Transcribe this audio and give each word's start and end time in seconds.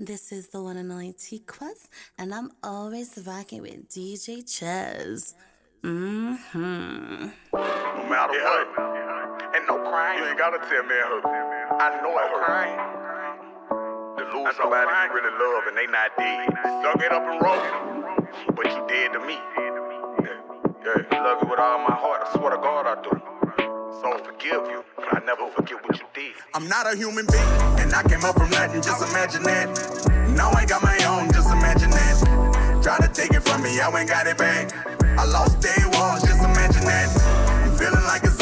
This 0.00 0.30
is 0.30 0.46
the 0.46 0.62
one 0.62 0.76
and 0.76 0.92
only 0.92 1.12
T 1.12 1.40
Quest, 1.40 1.88
and 2.16 2.32
I'm 2.32 2.52
always 2.62 3.18
rocking 3.26 3.62
with 3.62 3.88
DJ 3.88 4.46
Chess. 4.46 5.34
Mm 5.82 6.38
hmm. 6.52 7.26
No 7.52 8.08
matter 8.08 8.38
what, 8.38 9.56
and 9.56 9.66
no 9.66 9.76
crying. 9.90 10.22
You 10.22 10.28
ain't 10.28 10.38
gotta 10.38 10.58
tell 10.58 10.84
me 10.84 10.94
who. 11.02 11.18
I 11.26 11.98
know 12.00 12.14
it 12.14 12.30
crying. 12.46 12.78
To 14.18 14.38
lose 14.38 14.54
somebody 14.54 14.86
you 14.86 15.14
really 15.14 15.34
love 15.34 15.66
and 15.66 15.76
they 15.76 15.86
not 15.90 16.16
dead. 16.16 16.46
Suck 16.80 17.02
it 17.02 17.10
up 17.10 17.24
and 17.26 17.42
roll. 17.42 18.54
But 18.54 18.66
you 18.66 18.86
dead 18.86 19.12
to 19.14 19.18
me. 19.26 19.34
Yeah, 20.22 21.02
yeah. 21.10 21.22
Love 21.24 21.42
you 21.42 21.50
with 21.50 21.58
all 21.58 21.78
my 21.78 21.96
heart. 21.96 22.22
I 22.24 22.38
swear 22.38 22.50
to 22.50 22.58
God 22.58 22.86
I 22.86 23.02
do. 23.02 23.37
So 24.00 24.16
forgive 24.18 24.62
you, 24.70 24.84
but 24.94 25.06
I 25.10 25.24
never 25.26 25.50
forget 25.50 25.82
what 25.82 25.98
you 25.98 26.06
did. 26.14 26.32
I'm 26.54 26.68
not 26.68 26.86
a 26.86 26.96
human 26.96 27.26
being, 27.26 27.82
and 27.82 27.92
I 27.92 28.04
came 28.04 28.24
up 28.24 28.36
from 28.38 28.48
nothing, 28.50 28.80
just 28.80 29.02
imagine 29.02 29.42
that. 29.42 29.66
No, 30.36 30.50
I 30.54 30.60
ain't 30.60 30.68
got 30.68 30.84
my 30.84 30.96
own, 31.02 31.32
just 31.32 31.50
imagine 31.50 31.90
that. 31.90 32.80
Try 32.80 32.98
to 32.98 33.08
take 33.12 33.32
it 33.32 33.40
from 33.40 33.60
me, 33.60 33.80
I 33.80 33.90
ain't 33.90 34.08
got 34.08 34.28
it 34.28 34.38
back. 34.38 34.70
I 35.18 35.24
lost 35.24 35.60
day 35.60 35.82
one, 35.98 36.20
just 36.20 36.38
imagine 36.38 36.84
that. 36.86 37.10
I'm 37.66 37.76
feeling 37.76 38.04
like 38.04 38.22
it's 38.22 38.37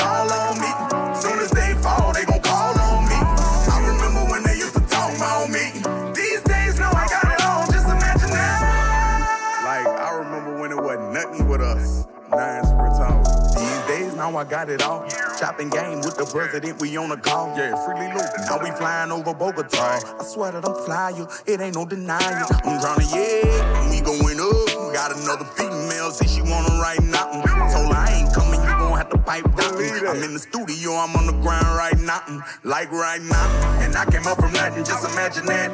got 14.48 14.70
it 14.70 14.82
all. 14.82 15.06
Chopping 15.38 15.70
game 15.70 16.00
with 16.00 16.16
the 16.16 16.24
president, 16.24 16.80
we 16.80 16.96
on 16.96 17.10
a 17.10 17.16
call. 17.16 17.56
Yeah, 17.56 17.74
freely 17.84 18.12
loot. 18.14 18.30
Now 18.48 18.58
we 18.62 18.70
flying 18.72 19.10
over 19.12 19.34
Bogota. 19.34 20.00
I 20.18 20.24
swear 20.24 20.52
that 20.52 20.66
I'm 20.66 20.74
flyer, 20.84 21.26
it 21.46 21.60
ain't 21.60 21.74
no 21.74 21.84
denying. 21.84 22.44
I'm 22.64 22.80
drowning, 22.80 23.08
yeah, 23.10 23.90
we 23.90 24.00
going 24.00 24.40
up. 24.40 24.94
Got 24.94 25.16
another 25.16 25.44
female, 25.44 26.10
say 26.10 26.26
she 26.26 26.42
wanna 26.42 26.80
write 26.80 27.02
nothing. 27.02 27.42
Told 27.42 27.92
her 27.92 27.98
I 27.98 28.22
ain't 28.22 28.32
coming, 28.32 28.60
you 28.60 28.72
gon' 28.78 28.96
have 28.96 29.10
to 29.10 29.18
pipe 29.18 29.44
down. 29.56 29.76
I'm 30.06 30.22
in 30.22 30.32
the 30.34 30.40
studio, 30.40 30.92
I'm 30.92 31.14
on 31.16 31.26
the 31.26 31.36
ground 31.42 31.76
right 31.76 31.98
now, 31.98 32.22
like 32.62 32.90
right 32.92 33.20
now. 33.20 33.46
And 33.82 33.96
I 33.96 34.04
came 34.06 34.26
up 34.26 34.38
from 34.38 34.52
nothing, 34.52 34.84
just 34.84 35.04
imagine 35.10 35.46
that. 35.46 35.70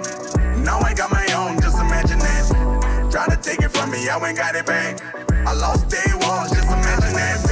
Now 0.65 0.81
I 0.81 0.95
got 0.95 1.11
my 1.11 1.27
own, 1.34 1.61
just 1.61 1.78
imagine 1.78 2.19
that. 2.19 3.09
Try 3.11 3.27
to 3.28 3.37
take 3.37 3.61
it 3.61 3.70
from 3.70 3.91
me, 3.91 4.09
I 4.09 4.17
ain't 4.17 4.39
got 4.39 4.55
it 4.55 4.67
back. 4.67 5.00
I 5.47 5.53
lost 5.55 5.89
day 5.89 6.11
one, 6.12 6.48
just 6.48 6.67
imagine 6.67 7.15
that. 7.15 7.52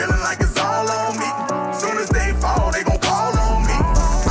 Feeling 0.00 0.20
like 0.20 0.40
it's 0.40 0.56
all 0.56 0.88
on 0.88 1.12
me. 1.20 1.28
Soon 1.76 1.98
as 1.98 2.08
they 2.08 2.32
fall, 2.40 2.72
they 2.72 2.82
gon' 2.84 2.96
call 3.04 3.36
on 3.36 3.60
me. 3.68 3.76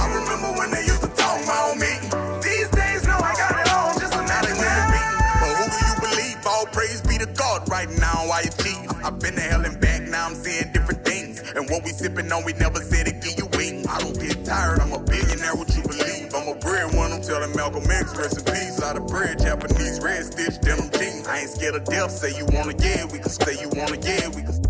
I 0.02 0.09
remember 0.17 0.58
when 0.58 0.72
they 0.72 0.81
used 0.81 1.03
to 1.06 1.12
talk 1.14 1.38
about 1.45 1.78
me. 1.78 1.94
These 2.42 2.73
days, 2.73 3.06
no, 3.06 3.14
I 3.14 3.38
got 3.38 3.53
it 3.53 3.70
all, 3.70 3.94
just 4.02 4.17
imagine 4.17 4.58
that. 4.66 4.90
But 5.38 5.53
who 5.62 5.66
do 5.70 5.78
you 5.86 5.95
believe? 6.02 6.42
All 6.47 6.66
praise 6.73 7.03
be 7.06 7.20
to 7.20 7.28
God 7.38 7.70
right 7.70 7.88
now, 8.02 8.17
I 8.34 8.50
achieve. 8.50 8.90
I've 9.06 9.20
been 9.20 9.36
to 9.36 9.42
hell 9.42 9.64
and 9.64 9.80
back, 9.80 10.02
now 10.09 10.25
I'm 10.25 10.34
seeing 10.34 10.73
different 10.73 11.06
things. 11.06 11.45
And 11.53 11.70
what 11.70 11.84
we 11.84 11.92
sipping 11.92 12.31
on, 12.31 12.44
we 12.45 12.53
never 12.53 12.81
said 12.81 13.08
it 13.08 13.22
give 13.22 13.38
you 13.38 13.45
wings. 13.53 13.86
I 13.86 14.00
don't 14.00 14.20
get 14.20 14.44
tired, 14.44 14.80
I'm 14.80 14.94
a 14.94 14.97
billionaire, 14.97 15.53
what 15.53 15.70
you 15.78 15.84
believe? 15.84 16.34
I'm 16.34 16.47
a 16.50 16.58
bread 16.58 16.95
one, 16.97 17.14
I'm 17.14 17.22
telling 17.22 17.56
Malcolm 17.56 17.86
X, 17.86 18.17
rest 18.17 18.42
in 18.42 18.45
peace. 18.45 18.81
Out 18.81 18.97
of 18.97 19.06
bread, 19.06 19.38
Japanese 19.38 20.02
red 20.02 20.25
stitch, 20.25 20.59
denim 20.62 20.90
jeans. 20.97 21.28
I 21.28 21.45
ain't 21.45 21.50
scared 21.52 21.75
of 21.75 21.86
death, 21.86 22.09
say 22.09 22.36
you 22.36 22.47
wanna, 22.58 22.73
yeah, 22.81 23.06
we 23.06 23.20
can 23.20 23.30
stay, 23.30 23.53
you 23.62 23.70
wanna, 23.78 24.02
yeah, 24.02 24.30
we 24.30 24.42
can 24.42 24.69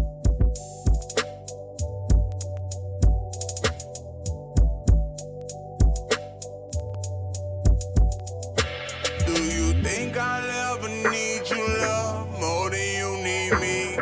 think 9.90 10.18
I'll 10.18 10.76
ever 10.76 10.90
need 11.10 11.50
you, 11.50 11.68
love, 11.82 12.40
more 12.40 12.70
than 12.70 12.90
you 13.02 13.12
need 13.30 13.54
me? 13.66 13.98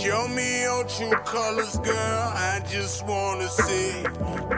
Show 0.00 0.28
me 0.28 0.62
your 0.62 0.84
true 0.84 1.16
colors, 1.24 1.76
girl, 1.78 2.22
I 2.50 2.60
just 2.68 3.04
wanna 3.06 3.48
see. 3.48 4.02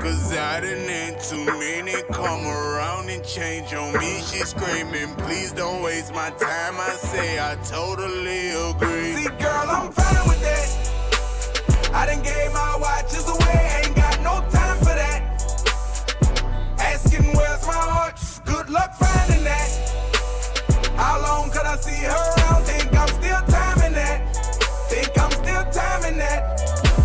Cause 0.03 0.37
I 0.37 0.61
done 0.61 0.87
had 0.89 1.21
too 1.21 1.45
many 1.45 1.95
come 2.13 2.47
around 2.47 3.09
and 3.09 3.25
change 3.25 3.73
on 3.73 3.95
me. 3.95 4.21
She's 4.29 4.49
screaming, 4.49 5.15
please 5.25 5.53
don't 5.53 5.83
waste 5.83 6.13
my 6.15 6.31
time. 6.31 6.75
I 6.79 6.93
say 7.13 7.39
I 7.41 7.57
totally 7.65 8.51
agree. 8.71 9.15
See, 9.17 9.31
girl, 9.45 9.67
I'm 9.77 9.93
fine 9.93 10.29
with 10.29 10.43
that. 10.49 10.69
I 11.95 12.07
done 12.07 12.23
gave 12.23 12.53
my 12.53 12.77
watches 12.81 13.27
away, 13.29 13.83
ain't 13.83 13.97
got 13.97 14.21
no 14.21 14.35
time 14.51 14.79
for 14.79 14.95
that. 15.03 15.21
Asking 16.79 17.25
where's 17.37 17.67
my 17.67 17.83
heart, 17.95 18.21
good 18.45 18.69
luck 18.69 18.93
finding 18.95 19.45
that. 19.45 19.84
How 20.97 21.21
long 21.21 21.51
could 21.51 21.67
I 21.67 21.77
see 21.77 22.05
her 22.05 22.11
around? 22.11 22.65
Think 22.65 22.97
I'm 22.97 23.09
still 23.09 23.41
timing 23.49 23.95
that. 23.95 24.37
Think 24.89 25.11
I'm 25.19 25.31
still 25.31 25.65
timing 25.73 26.19
that. 26.19 26.61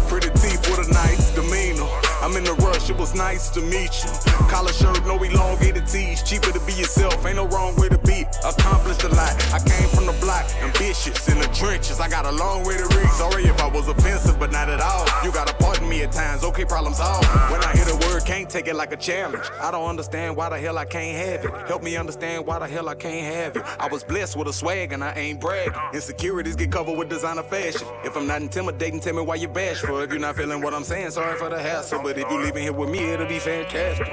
Pretty 0.08 0.30
teeth 0.30 0.62
with 0.70 0.88
a 0.88 0.94
nice 0.94 1.34
demeanor. 1.34 1.90
I'm 2.22 2.36
in 2.36 2.44
the 2.44 2.54
rush, 2.66 2.90
it 2.90 2.98
was 2.98 3.16
nice 3.16 3.50
to 3.50 3.62
meet 3.62 4.04
you. 4.04 4.12
Collar 4.50 4.74
shirt, 4.74 5.06
no 5.06 5.22
elongated 5.22 5.88
tees. 5.88 6.22
Cheaper 6.24 6.52
to 6.52 6.60
be 6.66 6.74
yourself, 6.74 7.26
ain't 7.26 7.38
no 7.38 7.48
wrong 7.48 7.76
way 7.78 7.90
to 7.90 7.98
be. 8.00 8.19
Accomplished 8.44 9.04
a 9.04 9.10
lot. 9.10 9.36
I 9.54 9.60
came 9.60 9.90
from 9.90 10.06
the 10.06 10.18
block, 10.22 10.46
ambitious 10.62 11.28
in 11.28 11.40
the 11.40 11.48
trenches. 11.48 12.00
I 12.00 12.08
got 12.08 12.26
a 12.26 12.32
long 12.32 12.66
way 12.66 12.78
to 12.78 12.86
reach. 12.98 13.10
Sorry 13.12 13.44
if 13.44 13.60
I 13.62 13.68
was 13.68 13.88
offensive, 13.88 14.40
but 14.40 14.52
not 14.52 14.70
at 14.70 14.80
all. 14.80 15.06
You 15.24 15.32
gotta 15.32 15.54
pardon 15.56 15.90
me 15.90 16.02
at 16.04 16.12
times, 16.12 16.44
okay, 16.44 16.66
problem 16.66 16.94
solved. 16.94 17.28
When 17.52 17.62
I 17.64 17.74
hear 17.76 17.86
the 17.86 17.98
word, 18.08 18.26
can't 18.26 18.50
take 18.50 18.68
it 18.68 18.76
like 18.76 18.94
a 18.94 18.98
challenge. 18.98 19.44
I 19.62 19.72
don't 19.72 19.88
understand 19.88 20.36
why 20.36 20.50
the 20.50 20.58
hell 20.58 20.78
I 20.78 20.86
can't 20.86 21.18
have 21.18 21.46
it. 21.46 21.68
Help 21.68 21.84
me 21.84 21.98
understand 21.98 22.46
why 22.46 22.60
the 22.60 22.68
hell 22.68 22.88
I 22.88 22.96
can't 22.96 23.26
have 23.34 23.58
it. 23.58 23.64
I 23.80 23.88
was 23.88 24.04
blessed 24.04 24.38
with 24.38 24.48
a 24.48 24.54
swag 24.54 24.94
and 24.94 25.04
I 25.04 25.12
ain't 25.14 25.42
bragging. 25.42 25.74
Insecurities 25.94 26.56
get 26.56 26.72
covered 26.72 26.98
with 26.98 27.10
designer 27.10 27.44
fashion. 27.44 27.88
If 28.06 28.16
I'm 28.16 28.28
not 28.28 28.42
intimidating, 28.42 29.00
tell 29.00 29.16
me 29.16 29.22
why 29.22 29.36
you 29.36 29.48
bashful. 29.48 30.00
If 30.00 30.12
you're 30.12 30.20
not 30.20 30.38
feeling 30.38 30.62
what 30.62 30.74
I'm 30.74 30.84
saying, 30.84 31.12
sorry 31.12 31.38
for 31.38 31.50
the 31.50 31.62
hassle. 31.62 32.02
But 32.02 32.18
if 32.18 32.30
you 32.30 32.38
leaving 32.42 32.64
here 32.64 32.74
with 32.74 32.90
me, 32.90 33.00
it'll 33.00 33.28
be 33.28 33.40
fantastic. 33.40 34.08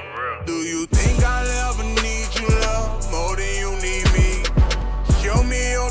Do 0.45 0.53
you 0.53 0.85
think 0.87 1.23
I'll 1.23 1.71
ever 1.71 1.83
need 1.83 2.27
you, 2.35 2.66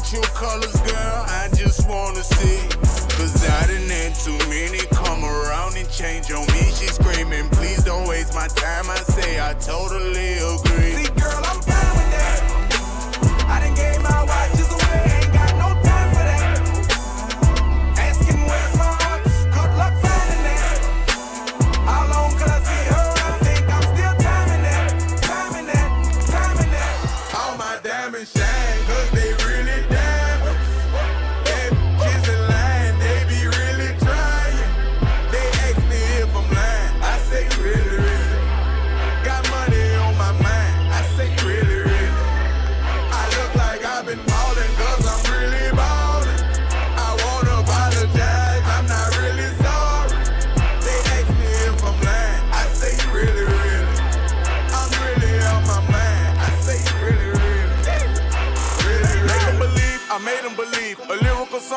me 0.06 0.19
your 0.19 0.22
colors, 0.34 0.77
girl, 0.83 1.25
I 1.27 1.49
just 1.55 1.89
wanna 1.89 2.22
see. 2.22 2.69
Cause 3.17 3.44
I 3.49 3.67
done 3.67 3.89
had 3.89 4.15
too 4.15 4.39
many 4.49 4.78
come 4.93 5.25
around 5.25 5.77
and 5.77 5.89
change 5.91 6.31
on 6.31 6.47
me. 6.53 6.71
She's 6.75 6.94
screaming, 6.94 7.49
please 7.50 7.83
don't 7.84 8.06
waste 8.06 8.34
my 8.34 8.47
time. 8.47 8.89
I 8.91 8.97
say 8.97 9.41
I 9.41 9.55
totally 9.55 10.34
agree. 10.39 11.06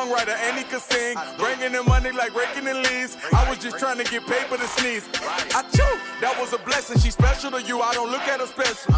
Songwriter, 0.00 0.36
and 0.48 0.56
he 0.56 0.64
could 0.64 0.80
sing. 0.80 1.16
Bringing 1.36 1.74
in 1.74 1.84
money 1.84 2.10
like 2.12 2.34
raking 2.34 2.66
in 2.66 2.82
leaves. 2.82 3.16
I 3.32 3.48
was 3.48 3.58
just 3.58 3.78
trying 3.78 3.98
to 3.98 4.04
get 4.04 4.26
paper 4.26 4.56
to 4.56 4.68
sneeze. 4.80 5.04
I 5.52 5.62
chew, 5.72 5.92
that 6.20 6.34
was 6.40 6.52
a 6.52 6.60
blessing. 6.64 6.98
She's 6.98 7.14
special 7.14 7.50
to 7.52 7.60
you, 7.62 7.80
I 7.80 7.92
don't 7.94 8.10
look 8.10 8.24
at 8.24 8.40
her 8.40 8.46
special. 8.46 8.94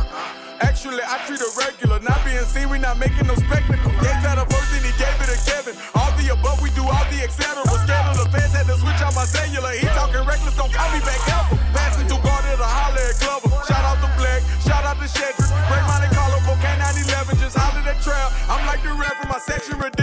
Actually, 0.60 1.02
I 1.02 1.18
treat 1.26 1.40
her 1.42 1.52
regular. 1.58 1.98
Not 2.00 2.22
being 2.24 2.44
seen, 2.46 2.70
we 2.70 2.78
not 2.78 2.98
making 2.98 3.26
no 3.26 3.34
spectacle. 3.34 3.92
Yes, 4.02 4.22
had 4.22 4.38
a 4.38 4.46
first 4.46 4.70
and 4.78 4.86
he 4.86 4.92
gave 4.94 5.16
it 5.18 5.28
to 5.30 5.38
Kevin. 5.42 5.74
All 5.94 6.10
the 6.18 6.30
above, 6.30 6.62
we 6.62 6.70
do 6.78 6.86
all 6.86 7.06
the 7.10 7.18
etc. 7.22 7.62
Scared 7.82 8.06
of 8.14 8.16
the 8.22 8.28
fans, 8.30 8.54
had 8.54 8.66
to 8.70 8.76
switch 8.78 9.00
out 9.02 9.14
my 9.18 9.26
cellular. 9.26 9.74
He 9.74 9.86
talking 9.98 10.22
reckless, 10.22 10.54
don't 10.54 10.70
call 10.70 10.90
me 10.94 11.00
back 11.02 11.18
ever. 11.26 11.58
Passing 11.74 12.06
through 12.06 12.22
guarded 12.22 12.62
a 12.62 12.68
holler 12.68 13.02
at 13.02 13.18
Glover. 13.18 13.50
Shout 13.66 13.82
out 13.82 13.98
to 14.06 14.08
Black, 14.14 14.40
shout 14.62 14.86
out 14.86 14.98
to 15.02 15.08
Shedrick. 15.10 15.50
Break 15.66 15.84
Monte 15.90 16.14
Carlo 16.14 16.38
for 16.46 16.54
K911, 16.62 17.42
just 17.42 17.58
holler 17.58 17.82
at 17.82 17.98
trail. 18.02 18.28
I'm 18.46 18.62
like 18.70 18.82
the 18.86 18.94
reverend, 18.94 19.30
my 19.30 19.42
section 19.42 19.78
ridiculous. 19.82 20.01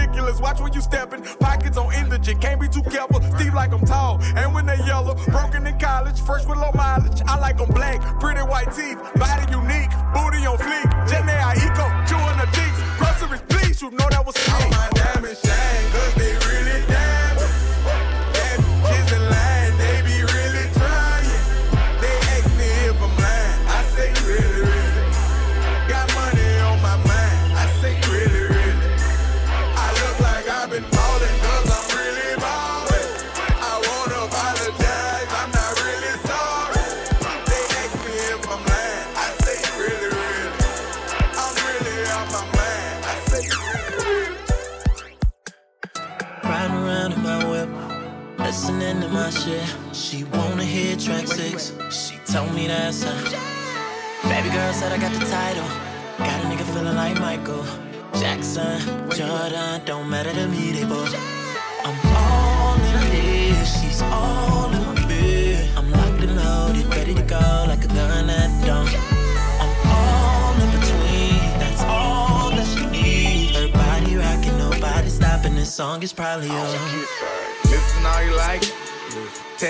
Watch 0.50 0.62
where 0.62 0.74
you 0.74 0.82
stepping. 0.82 1.22
Pockets 1.40 1.78
on 1.78 1.94
indigent, 1.94 2.42
can't 2.42 2.60
be 2.60 2.68
too 2.68 2.82
careful. 2.82 3.22
Steve 3.38 3.54
like 3.54 3.72
I'm 3.72 3.86
tall, 3.86 4.20
and 4.36 4.52
when 4.52 4.66
they 4.66 4.78
yellow, 4.78 5.14
broken 5.28 5.68
in 5.68 5.78
college, 5.78 6.20
fresh 6.22 6.44
with 6.48 6.58
low 6.58 6.72
mileage. 6.74 7.22
I 7.28 7.38
like 7.38 7.60
them 7.60 7.70
black, 7.70 8.02
pretty 8.20 8.42
white 8.42 8.74
teeth, 8.74 8.98
body 9.14 9.46
unique, 9.52 9.92
booty 10.12 10.48
on 10.50 10.58
fleek. 10.58 10.90
Gen 11.08 11.30
I 11.30 11.54
eco, 11.54 11.86
chewing 12.10 12.38
the 12.42 12.50
cheeks. 12.58 12.80
Groceries, 12.98 13.44
please, 13.48 13.80
you 13.80 13.92
know 13.92 14.08
that 14.10 14.26
was 14.26 14.34
sweet. 14.38 14.79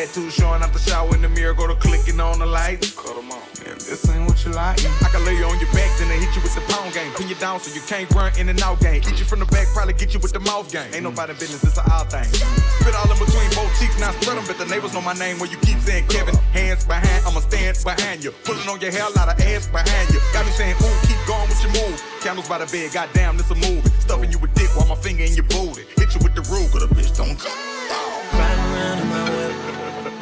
Tattoo 0.09 0.31
showing 0.31 0.63
up 0.63 0.73
the 0.73 0.79
shower 0.79 1.13
in 1.13 1.21
the 1.21 1.29
mirror, 1.29 1.53
go 1.53 1.67
to 1.67 1.75
clicking 1.75 2.19
on 2.19 2.39
the 2.39 2.45
light. 2.45 2.81
Cut 2.97 3.13
them 3.13 3.29
on. 3.29 3.45
If 3.61 3.85
this 3.85 4.09
ain't 4.09 4.25
what 4.25 4.41
you 4.41 4.49
like, 4.57 4.81
I 5.05 5.07
can 5.13 5.21
lay 5.21 5.37
you 5.37 5.45
on 5.45 5.53
your 5.61 5.69
back, 5.69 5.85
then 6.01 6.09
I 6.09 6.17
hit 6.17 6.33
you 6.33 6.41
with 6.41 6.57
the 6.57 6.65
pound 6.65 6.97
game. 6.97 7.13
Pin 7.13 7.29
you 7.29 7.37
down 7.37 7.61
so 7.61 7.69
you 7.77 7.85
can't 7.85 8.09
run 8.17 8.33
in 8.41 8.49
and 8.49 8.57
out 8.65 8.81
game. 8.81 9.05
Eat 9.05 9.21
you 9.21 9.25
from 9.29 9.37
the 9.37 9.45
back, 9.53 9.69
probably 9.69 9.93
get 9.93 10.09
you 10.09 10.19
with 10.19 10.33
the 10.33 10.41
mouth 10.41 10.65
game. 10.73 10.89
Ain't 10.97 11.05
nobody 11.05 11.37
business, 11.37 11.61
it's 11.61 11.77
a 11.77 11.85
all 11.93 12.09
thing. 12.09 12.25
Spit 12.25 12.95
all 12.97 13.05
in 13.05 13.21
between 13.21 13.53
both 13.53 13.69
cheeks, 13.77 13.99
now 14.01 14.09
spread 14.17 14.41
them, 14.41 14.45
but 14.49 14.57
the 14.57 14.65
neighbors 14.65 14.97
know 14.97 15.01
my 15.05 15.13
name 15.13 15.37
when 15.37 15.53
you 15.53 15.61
keep 15.61 15.77
saying 15.85 16.09
Kevin. 16.09 16.33
Hands 16.57 16.81
behind, 16.89 17.21
I'ma 17.29 17.45
stand 17.45 17.77
behind 17.85 18.25
you. 18.25 18.33
Pulling 18.49 18.65
on 18.65 18.81
your 18.81 18.89
hair, 18.89 19.05
lot 19.13 19.29
of 19.29 19.37
ass 19.37 19.69
behind 19.69 20.09
you. 20.09 20.17
Got 20.33 20.49
me 20.49 20.51
saying, 20.57 20.73
ooh, 20.81 20.97
keep 21.05 21.21
going 21.29 21.45
with 21.45 21.61
your 21.61 21.73
moves. 21.85 22.01
Candles 22.25 22.49
by 22.49 22.57
the 22.57 22.65
bed, 22.73 22.89
goddamn, 22.97 23.37
this 23.37 23.53
a 23.53 23.57
movie. 23.61 23.85
Stuffing 24.01 24.33
you 24.33 24.41
with 24.41 24.57
dick 24.57 24.73
while 24.73 24.89
my 24.89 24.97
finger 24.97 25.21
in 25.21 25.37
your 25.37 25.45
booty. 25.53 25.85
Hit 26.01 26.17
you 26.17 26.21
with 26.25 26.33
the 26.33 26.41
rule, 26.49 26.65
cause 26.73 26.81
the 26.81 26.89
bitch 26.89 27.13
don't 27.13 27.37
go. 27.37 27.53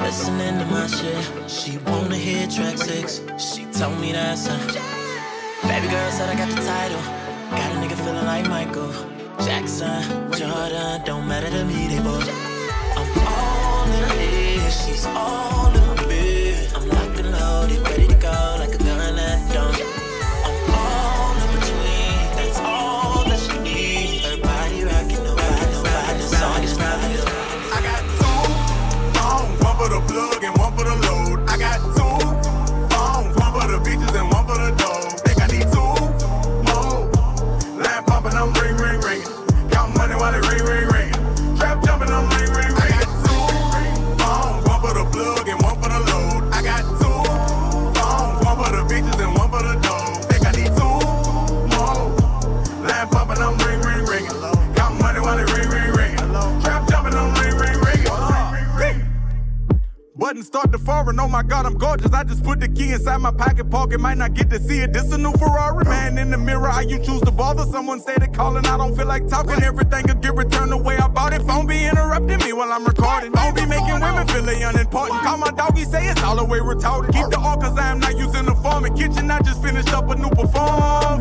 Listening 0.08 0.58
to 0.58 0.66
my 0.68 0.88
shit. 0.88 1.52
She 1.52 1.78
wanna 1.80 2.16
hear 2.16 2.48
track 2.48 2.78
six. 2.78 3.20
She 3.38 3.66
told 3.78 4.00
me 4.00 4.14
that's 4.14 4.48
her. 4.48 4.60
Baby 5.68 5.88
girl 5.94 6.12
said 6.12 6.30
I 6.30 6.36
got 6.42 6.50
the 6.56 6.62
title. 6.74 7.04
Got 7.60 7.70
a 7.74 7.78
nigga 7.82 7.98
feeling 8.06 8.26
like 8.34 8.48
Michael 8.48 8.92
Jackson, 9.46 10.00
Jordan. 10.32 11.02
Don't 11.04 11.28
matter 11.28 11.50
to 11.50 11.66
me, 11.66 11.88
they 11.92 12.00
both. 12.00 12.30
I'm 13.00 13.10
all 13.36 13.84
in 13.96 14.02
her 14.04 14.16
head. 14.16 14.72
She's 14.72 15.06
all 15.08 15.77
start 60.48 60.72
to 60.72 60.78
foreign, 60.80 61.20
oh 61.20 61.28
my 61.28 61.44
god, 61.44 61.66
I'm 61.66 61.78
gorgeous. 61.78 62.12
I 62.14 62.24
just 62.24 62.44
put 62.44 62.60
the 62.62 62.70
key 62.70 62.94
inside 62.94 63.18
my 63.18 63.32
pocket, 63.32 63.70
pocket, 63.70 64.00
might 64.00 64.18
not 64.18 64.34
get 64.34 64.50
to 64.50 64.60
see 64.60 64.80
it. 64.80 64.94
This 64.94 65.12
a 65.12 65.18
new 65.18 65.34
Ferrari, 65.34 65.84
man. 65.86 66.18
In 66.18 66.32
the 66.32 66.38
mirror, 66.38 66.70
how 66.70 66.80
you 66.80 66.98
choose 67.00 67.22
to 67.22 67.32
bother 67.32 67.66
someone? 67.66 68.00
Say 68.00 68.16
they 68.18 68.28
calling, 68.28 68.66
I 68.66 68.78
don't 68.78 68.96
feel 68.96 69.08
like 69.08 69.28
talking. 69.28 69.62
Everything 69.62 70.08
could 70.08 70.22
get 70.22 70.36
returned 70.36 70.72
the 70.72 70.78
way 70.78 70.98
I 70.98 71.08
bought 71.10 71.34
it. 71.34 71.42
Phone 71.42 71.68
be 71.68 71.84
interrupting 71.86 72.40
me 72.40 72.54
while 72.54 72.72
I'm 72.72 72.86
recording. 72.86 73.34
Phone 73.34 73.54
be 73.54 73.66
making 73.66 74.00
women 74.00 74.26
feel 74.28 74.44
they 74.44 74.64
unimportant. 74.64 75.20
Call 75.22 75.38
my 75.38 75.52
doggy, 75.52 75.84
say 75.84 76.08
it's 76.08 76.24
all 76.24 76.38
the 76.38 76.46
way 76.46 76.60
retarded. 76.60 77.12
Keep 77.12 77.30
the 77.30 77.40
all, 77.40 77.58
cause 77.58 77.78
I 77.78 77.92
am 77.92 78.00
not 78.00 78.18
using 78.18 78.46
the 78.46 78.56
form. 78.56 78.86
In 78.86 78.96
kitchen, 78.96 79.30
I 79.30 79.40
just 79.42 79.62
finished 79.62 79.94
up 79.94 80.10
a 80.10 80.16
new 80.16 80.30
perform. 80.30 81.20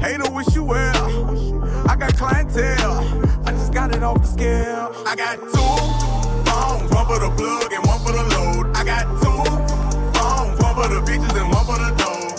Hater 0.00 0.30
wish 0.32 0.52
you 0.54 0.64
well. 0.64 1.88
I 1.88 1.94
got 1.94 2.16
clientele. 2.16 3.04
I 3.46 3.52
just 3.52 3.72
got 3.72 3.94
it 3.94 4.02
off 4.02 4.20
the 4.22 4.26
scale. 4.26 4.92
I 5.06 5.14
got 5.14 5.38
two 5.38 6.15
phones, 6.56 6.90
one 6.92 7.06
for 7.06 7.18
the 7.18 7.30
plug 7.38 7.72
and 7.72 7.84
one 7.86 8.00
for 8.04 8.12
the 8.12 8.24
load. 8.34 8.64
I 8.76 8.84
got 8.84 9.04
two 9.22 9.40
phones, 10.16 10.60
one 10.62 10.74
for 10.78 10.88
the 10.94 11.00
bitches 11.08 11.34
and 11.40 11.48
one 11.52 11.64
for 11.66 11.78
the 11.84 11.90
dogs. 11.98 12.35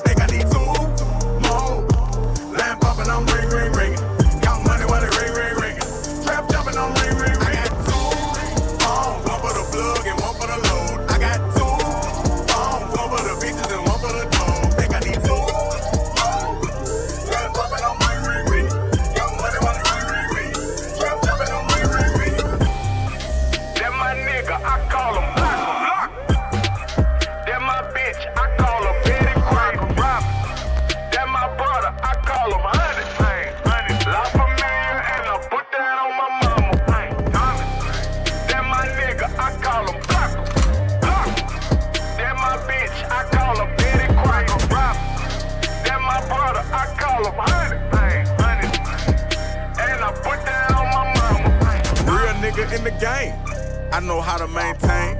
Know 54.08 54.22
how 54.22 54.38
to 54.38 54.48
maintain. 54.48 55.18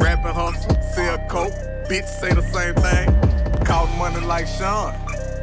Rapping 0.00 0.32
hustle, 0.32 0.82
sell 0.94 1.18
coke. 1.28 1.52
Bitch 1.88 2.06
say 2.06 2.32
the 2.32 2.42
same 2.42 2.74
thing. 2.74 3.64
Call 3.64 3.86
money 3.98 4.24
like 4.24 4.46
Sean. 4.46 4.94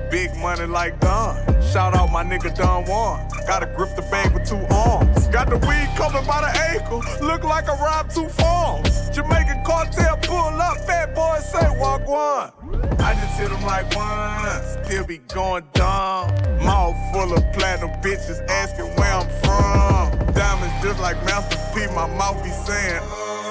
Big 0.10 0.36
money 0.38 0.66
like 0.66 1.00
Don. 1.00 1.36
Shout 1.62 1.96
out 1.96 2.12
my 2.12 2.24
nigga 2.24 2.54
Don 2.56 2.86
Juan. 2.86 3.30
Gotta 3.46 3.68
grip 3.68 3.96
the 3.96 4.02
bag 4.10 4.34
with 4.34 4.50
two 4.50 4.66
arms. 4.74 5.28
Got 5.28 5.50
the 5.50 5.58
weed 5.58 5.90
coming 5.96 6.26
by 6.26 6.42
the 6.42 6.60
ankle. 6.72 7.04
Look 7.22 7.44
like 7.44 7.70
I 7.70 7.76
robbed 7.80 8.14
two 8.14 8.28
farms. 8.30 9.10
Jamaican 9.12 9.64
cartel 9.64 10.18
pull 10.24 10.38
up. 10.38 10.78
Fat 10.80 11.14
boy 11.14 11.38
say 11.42 11.70
walk 11.80 12.08
one. 12.08 12.59
I 13.00 13.14
just 13.16 13.40
hit 13.40 13.52
him 13.52 13.64
like 13.66 13.96
one. 13.96 14.86
Still 14.86 15.06
be 15.06 15.20
going 15.34 15.64
dumb. 15.74 16.30
Mouth 16.64 16.98
full 17.14 17.34
of 17.34 17.44
platinum 17.54 17.92
bitches 18.02 18.46
asking 18.50 18.88
where 18.96 19.14
I'm 19.14 19.30
from. 19.44 20.34
Diamonds 20.34 20.76
just 20.84 21.00
like 21.00 21.18
Master 21.26 21.58
P. 21.74 21.88
My 21.94 22.08
mouth 22.08 22.44
be 22.44 22.50
saying. 22.50 23.02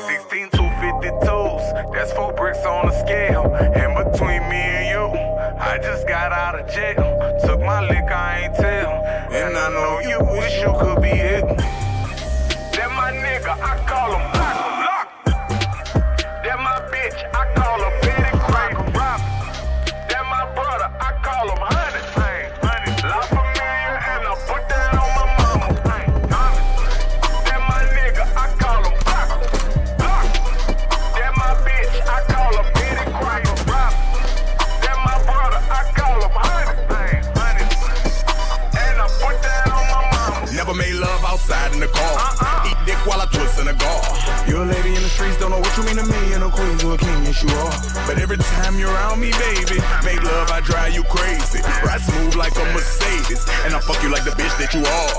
16 0.08 0.50
252s, 0.50 1.92
that's 1.92 2.12
four 2.12 2.32
bricks 2.34 2.64
on 2.64 2.86
the 2.86 2.92
scale. 3.04 3.54
And 3.54 3.94
between 4.12 4.42
me 4.48 4.56
and 4.56 4.88
you, 4.88 5.20
I 5.58 5.78
just 5.82 6.06
got 6.06 6.32
out 6.32 6.58
of 6.58 6.68
jail. 6.72 7.38
Took 7.44 7.60
my 7.60 7.80
lick, 7.80 8.10
I 8.10 8.44
ain't 8.44 8.54
tell. 8.54 8.90
And 9.32 9.56
I 9.56 9.68
know 9.70 10.00
you 10.00 10.18
wish 10.38 10.60
you 10.60 10.72
could 10.78 11.02
be 11.02 11.08
it. 11.08 11.44
That 12.76 12.90
my 12.94 13.12
nigga, 13.12 13.58
I 13.60 13.84
call 13.86 14.18
him 14.18 14.37
You're 44.48 44.64
a 44.64 44.64
lady 44.64 44.96
in 44.96 45.02
the 45.04 45.12
streets, 45.12 45.36
don't 45.36 45.52
know 45.52 45.60
what 45.60 45.76
you 45.76 45.84
mean 45.84 46.00
to 46.00 46.08
me. 46.08 46.32
And 46.32 46.42
a 46.42 46.48
queen 46.48 46.72
to 46.80 46.96
a 46.96 46.98
king, 46.98 47.20
yes 47.28 47.44
you 47.44 47.52
are. 47.52 47.76
But 48.08 48.16
every 48.16 48.40
time 48.40 48.80
you're 48.80 48.88
around 48.88 49.20
me, 49.20 49.30
baby, 49.36 49.76
make 50.00 50.24
love, 50.24 50.48
I 50.48 50.64
drive 50.64 50.96
you 50.96 51.04
crazy. 51.04 51.60
Ride 51.84 52.00
smooth 52.00 52.34
like 52.34 52.56
a 52.56 52.64
Mercedes. 52.72 53.44
And 53.68 53.76
I 53.76 53.80
fuck 53.80 54.02
you 54.02 54.08
like 54.08 54.24
the 54.24 54.32
bitch 54.32 54.56
that 54.56 54.72
you 54.72 54.80
are. 54.88 55.12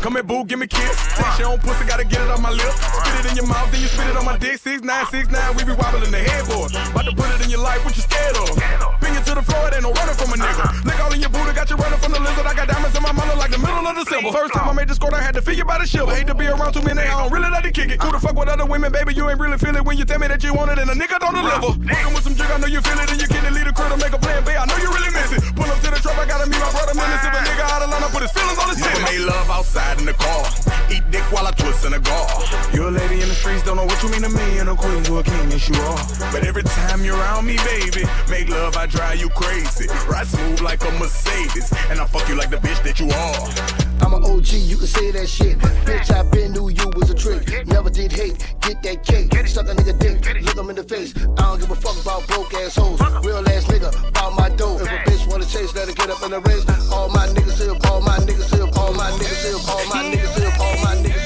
Come 0.00 0.14
here, 0.14 0.22
boo, 0.22 0.44
give 0.44 0.60
me 0.60 0.66
a 0.66 0.68
kiss. 0.68 0.96
Take 1.18 1.38
your 1.42 1.50
own 1.50 1.58
pussy, 1.58 1.84
gotta 1.84 2.04
get 2.04 2.20
it 2.22 2.30
on 2.30 2.42
my 2.42 2.50
lip. 2.50 2.72
Spit 3.02 3.26
it 3.26 3.30
in 3.32 3.36
your 3.42 3.48
mouth, 3.48 3.72
then 3.72 3.80
you 3.82 3.88
spit 3.88 4.06
it 4.06 4.16
on 4.16 4.24
my 4.24 4.38
dick. 4.38 4.56
Six 4.58 4.82
nine, 4.82 5.06
six 5.06 5.28
nine, 5.30 5.56
we 5.56 5.64
be 5.64 5.72
wobbling 5.72 6.12
the 6.12 6.22
headboard. 6.22 6.70
About 6.70 7.10
to 7.10 7.14
put 7.16 7.26
it 7.34 7.44
in 7.44 7.50
your 7.50 7.60
life, 7.60 7.84
what 7.84 7.96
you 7.96 8.02
scared 8.02 8.36
of? 8.38 9.03
To 9.24 9.34
the 9.34 9.40
floor, 9.40 9.68
it 9.68 9.74
ain't 9.74 9.82
no 9.82 9.92
running 9.92 10.14
from 10.20 10.30
a 10.32 10.38
nigga. 10.38 10.68
Uh-huh. 10.68 10.84
Lick 10.84 11.00
all 11.00 11.12
in 11.12 11.20
your 11.20 11.32
booty, 11.32 11.56
got 11.56 11.70
you 11.70 11.76
running 11.80 11.98
from 11.98 12.12
the 12.12 12.20
lizard. 12.20 12.44
I 12.44 12.52
got 12.52 12.68
diamonds 12.68 12.92
in 12.92 13.02
my 13.02 13.12
mouth 13.12 13.38
like 13.40 13.50
the 13.50 13.58
middle 13.58 13.80
of 13.80 13.96
December. 13.96 14.30
First 14.36 14.52
time 14.52 14.68
I 14.68 14.72
made 14.76 14.88
this 14.88 15.00
score, 15.00 15.14
I 15.14 15.22
had 15.24 15.32
to 15.34 15.40
figure 15.40 15.64
by 15.64 15.78
the 15.80 15.86
shiver. 15.86 16.12
Hate 16.12 16.28
to 16.28 16.34
be 16.36 16.44
around 16.44 16.76
too 16.76 16.84
many, 16.84 17.00
I 17.00 17.16
don't 17.16 17.32
really 17.32 17.48
like 17.48 17.64
to 17.64 17.72
kick 17.72 17.88
it. 17.88 18.02
Who 18.04 18.12
the 18.12 18.20
fuck 18.20 18.36
with 18.36 18.52
other 18.52 18.66
women, 18.68 18.92
baby? 18.92 19.16
You 19.16 19.24
ain't 19.32 19.40
really 19.40 19.56
feel 19.56 19.74
it 19.74 19.84
when 19.84 19.96
you 19.96 20.04
tell 20.04 20.20
me 20.20 20.28
that 20.28 20.44
you 20.44 20.52
want 20.52 20.76
it 20.76 20.78
and 20.78 20.90
a 20.90 20.94
nigga 20.94 21.16
don't 21.18 21.32
deliver. 21.32 21.72
Fucking 21.72 22.12
with 22.12 22.24
some 22.24 22.36
jig, 22.36 22.52
I 22.52 22.60
know 22.60 22.68
you 22.68 22.84
feel 22.84 23.00
it, 23.00 23.08
and 23.08 23.16
you 23.16 23.26
can't 23.26 23.48
lead 23.48 23.66
a 23.66 23.72
crew 23.72 23.88
to 23.88 23.96
make 23.96 24.12
a 24.12 24.20
plan 24.20 24.44
babe. 24.44 24.60
I 24.60 24.68
know 24.68 24.76
you 24.76 24.92
really 24.92 25.12
miss 25.16 25.32
it. 25.32 25.40
Pull 25.56 25.72
up 25.72 25.80
to 25.80 25.88
the 25.88 26.00
truck, 26.04 26.20
I 26.20 26.28
gotta 26.28 26.44
meet 26.44 26.60
my 26.60 26.68
brother, 26.68 26.92
man. 26.92 27.08
If 27.16 27.24
a 27.24 27.40
nigga 27.48 27.64
out 27.64 27.80
of 27.80 27.88
line, 27.88 28.04
I 28.04 28.08
put 28.12 28.22
his 28.28 28.32
feelings 28.36 28.60
on 28.60 28.68
the 28.68 28.76
city. 28.76 29.00
Made 29.08 29.24
love 29.24 29.48
outside 29.48 29.96
in 29.98 30.04
the 30.04 30.16
car. 30.20 30.44
Eat 30.92 31.04
dick 31.08 31.24
while 31.32 31.48
I 31.48 31.52
twist 31.56 31.88
in 31.88 31.96
a 31.96 32.00
gar. 32.00 32.28
You're 32.76 32.88
a 32.88 32.94
lady 32.94 33.24
in 33.24 33.28
the 33.32 33.34
streets, 33.34 33.64
don't 33.64 33.80
know 33.80 33.88
what 33.88 33.96
you 34.04 34.12
mean 34.12 34.20
to 34.20 34.28
me, 34.28 34.60
and 34.60 34.68
a 34.68 34.76
queen 34.76 35.00
to 35.08 35.18
a 35.18 35.22
king, 35.24 35.48
yes 35.48 35.64
you 35.64 35.80
are. 35.80 35.96
But 36.28 36.44
every 36.44 36.62
time 36.62 37.00
you're 37.02 37.16
around 37.16 37.46
me, 37.48 37.56
baby, 37.64 38.04
make 38.28 38.52
love, 38.52 38.76
I 38.76 38.84
drive 38.86 39.13
you 39.16 39.28
crazy. 39.30 39.86
Ride 40.08 40.26
smooth 40.26 40.60
like 40.60 40.82
a 40.84 40.90
Mercedes, 40.92 41.72
and 41.90 42.00
I 42.00 42.06
fuck 42.06 42.28
you 42.28 42.34
like 42.34 42.50
the 42.50 42.56
bitch 42.56 42.82
that 42.84 42.98
you 43.00 43.08
are. 43.10 44.04
I'm 44.04 44.12
an 44.14 44.24
OG, 44.24 44.52
you 44.52 44.76
can 44.76 44.86
say 44.86 45.10
that 45.12 45.28
shit. 45.28 45.58
Bitch, 45.86 46.10
I 46.10 46.22
been 46.30 46.52
knew 46.52 46.68
you 46.68 46.88
was 46.96 47.10
a 47.10 47.14
trick. 47.14 47.66
Never 47.66 47.90
did 47.90 48.12
hate, 48.12 48.54
get 48.60 48.82
that 48.82 49.04
cake. 49.04 49.32
Suck 49.46 49.68
a 49.68 49.74
nigga 49.74 49.98
dick, 49.98 50.42
look 50.42 50.56
him 50.56 50.70
in 50.70 50.76
the 50.76 50.84
face. 50.84 51.14
I 51.16 51.42
don't 51.42 51.60
give 51.60 51.70
a 51.70 51.76
fuck 51.76 52.00
about 52.00 52.26
broke 52.26 52.52
assholes. 52.54 53.00
Real 53.24 53.46
ass 53.48 53.64
nigga, 53.66 53.90
bout 54.14 54.34
my 54.36 54.48
dough. 54.50 54.78
If 54.80 54.90
a 54.90 55.10
bitch 55.10 55.26
wanna 55.30 55.46
chase, 55.46 55.74
let 55.74 55.88
her 55.88 55.94
get 55.94 56.10
up 56.10 56.22
in 56.22 56.30
the 56.30 56.40
race. 56.40 56.64
All 56.90 57.08
my 57.08 57.26
niggas 57.28 57.58
here, 57.62 57.76
all 57.90 58.00
my 58.00 58.18
niggas 58.18 58.50
here, 58.54 58.68
all 58.76 58.92
my 58.94 59.10
niggas 59.10 59.42
here, 59.44 59.58
all 59.68 59.84
my 59.88 60.02
niggas 60.10 60.38
here, 60.38 60.52
all 60.60 60.76
my 60.82 60.94
niggas 60.96 61.12
here. 61.12 61.14
But 61.14 61.14
down 61.14 61.23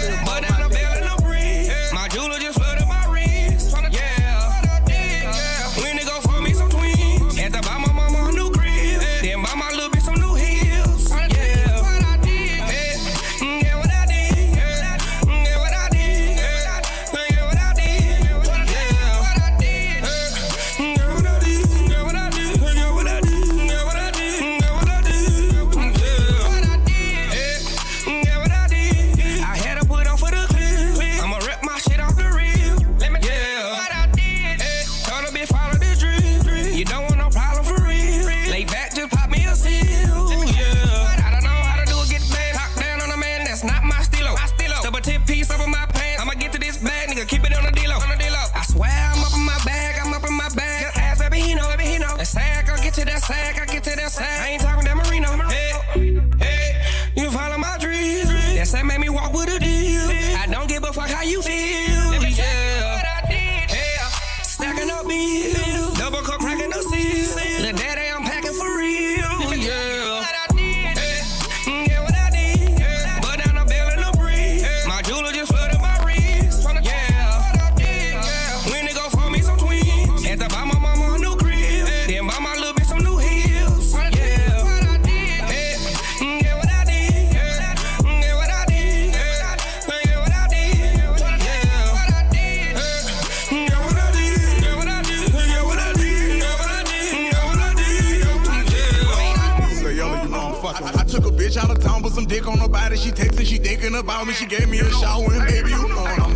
about 103.98 104.26
me. 104.26 104.32
She 104.32 104.46
gave 104.46 104.68
me 104.68 104.78
a 104.78 104.90
shower, 104.90 105.32
and 105.32 105.46
baby, 105.46 105.70
you 105.70 105.88
know 105.88 106.27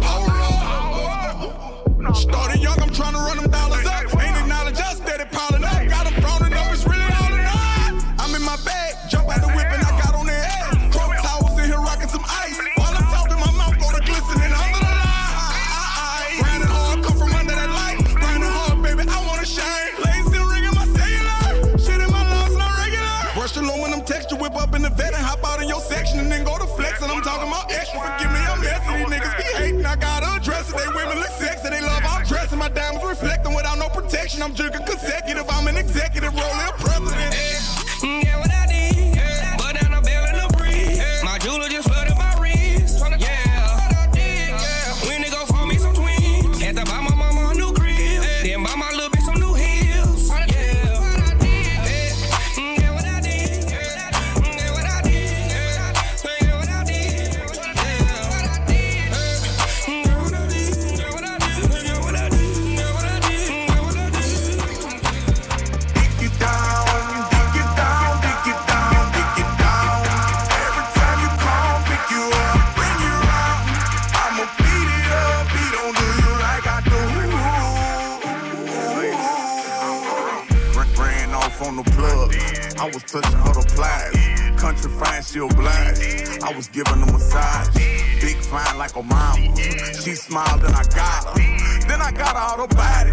she 85.33 85.39
obliged. 85.39 86.43
I 86.43 86.53
was 86.55 86.69
giving 86.69 87.01
her 87.01 87.13
massage. 87.13 87.73
Big 88.21 88.37
fine 88.37 88.77
like 88.77 88.95
a 88.97 89.03
mama. 89.03 89.57
She 90.05 90.15
smiled 90.15 90.63
and 90.63 90.75
I 90.75 90.85
got 90.93 91.25
her. 91.25 91.41
Then 91.89 92.03
I 92.03 92.13
got 92.13 92.37
her 92.37 92.45
out 92.53 92.61
her 92.61 92.69
body. 92.69 93.13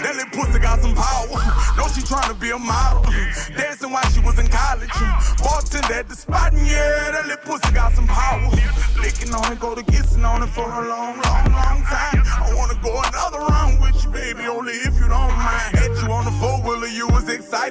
That 0.00 0.16
little 0.16 0.32
pussy 0.32 0.58
got 0.58 0.80
some 0.80 0.94
power. 0.94 1.36
No, 1.76 1.84
she 1.92 2.00
tryna 2.00 2.40
be 2.40 2.50
a 2.50 2.58
model. 2.58 3.12
Dancing 3.54 3.92
while 3.92 4.08
she 4.10 4.20
was 4.20 4.38
in 4.38 4.48
college. 4.48 4.88
Bartender 5.44 5.94
at 5.94 6.08
the 6.08 6.16
spot, 6.16 6.54
and 6.54 6.66
yeah, 6.66 7.12
that 7.12 7.26
little 7.28 7.44
pussy 7.44 7.72
got 7.74 7.92
some 7.92 8.06
power. 8.06 8.50
Licking 9.02 9.34
on 9.34 9.52
it, 9.52 9.60
go 9.60 9.74
to 9.74 9.82
kissing 9.82 10.24
on 10.24 10.42
it 10.42 10.48
for 10.48 10.64
a 10.64 10.88
long, 10.88 10.88
long 10.88 11.07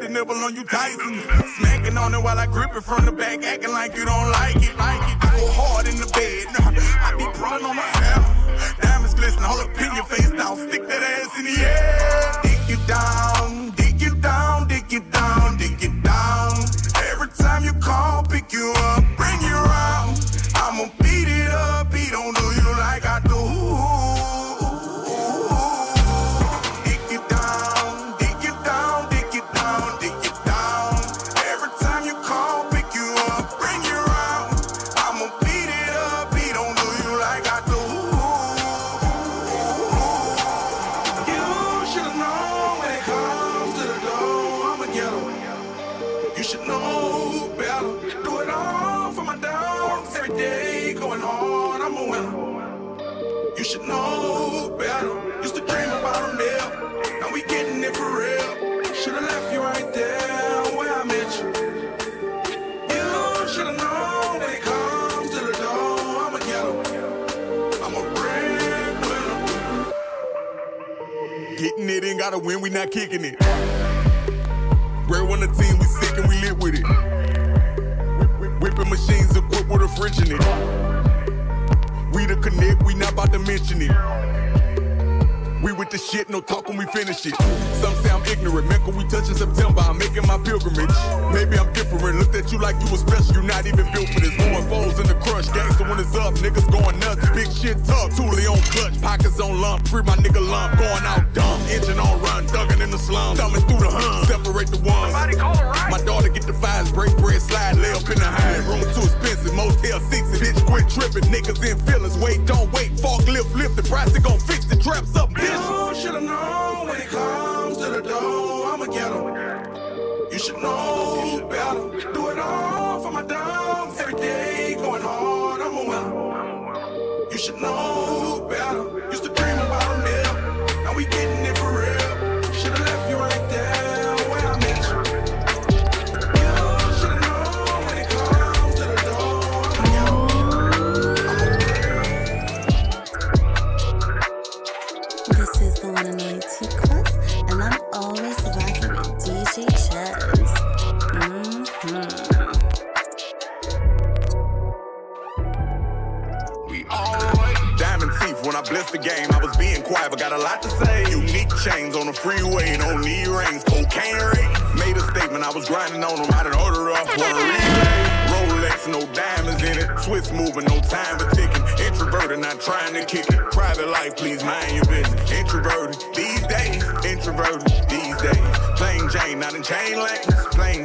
excited, 0.07 0.13
nibble 0.13 0.43
on 0.43 0.55
you 0.55 0.63
Tyson. 0.63 1.21
Smacking 1.57 1.97
on 1.97 2.13
it 2.13 2.21
while 2.21 2.37
I 2.37 2.45
grip 2.45 2.75
it 2.75 2.81
from 2.83 3.05
the 3.05 3.11
back, 3.11 3.43
acting 3.43 3.71
like 3.71 3.95
you 3.95 4.05
don't 4.05 4.31
like 4.31 4.55
it. 4.55 4.75
Like 4.77 5.01
it, 5.01 5.17
I 5.23 5.37
go 5.39 5.51
hard 5.51 5.87
in 5.87 5.97
the 5.97 6.07
bed. 6.07 6.47
I 6.59 7.15
be 7.17 7.25
pulling 7.37 7.65
on 7.65 7.75
my 7.75 7.81
hair. 7.81 8.75
Diamonds 8.81 9.13
glisten, 9.13 9.43
hold 9.43 9.67
up, 9.67 9.75
pin 9.75 9.95
your 9.95 10.05
face 10.05 10.31
down, 10.31 10.57
stick 10.57 10.87
that 10.87 11.03
ass 11.03 11.39
in 11.39 11.45
the 11.45 11.61
air. 11.61 12.26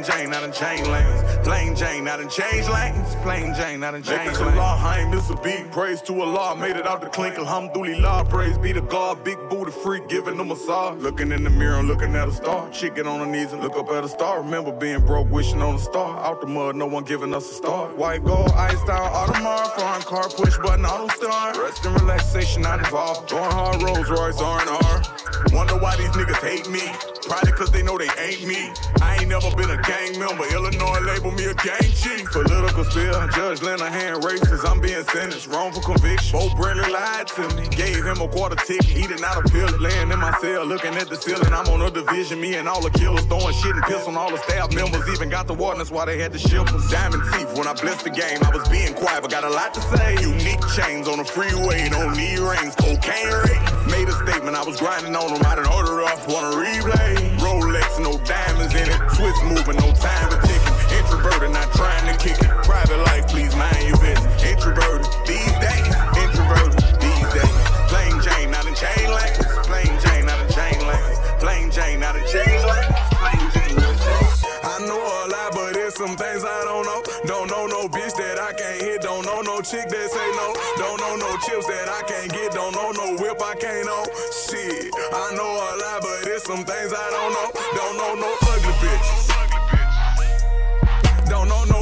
Plain 0.03 0.19
Jane, 0.19 0.29
not 0.31 0.43
in 0.43 0.51
chain 0.51 0.91
lanes. 0.91 1.47
Plain 1.47 1.75
Jane, 1.77 2.03
not 2.03 2.19
in 2.19 2.27
change 2.27 2.67
lanes. 2.67 3.15
Plain 3.21 3.55
Jane, 3.55 3.79
not 3.79 3.95
in 3.95 4.03
change 4.03 4.37
lanes. 4.37 4.57
Allah, 4.57 4.77
I 4.83 4.99
ain't 4.99 5.15
miss 5.15 5.29
a 5.29 5.35
beat. 5.37 5.71
Praise 5.71 6.01
to 6.01 6.21
Allah, 6.21 6.57
made 6.57 6.75
it 6.75 6.85
out 6.85 6.99
the 6.99 7.07
clink. 7.07 7.37
Alhamdulillah, 7.37 8.25
praise 8.25 8.57
be 8.57 8.73
to 8.73 8.81
God. 8.81 9.23
Big 9.23 9.37
booty 9.49 9.71
freak, 9.71 10.09
giving 10.09 10.35
them 10.35 10.51
a 10.51 10.55
massage. 10.55 11.01
Looking 11.01 11.31
in 11.31 11.45
the 11.45 11.49
mirror 11.49 11.79
and 11.79 11.87
looking 11.87 12.15
at 12.15 12.27
a 12.27 12.33
star. 12.33 12.69
Chicken 12.71 13.07
on 13.07 13.21
her 13.21 13.25
knees 13.25 13.53
and 13.53 13.63
look 13.63 13.77
up 13.77 13.89
at 13.91 14.03
a 14.03 14.09
star. 14.09 14.41
Remember 14.41 14.73
being 14.73 14.99
broke, 15.05 15.31
wishing 15.31 15.61
on 15.61 15.75
a 15.75 15.79
star. 15.79 16.19
Out 16.25 16.41
the 16.41 16.47
mud, 16.47 16.75
no 16.75 16.85
one 16.85 17.05
giving 17.05 17.33
us 17.33 17.49
a 17.49 17.53
star. 17.53 17.87
White 17.93 18.25
gold, 18.25 18.51
iced 18.51 18.89
out, 18.89 19.09
Audemars. 19.13 19.71
Foreign 19.79 20.01
car, 20.01 20.27
push 20.27 20.57
button, 20.57 20.85
auto 20.85 21.07
star. 21.15 21.63
Rest 21.63 21.85
and 21.85 22.01
relaxation, 22.01 22.61
not 22.63 22.79
involved. 22.79 23.29
Going 23.29 23.51
hard, 23.51 23.81
Rolls 23.81 24.09
Royce, 24.09 24.41
R&R. 24.41 25.22
Wonder 25.51 25.75
why 25.77 25.95
these 25.97 26.09
niggas 26.11 26.41
hate 26.41 26.69
me. 26.69 26.83
Probably 27.27 27.51
cause 27.53 27.71
they 27.71 27.83
know 27.83 27.97
they 27.97 28.09
ain't 28.19 28.45
me. 28.45 28.71
I 29.01 29.17
ain't 29.19 29.29
never 29.29 29.49
been 29.55 29.69
a 29.69 29.81
gang 29.81 30.19
member. 30.19 30.45
Illinois 30.53 30.99
label 31.01 31.31
me 31.31 31.45
a 31.45 31.53
gang 31.53 31.89
chief. 31.95 32.31
Political 32.31 32.83
spill, 32.85 33.27
Judge 33.29 33.59
Lenahan 33.59 34.21
racist. 34.21 34.69
I'm 34.69 34.81
being 34.81 35.03
sentenced, 35.03 35.47
wrongful 35.47 35.81
conviction. 35.81 36.37
Bo 36.37 36.49
Bradley 36.55 36.91
lied 36.91 37.27
to 37.27 37.47
me. 37.55 37.67
Gave 37.69 38.03
him 38.05 38.21
a 38.21 38.27
quarter 38.27 38.55
ticket. 38.55 38.85
He 38.85 39.07
did 39.07 39.21
not 39.21 39.37
appeal 39.37 39.67
it. 39.67 39.79
Laying 39.79 40.11
in 40.11 40.19
my 40.19 40.37
cell, 40.39 40.65
looking 40.65 40.93
at 40.95 41.09
the 41.09 41.15
ceiling. 41.15 41.53
I'm 41.53 41.67
on 41.67 41.81
a 41.81 41.91
division. 41.91 42.39
Me 42.41 42.55
and 42.55 42.67
all 42.67 42.81
the 42.81 42.91
killers 42.91 43.25
throwing 43.25 43.53
shit 43.55 43.75
and 43.75 43.83
piss 43.83 44.07
on 44.07 44.15
all 44.15 44.31
the 44.31 44.37
staff 44.37 44.73
members. 44.73 45.07
Even 45.09 45.29
got 45.29 45.47
the 45.47 45.53
warden, 45.53 45.79
that's 45.79 45.91
why 45.91 46.05
they 46.05 46.19
had 46.19 46.31
to 46.33 46.39
ship 46.39 46.71
us. 46.73 46.91
Diamond 46.91 47.23
teeth 47.31 47.57
when 47.57 47.67
I 47.67 47.73
blessed 47.73 48.03
the 48.03 48.09
game. 48.09 48.39
I 48.43 48.49
was 48.55 48.67
being 48.69 48.93
quiet, 48.93 49.21
but 49.21 49.31
got 49.31 49.43
a 49.43 49.49
lot 49.49 49.73
to 49.75 49.81
say. 49.81 50.13
Unique 50.21 50.65
chains 50.75 51.07
on 51.07 51.17
the 51.17 51.25
freeway, 51.25 51.89
no 51.89 52.09
knee 52.11 52.37
rings. 52.37 52.75
Cocaine 52.75 53.33
ring. 53.47 53.82
Made 53.93 54.09
a 54.09 54.17
statement, 54.25 54.57
I 54.57 54.63
was 54.65 54.79
grinding 54.81 55.15
on 55.15 55.29
them. 55.29 55.45
I 55.45 55.53
done 55.53 55.69
order 55.69 56.01
up, 56.01 56.17
want 56.27 56.49
a 56.49 56.57
replay. 56.57 57.13
Rolex, 57.37 58.01
no 58.01 58.17
diamonds 58.25 58.73
in 58.73 58.89
it. 58.89 58.97
Swiss 59.13 59.37
moving, 59.45 59.77
no 59.77 59.93
time 59.93 60.33
to 60.33 60.37
ticking. 60.41 60.75
Introverted, 60.97 61.53
not 61.53 61.69
trying 61.77 62.09
to 62.09 62.17
kick 62.17 62.41
it. 62.41 62.49
Private 62.65 62.97
life, 63.05 63.27
please 63.27 63.53
mind 63.55 63.85
your 63.85 63.97
business. 64.01 64.33
Introverted 64.41 65.05
these 65.29 65.53
days. 65.61 65.93
Introverted 66.25 66.81
these 67.05 67.29
days. 67.37 67.57
Plain 67.85 68.17
Jane, 68.25 68.49
not 68.49 68.65
in 68.65 68.73
chain 68.73 69.05
lanes. 69.13 69.45
Plain 69.69 69.93
Jane, 70.01 70.25
not 70.25 70.41
in 70.41 70.49
chain 70.49 70.79
lanes. 70.89 71.17
Plain 71.37 71.69
Jane, 71.69 71.99
not 72.01 72.15
in 72.17 72.25
chain 72.33 72.57
lanes. 72.65 72.97
Plain 73.21 73.45
Jane, 73.53 73.77
not 73.77 73.93
in 73.93 74.01
chain 74.09 74.17
lanes. 74.17 74.41
I 74.65 74.81
know 74.89 74.97
a 74.97 75.21
lot, 75.29 75.53
but 75.53 75.73
there's 75.77 75.93
some 75.93 76.17
things 76.17 76.41
I 76.41 76.65
don't 76.65 76.85
know. 76.89 77.01
Don't 77.29 77.45
know 77.45 77.67
no 77.67 77.87
bitch 77.87 78.17
that 78.17 78.41
I 78.41 78.53
can't 78.53 78.62
chick 79.63 79.87
that 79.87 80.09
say 80.11 80.29
no. 80.35 80.53
Don't 80.75 80.99
know 80.99 81.15
no 81.15 81.37
chips 81.47 81.65
that 81.67 81.87
I 81.87 82.03
can't 82.03 82.31
get. 82.31 82.51
Don't 82.51 82.75
know 82.75 82.91
no 82.91 83.15
whip 83.15 83.41
I 83.41 83.55
can't 83.55 83.87
own. 83.87 84.05
Shit, 84.35 84.91
I 85.13 85.31
know 85.35 85.47
a 85.47 85.69
lot, 85.79 86.01
but 86.03 86.23
there's 86.27 86.43
some 86.43 86.63
things 86.67 86.91
I 86.91 87.07
don't 87.15 87.31
know. 87.31 87.49
Don't 87.79 87.95
know 87.97 88.13
no 88.19 88.29
ugly 88.51 88.75
bitches. 88.83 89.31
Don't 91.29 91.47
know 91.47 91.63
no 91.65 91.72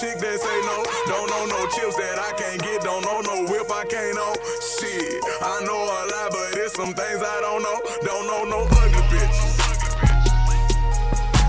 chick 0.00 0.18
that 0.18 0.38
say 0.40 0.60
no. 0.68 0.84
Don't 1.08 1.28
know 1.30 1.46
no 1.46 1.66
chips 1.72 1.96
that 1.96 2.18
I 2.20 2.32
can't 2.36 2.60
get. 2.60 2.82
Don't 2.82 3.02
know 3.02 3.20
no 3.24 3.50
whip 3.50 3.70
I 3.72 3.84
can't 3.84 4.18
own. 4.18 4.36
Shit, 4.60 5.24
I 5.40 5.64
know 5.64 5.80
a 5.88 6.00
lot, 6.12 6.30
but 6.32 6.52
there's 6.52 6.72
some 6.72 6.92
things 6.92 7.22
I 7.24 7.40
don't 7.40 7.62
know. 7.62 7.80
Don't 8.04 8.26
know 8.28 8.44
no 8.44 8.60
ugly 8.76 9.02
bitches. 9.08 9.56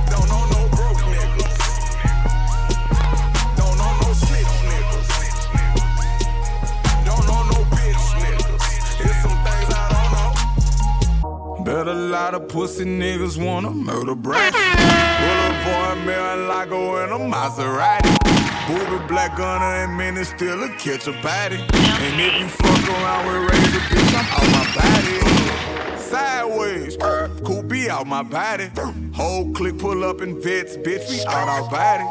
Don't 0.08 0.28
know 0.32 0.44
no 0.56 0.62
broke 0.72 1.04
niggas. 1.12 1.56
Don't 3.60 3.76
know 3.76 3.92
no 4.00 4.10
snitch 4.16 4.56
niggas. 4.72 5.10
Don't 7.04 7.26
know 7.28 7.44
no 7.52 7.60
bitch 7.76 8.04
niggas. 8.24 8.64
It's 9.04 9.20
some 9.24 9.38
things 9.44 9.70
I 9.76 9.86
don't 9.92 10.12
know. 10.16 11.64
Bet 11.66 11.88
a 11.88 11.94
lot 11.94 12.34
of 12.34 12.48
pussy 12.48 12.86
niggas 12.86 13.36
wanna 13.44 13.72
murder 13.72 14.16
Brad. 14.16 14.54
Boulevard 14.54 15.98
Mar-a-Lago 16.06 17.04
in 17.04 17.12
a 17.12 17.20
Maserati. 17.20 18.17
Booby 18.68 19.00
black 19.08 19.38
gunner 19.38 19.64
and 19.64 19.96
men 19.96 20.18
is 20.18 20.28
still 20.28 20.62
a 20.62 20.68
catch 20.76 21.08
a 21.08 21.14
body. 21.24 21.56
And 21.56 22.20
if 22.20 22.38
you 22.38 22.48
fuck 22.50 22.90
around 22.90 23.26
with 23.26 23.50
razor, 23.50 23.80
bitch, 23.88 24.14
I'm 24.14 24.28
out 24.36 24.48
my 24.52 24.66
body. 24.76 25.98
Sideways, 25.98 26.98
cool 27.46 27.64
be 27.64 27.90
out 27.90 28.08
my 28.08 28.24
body. 28.24 28.70
Whole 29.14 29.54
click 29.54 29.78
pull 29.78 30.04
up 30.04 30.22
in 30.22 30.42
vets, 30.42 30.76
bitch, 30.76 31.10
we 31.10 31.22
out 31.26 31.48
our 31.48 31.70
body. 31.70 32.04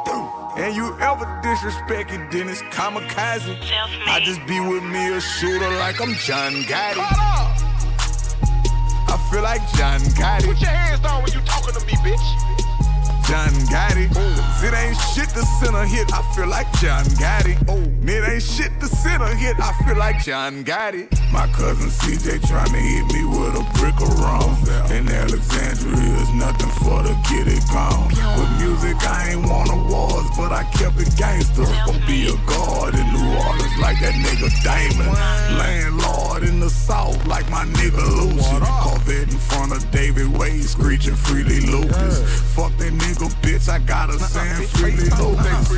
And 0.57 0.75
you 0.75 0.97
ever 0.99 1.27
disrespect 1.43 2.11
it, 2.13 2.31
then 2.31 2.49
it's 2.49 2.63
kamikaze. 2.63 3.59
I 4.07 4.21
just 4.25 4.41
be 4.47 4.59
with 4.59 4.83
me 4.83 5.13
a 5.13 5.21
shooter 5.21 5.71
like 5.77 6.01
I'm 6.01 6.15
John 6.15 6.53
Gotti. 6.65 7.05
I 9.09 9.29
feel 9.31 9.43
like 9.43 9.61
John 9.75 10.01
Gotti. 10.17 10.47
Put 10.47 10.61
your 10.63 10.71
hands 10.71 11.01
down 11.01 11.23
when 11.23 11.33
you 11.33 11.41
talking 11.41 11.75
to 11.75 11.85
me, 11.85 11.93
bitch. 11.97 12.66
John 13.29 13.51
Gotti. 13.67 14.09
Oh. 14.15 14.63
It 14.63 14.73
ain't 14.73 14.97
shit 15.15 15.29
to 15.31 15.43
send 15.59 15.75
a 15.75 15.85
hit, 15.85 16.07
I 16.13 16.23
feel 16.35 16.47
like 16.47 16.71
John 16.81 17.05
Gotti. 17.19 17.57
Oh, 17.69 17.83
it 18.07 18.33
ain't 18.33 18.43
shit 18.43 18.71
to 18.81 18.87
send 18.87 19.23
a 19.23 19.35
hit, 19.35 19.57
I 19.59 19.73
feel 19.85 19.97
like 19.97 20.23
John 20.23 20.65
Gotti. 20.65 21.09
My 21.37 21.47
cousin 21.49 21.91
CJ 21.91 22.41
tryna 22.49 22.81
hit 22.81 23.05
me 23.13 23.23
with 23.29 23.61
a 23.61 23.65
brick 23.77 24.01
of 24.01 24.09
rum. 24.19 24.57
In 24.91 25.07
Alexandria 25.07 26.17
is 26.25 26.33
nothing 26.33 26.73
for 26.81 27.03
to 27.03 27.13
get 27.29 27.47
it 27.47 27.61
gone. 27.69 28.09
With 28.41 28.51
music, 28.57 28.97
I 29.05 29.33
ain't 29.33 29.47
won 29.47 29.69
awards, 29.69 30.31
but 30.35 30.51
I 30.51 30.65
kept 30.81 30.97
it 30.99 31.15
gangster. 31.19 31.69
Gon' 31.85 32.01
be 32.07 32.33
a 32.33 32.37
guard 32.49 32.95
in 32.95 33.05
New 33.13 33.29
Orleans 33.37 33.77
like 33.85 34.01
that 34.01 34.17
nigga 34.17 34.49
Damon. 34.65 35.13
Landlord 35.61 36.43
in 36.43 36.59
the 36.59 36.71
South 36.71 37.21
like 37.27 37.49
my 37.51 37.67
nigga 37.67 38.01
Lucian. 38.17 38.63
Corvette 38.81 39.29
in 39.29 39.39
front 39.39 39.73
of 39.73 39.91
David 39.91 40.29
Wade, 40.39 40.65
screeching 40.65 41.17
freely 41.17 41.61
Lucas. 41.61 42.25
Fuck 42.55 42.75
that 42.79 42.95
nigga 42.95 43.29
bitch, 43.45 43.69
I 43.69 43.79
got 43.81 44.09
a 44.09 44.19
San 44.19 44.63
freely 44.69 45.11
Lopez. 45.21 45.69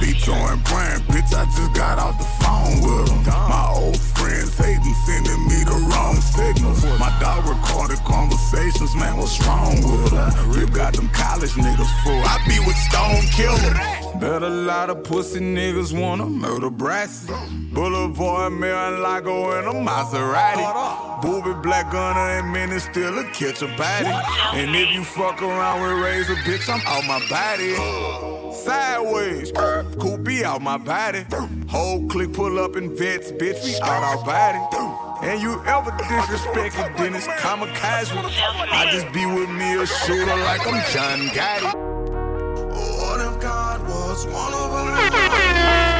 Beto 0.00 0.34
and 0.52 0.64
Brand, 0.64 1.02
bitch, 1.04 1.34
I 1.34 1.44
just 1.56 1.74
got 1.74 1.91
off 1.98 2.18
the 2.18 2.24
phone 2.44 2.80
with 2.82 3.08
them. 3.24 3.34
My 3.48 3.68
old 3.74 3.98
friends 3.98 4.56
hating, 4.56 4.94
sending 5.06 5.42
me 5.48 5.64
the 5.64 5.78
wrong 5.90 6.16
signals. 6.16 6.84
My 6.98 7.10
dog 7.20 7.46
recorded 7.46 7.98
conversations, 8.04 8.94
man, 8.94 9.16
what's 9.16 9.40
wrong 9.46 9.76
with 9.82 10.12
them? 10.12 10.30
You 10.52 10.66
got 10.68 10.94
them 10.94 11.08
college 11.10 11.52
niggas 11.52 11.92
full. 12.02 12.22
I 12.24 12.38
be 12.46 12.58
with 12.60 12.76
Stone 12.76 13.22
Killer. 13.32 13.74
Bet 14.20 14.42
a 14.42 14.48
lot 14.48 14.88
of 14.88 15.02
pussy 15.02 15.40
niggas 15.40 15.92
wanna 15.98 16.26
murder 16.26 16.70
Brassy. 16.70 17.32
Boulevard, 17.72 18.52
Mar-a-Lago, 18.52 19.58
and 19.58 19.66
a 19.66 19.72
Maserati. 19.72 21.22
Booby 21.22 21.54
black 21.62 21.90
gunner 21.90 22.38
and 22.38 22.52
men 22.52 22.70
is 22.70 22.84
still 22.84 23.18
a 23.18 23.24
catch 23.32 23.62
a 23.62 23.68
body. 23.76 24.12
And 24.54 24.76
if 24.76 24.92
you 24.94 25.02
fuck 25.04 25.42
around 25.42 25.82
with 25.82 26.04
razor, 26.04 26.34
bitch, 26.36 26.68
I'm 26.68 26.80
out 26.86 27.04
my 27.06 27.26
body. 27.28 28.41
Sideways, 28.52 29.50
cool 29.98 30.18
be 30.18 30.44
out 30.44 30.60
my 30.62 30.76
body. 30.76 31.24
Whole 31.68 32.06
click 32.08 32.32
pull 32.32 32.58
up 32.58 32.76
in 32.76 32.94
vets, 32.94 33.32
bitch, 33.32 33.64
we 33.64 33.74
out 33.80 34.02
our 34.02 34.24
body. 34.24 34.58
And 35.26 35.40
you 35.40 35.62
ever 35.64 35.90
disrespect 36.08 36.76
then 36.98 37.14
it's 37.14 37.26
kamikaze. 37.26 38.12
I 38.12 38.90
just 38.90 39.12
be 39.12 39.24
with 39.24 39.48
me 39.48 39.74
a 39.74 39.86
shooter 39.86 40.36
like 40.36 40.66
I'm 40.66 40.82
John 40.92 41.28
Gotti. 41.28 41.72
What 42.74 43.20
if 43.20 43.40
God 43.40 43.82
was 43.88 44.26
one 44.26 44.52
of 44.52 44.72
us? 44.72 45.91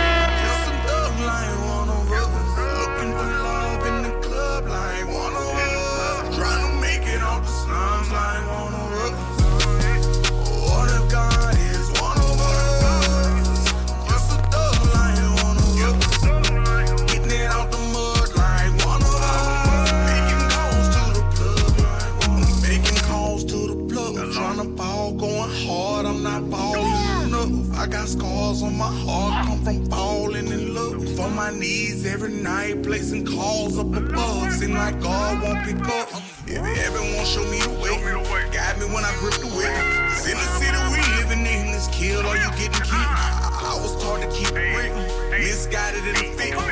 On 28.02 28.76
my 28.76 28.90
heart 29.06 29.46
come 29.46 29.62
from 29.62 29.86
falling 29.86 30.48
in 30.48 30.74
love. 30.74 31.20
On 31.20 31.36
my 31.36 31.50
knees 31.50 32.04
every 32.04 32.32
night, 32.32 32.82
placing 32.82 33.24
calls 33.24 33.78
up 33.78 33.94
above. 33.94 34.52
Seem 34.52 34.74
like 34.74 35.00
God 35.00 35.40
won't 35.40 35.64
pick 35.64 35.78
up. 35.88 36.08
If 36.46 36.58
everyone 36.58 37.24
show 37.24 37.44
me 37.44 37.60
the 37.60 37.70
way, 37.70 38.50
guide 38.50 38.80
me 38.80 38.86
when 38.86 39.04
I 39.04 39.14
grip 39.20 39.34
the 39.34 39.46
wheel. 39.46 39.70
Cause 40.10 40.26
in 40.26 40.36
the 40.36 40.50
city 40.58 40.78
we 40.90 40.98
living 41.22 41.46
in, 41.46 41.68
is 41.74 41.86
killed 41.92 42.26
or 42.26 42.34
you 42.34 42.50
getting 42.58 42.82
killed. 42.82 42.90
I, 42.90 43.70
I 43.70 43.80
was 43.80 43.94
taught 44.02 44.20
to 44.20 44.28
keep 44.32 44.50
it 44.50 44.74
real, 44.74 44.96
misguided 45.30 46.04
in 46.04 46.14
the 46.14 46.26
field. 46.36 46.62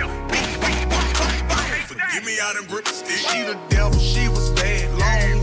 Forgive 1.87 2.25
me, 2.27 2.41
I 2.43 2.55
done 2.55 2.67
grip 2.67 2.87
the 2.87 2.91
stick. 2.91 3.19
She 3.31 3.43
the 3.45 3.57
devil, 3.69 4.01
she 4.01 4.29
was 4.29 4.51
bad, 4.51 4.91
long 4.99 5.40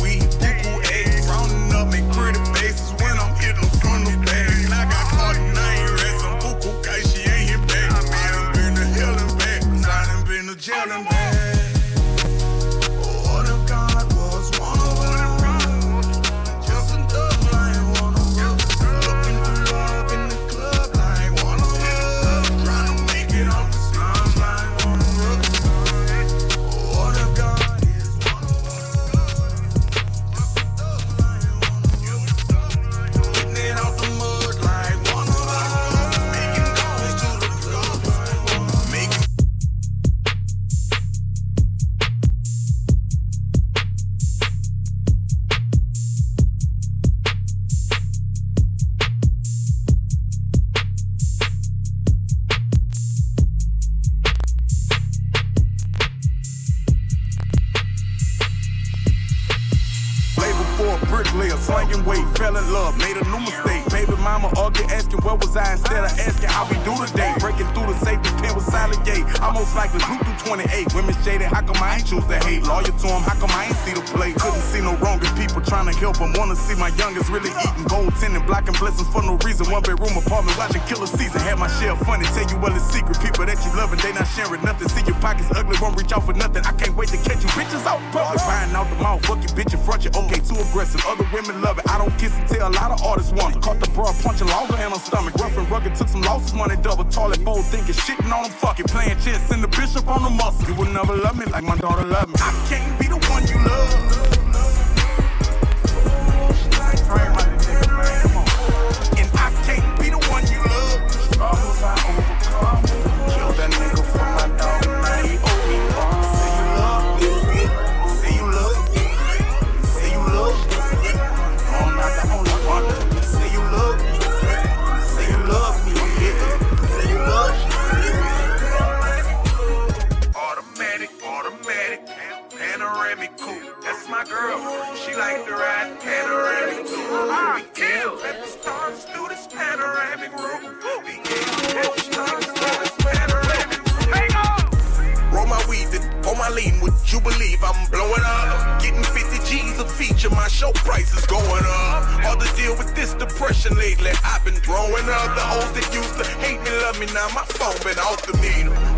now. 157.18 157.28
My 157.34 157.44
phone 157.46 157.78
been 157.84 158.00
off 158.00 158.22
the 158.28 158.34
meter. 158.38 158.97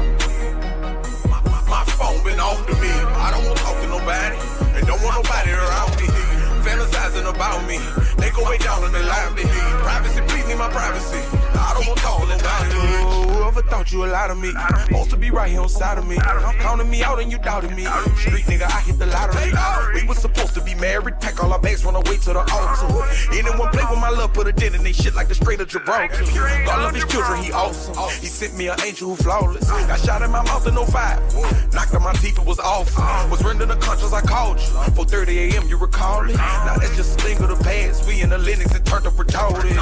Thought 13.69 13.91
you 13.91 14.05
a 14.05 14.08
lot 14.08 14.32
of 14.32 14.38
me. 14.38 14.51
Supposed 14.86 15.10
to 15.12 15.17
be 15.17 15.29
right 15.32 15.49
here 15.49 15.62
on 15.62 15.69
side 15.69 15.97
of 15.97 16.08
me. 16.08 16.17
Counting 16.60 16.89
me 16.89 17.03
out 17.03 17.19
and 17.19 17.32
you 17.32 17.38
doubted 17.38 17.71
me. 17.75 17.86
Street 18.17 18.45
nigga, 18.45 18.63
I 18.63 18.82
hit 18.82 18.97
the 18.97 19.05
lottery. 19.05 20.01
We 20.01 20.08
was 20.08 20.17
supposed 20.17 20.53
to 20.55 20.62
be 20.63 20.75
married. 20.75 21.19
Pack 21.21 21.43
all 21.43 21.53
our 21.53 21.60
bags, 21.60 21.86
run 21.86 21.95
away 21.95 22.17
to 22.17 22.34
the 22.34 22.39
altar. 22.39 23.05
Anyone 23.32 23.69
play 23.69 23.84
with 23.89 23.99
my 23.99 24.10
love, 24.10 24.34
put 24.34 24.47
a 24.47 24.51
dent 24.51 24.75
in 24.75 24.84
they 24.84 24.91
shit 24.91 25.13
like 25.15 25.27
the 25.27 25.36
strait 25.36 25.62
of 25.62 25.67
Gibraltar. 25.69 26.23
God 26.65 26.82
love 26.82 26.95
his 26.95 27.05
children, 27.05 27.43
he 27.43 27.51
awesome. 27.51 27.93
He 28.19 28.27
sent 28.27 28.58
me 28.58 28.67
an 28.67 28.79
angel 28.86 29.10
who 29.10 29.15
flawless. 29.15 29.69
Got 29.69 29.99
shot 29.99 30.21
in 30.21 30.32
my 30.32 30.43
mouth 30.43 30.67
in 30.67 30.75
05. 30.75 31.73
Knocked 31.73 31.93
on 31.95 32.03
my 32.03 32.13
teeth, 32.13 32.39
it 32.39 32.45
was 32.45 32.60
off. 32.60 32.97
Was 33.29 33.43
rendering 33.43 33.69
the 33.69 33.75
conscience, 33.77 34.13
I 34.13 34.21
called 34.21 34.60
you. 34.60 34.65
4:30 34.97 35.53
a.m., 35.53 35.67
you 35.67 35.77
recall 35.77 36.27
it? 36.27 36.36
Now 36.36 36.75
that's 36.77 36.95
just 36.95 37.19
a 37.19 37.23
thing 37.23 37.38
of 37.43 37.49
the 37.49 37.63
past. 37.63 38.08
We 38.08 38.21
in 38.21 38.29
the 38.29 38.38
Linux 38.38 38.75
and 38.75 38.86
turned 38.86 39.05
up 39.05 39.13
retarded. 39.13 39.77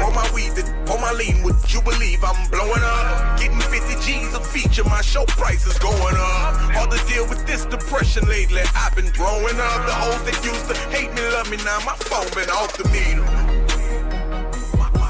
Roll 0.00 0.12
my 0.12 0.28
weed, 0.34 0.52
pour 0.86 0.98
my 0.98 1.12
lean. 1.12 1.42
Would 1.44 1.56
you 1.72 1.80
believe 1.82 2.22
I'm 2.24 2.50
blowing 2.50 2.82
up? 2.82 3.27
Getting 3.36 3.60
50 3.60 4.00
G's 4.00 4.32
a 4.34 4.40
feature, 4.40 4.84
my 4.84 5.02
show 5.02 5.24
price 5.26 5.66
is 5.66 5.78
going 5.78 6.16
up. 6.16 6.54
Hard 6.72 6.90
to 6.90 7.00
deal 7.06 7.28
with 7.28 7.44
this 7.46 7.66
depression 7.66 8.24
lately. 8.26 8.62
I've 8.74 8.94
been 8.94 9.10
growing 9.12 9.58
up. 9.58 9.80
The 9.84 9.92
hoes 9.92 10.22
that 10.24 10.38
used 10.40 10.64
to 10.70 10.74
hate 10.88 11.12
me 11.12 11.22
love 11.34 11.50
me 11.50 11.58
now. 11.66 11.78
My 11.84 11.96
phone 12.08 12.30
been 12.32 12.48
off 12.50 12.72
the 12.78 12.88
meter. 12.88 13.26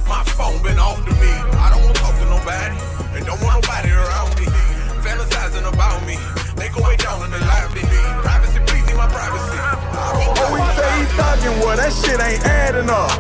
My, 0.08 0.24
phone 0.24 0.62
been 0.62 0.78
off 0.78 0.98
the 1.04 1.12
meter. 1.20 1.48
I 1.62 1.70
don't 1.70 1.82
wanna 1.84 1.94
talk 2.00 2.16
to 2.18 2.26
nobody. 2.26 2.74
And 3.14 3.26
don't 3.26 3.40
want 3.44 3.62
nobody 3.62 3.90
around 3.92 4.34
me. 4.40 4.46
Fantasizing 5.04 5.68
about 5.68 6.00
me. 6.08 6.16
They 6.56 6.68
go 6.74 6.82
way 6.82 6.96
down 6.96 7.24
in 7.24 7.30
the 7.30 7.38
livelihood. 7.38 8.24
Privacy, 8.24 8.60
please 8.66 8.88
my 8.98 9.06
privacy. 9.06 9.58
Say 10.18 10.67
he 11.18 11.22
thuggin', 11.22 11.58
well, 11.64 11.76
that 11.76 11.92
shit 11.92 12.20
ain't 12.20 12.44
adding 12.46 12.90
up. 12.90 13.10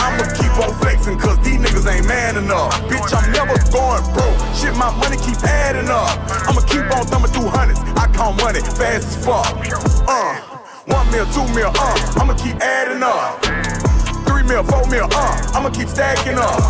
I'ma 0.00 0.24
keep 0.32 0.52
on 0.56 0.72
flexing, 0.80 1.18
cause 1.18 1.38
these 1.44 1.60
niggas 1.60 1.86
ain't 1.90 2.06
man 2.06 2.36
enough. 2.36 2.72
Bitch, 2.88 3.12
I'm 3.12 3.30
never 3.32 3.56
going 3.70 4.04
broke. 4.12 4.38
Shit, 4.56 4.74
my 4.76 4.90
money 4.96 5.16
keep 5.16 5.36
adding 5.44 5.88
up. 5.88 6.16
I'ma 6.48 6.60
keep 6.64 6.84
on 6.96 7.06
thumbing 7.06 7.32
through 7.32 7.48
hundreds. 7.48 7.80
I 7.96 8.08
count 8.12 8.40
money 8.40 8.60
fast 8.60 9.04
as 9.04 9.24
fuck. 9.24 9.48
Uh, 10.08 10.40
one 10.86 11.06
mil, 11.12 11.26
two 11.32 11.46
mil, 11.54 11.68
uh, 11.68 12.20
I'ma 12.20 12.34
keep 12.34 12.56
adding 12.60 13.02
up. 13.02 13.40
Three 14.26 14.42
mil, 14.42 14.64
four 14.64 14.86
mil, 14.88 15.08
uh, 15.12 15.52
I'ma 15.54 15.70
keep 15.70 15.88
stacking 15.88 16.38
up. 16.38 16.60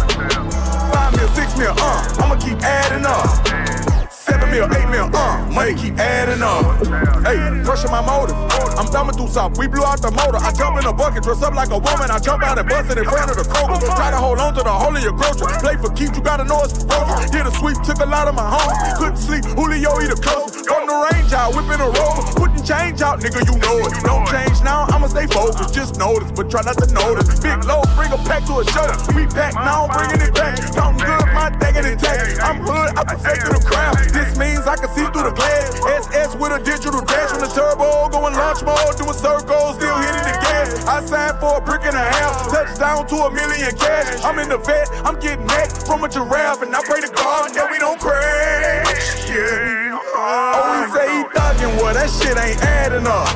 Five 0.91 1.17
mil, 1.17 1.29
six 1.29 1.57
mil, 1.59 1.75
uh, 1.77 2.23
I'ma 2.23 2.37
keep 2.37 2.59
adding 2.63 3.07
up. 3.07 3.84
Seven 4.25 4.51
mil, 4.51 4.65
eight 4.65 4.89
mil, 4.89 5.11
uh, 5.13 5.45
money 5.53 5.75
keep 5.75 5.99
adding 5.99 6.43
up. 6.43 6.81
Hey, 7.27 7.37
pressure 7.63 7.89
my 7.89 8.01
motive. 8.01 8.37
I'm 8.81 8.89
something. 9.35 9.59
We 9.59 9.67
blew 9.67 9.83
out 9.83 9.99
the 9.99 10.15
motor. 10.15 10.39
I 10.39 10.55
jump 10.55 10.79
in 10.79 10.87
a 10.87 10.95
bucket, 10.95 11.27
dress 11.27 11.43
up 11.43 11.59
like 11.59 11.75
a 11.75 11.81
woman. 11.83 12.09
I 12.09 12.23
jump 12.23 12.47
out 12.47 12.57
and 12.57 12.69
bust 12.71 12.95
it 12.95 13.03
in 13.03 13.05
front 13.05 13.29
of 13.29 13.37
the 13.37 13.43
Kroger. 13.43 13.83
Try 13.99 14.15
to 14.15 14.17
hold 14.17 14.39
on 14.39 14.55
to 14.55 14.63
the 14.63 14.71
whole 14.71 14.95
of 14.95 15.03
your 15.03 15.13
grocery. 15.13 15.51
Play 15.59 15.75
for 15.77 15.91
keeps, 15.91 16.15
you 16.15 16.23
gotta 16.23 16.47
know 16.47 16.63
it's 16.63 16.87
ferocious. 16.87 17.35
Did 17.35 17.51
a 17.51 17.53
sweep, 17.59 17.77
took 17.83 17.99
a 17.99 18.07
lot 18.07 18.31
of 18.31 18.39
my 18.39 18.47
home. 18.47 18.71
Couldn't 18.97 19.19
sleep, 19.19 19.45
Julio 19.59 19.91
eat 20.01 20.15
a 20.15 20.17
closest. 20.17 20.71
From 20.71 20.87
the 20.87 20.97
range 21.11 21.35
out, 21.35 21.53
whipping 21.53 21.83
a 21.83 21.91
rover. 21.91 22.23
Putting 22.39 22.63
change 22.63 23.03
out, 23.03 23.19
nigga, 23.19 23.43
you 23.43 23.59
know 23.59 23.77
it. 23.83 23.93
Don't 24.07 24.25
change 24.31 24.63
now, 24.63 24.87
I'ma 24.95 25.11
stay 25.11 25.27
focused. 25.27 25.75
Just 25.75 25.99
notice, 25.99 26.31
but 26.31 26.47
try 26.49 26.63
not 26.63 26.79
to 26.79 26.87
notice. 26.95 27.27
Big 27.43 27.59
low, 27.67 27.83
bring 27.99 28.15
a 28.15 28.21
pack 28.23 28.47
to 28.47 28.63
a 28.63 28.65
show. 28.71 28.87
We 29.19 29.27
pack 29.27 29.59
now, 29.59 29.91
I'm 29.91 29.91
bringing 29.91 30.23
it 30.23 30.33
back. 30.33 30.63
Counting 30.73 31.03
good, 31.03 31.27
my 31.35 31.51
thing 31.59 31.75
and 31.83 31.87
intact. 31.91 32.39
I'm 32.39 32.63
hood, 32.63 32.95
I 32.95 33.03
perfected 33.03 33.51
the 33.51 33.63
craft. 33.67 34.14
This 34.15 34.39
means 34.39 34.63
I 34.71 34.79
can 34.79 34.89
see 34.95 35.03
through 35.11 35.27
the 35.27 35.35
glass. 35.35 35.75
SS 36.07 36.39
with 36.39 36.55
a 36.55 36.63
digital 36.63 37.03
dash 37.03 37.35
on 37.35 37.43
the 37.43 37.51
turbo, 37.51 38.09
going 38.15 38.33
launch 38.33 38.63
mode, 38.63 38.95
doing 38.95 39.19
circles, 39.19 39.75
still 39.75 39.99
hitting 39.99 40.23
the 40.23 40.37
gas. 40.39 40.87
I 40.87 41.03
signed 41.03 41.43
for 41.43 41.59
a 41.59 41.61
brick 41.61 41.83
and 41.83 41.99
a 41.99 42.07
half, 42.15 42.47
touchdown 42.47 43.07
to 43.11 43.17
a 43.27 43.31
million 43.35 43.75
cash. 43.75 44.23
I'm 44.23 44.39
in 44.39 44.49
the 44.49 44.59
vet, 44.59 44.87
I'm 45.03 45.19
getting 45.19 45.47
neck 45.47 45.75
from 45.83 46.05
a 46.05 46.09
giraffe, 46.09 46.63
and 46.63 46.71
I 46.71 46.81
pray 46.87 47.03
to 47.03 47.11
God 47.11 47.51
that 47.59 47.67
we 47.67 47.79
don't 47.83 47.99
crash. 47.99 49.27
Yeah. 49.27 49.99
Oh, 50.15 50.79
he 50.79 50.95
say 50.95 51.11
he 51.11 51.23
thuggin', 51.35 51.75
well, 51.83 51.93
that 51.93 52.07
shit 52.07 52.39
ain't 52.39 52.63
adding 52.63 53.11
up. 53.11 53.27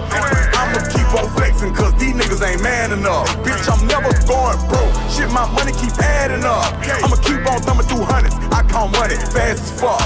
I'ma 0.54 0.78
keep 0.94 1.10
on 1.18 1.26
flexing, 1.34 1.74
cause 1.74 1.92
these 1.98 2.14
niggas 2.14 2.38
ain't 2.46 2.62
man 2.62 2.92
enough. 2.92 3.26
Bitch, 4.28 4.36
I'm 4.36 4.58
never 4.58 4.58
going 4.58 4.68
broke. 4.68 5.10
Shit, 5.10 5.30
my 5.30 5.50
money 5.52 5.72
keep 5.72 5.96
adding 5.98 6.44
up. 6.44 6.74
I'ma 6.84 7.16
keep 7.16 7.46
on 7.46 7.60
thumbing 7.62 7.86
through 7.86 8.04
hundreds. 8.04 8.34
I 8.52 8.62
count 8.68 8.92
money 8.92 9.16
fast 9.16 9.62
as 9.62 9.80
fuck. 9.80 10.00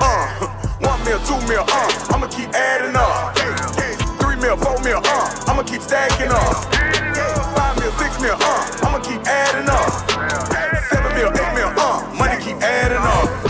Uh, 0.00 0.46
one 0.80 1.04
mil, 1.04 1.18
two 1.20 1.38
mil, 1.48 1.64
uh, 1.66 2.14
I'ma 2.14 2.26
keep 2.28 2.48
adding 2.54 2.96
up. 2.96 3.36
Three 4.20 4.36
mil, 4.36 4.56
four 4.56 4.80
mil, 4.82 5.00
uh, 5.04 5.44
I'ma 5.46 5.62
keep 5.62 5.82
stacking 5.82 6.30
up. 6.30 6.64
Five 7.54 7.78
mil, 7.78 7.92
six 7.92 8.20
mil, 8.20 8.36
uh, 8.38 8.86
I'ma 8.86 8.98
keep 9.00 9.20
adding 9.26 9.68
up. 9.68 9.90
Seven 10.90 11.12
mil, 11.14 11.30
eight 11.30 11.54
mil, 11.54 11.70
uh, 11.76 12.14
money 12.14 12.42
keep 12.42 12.56
adding 12.62 12.98
up. 12.98 13.45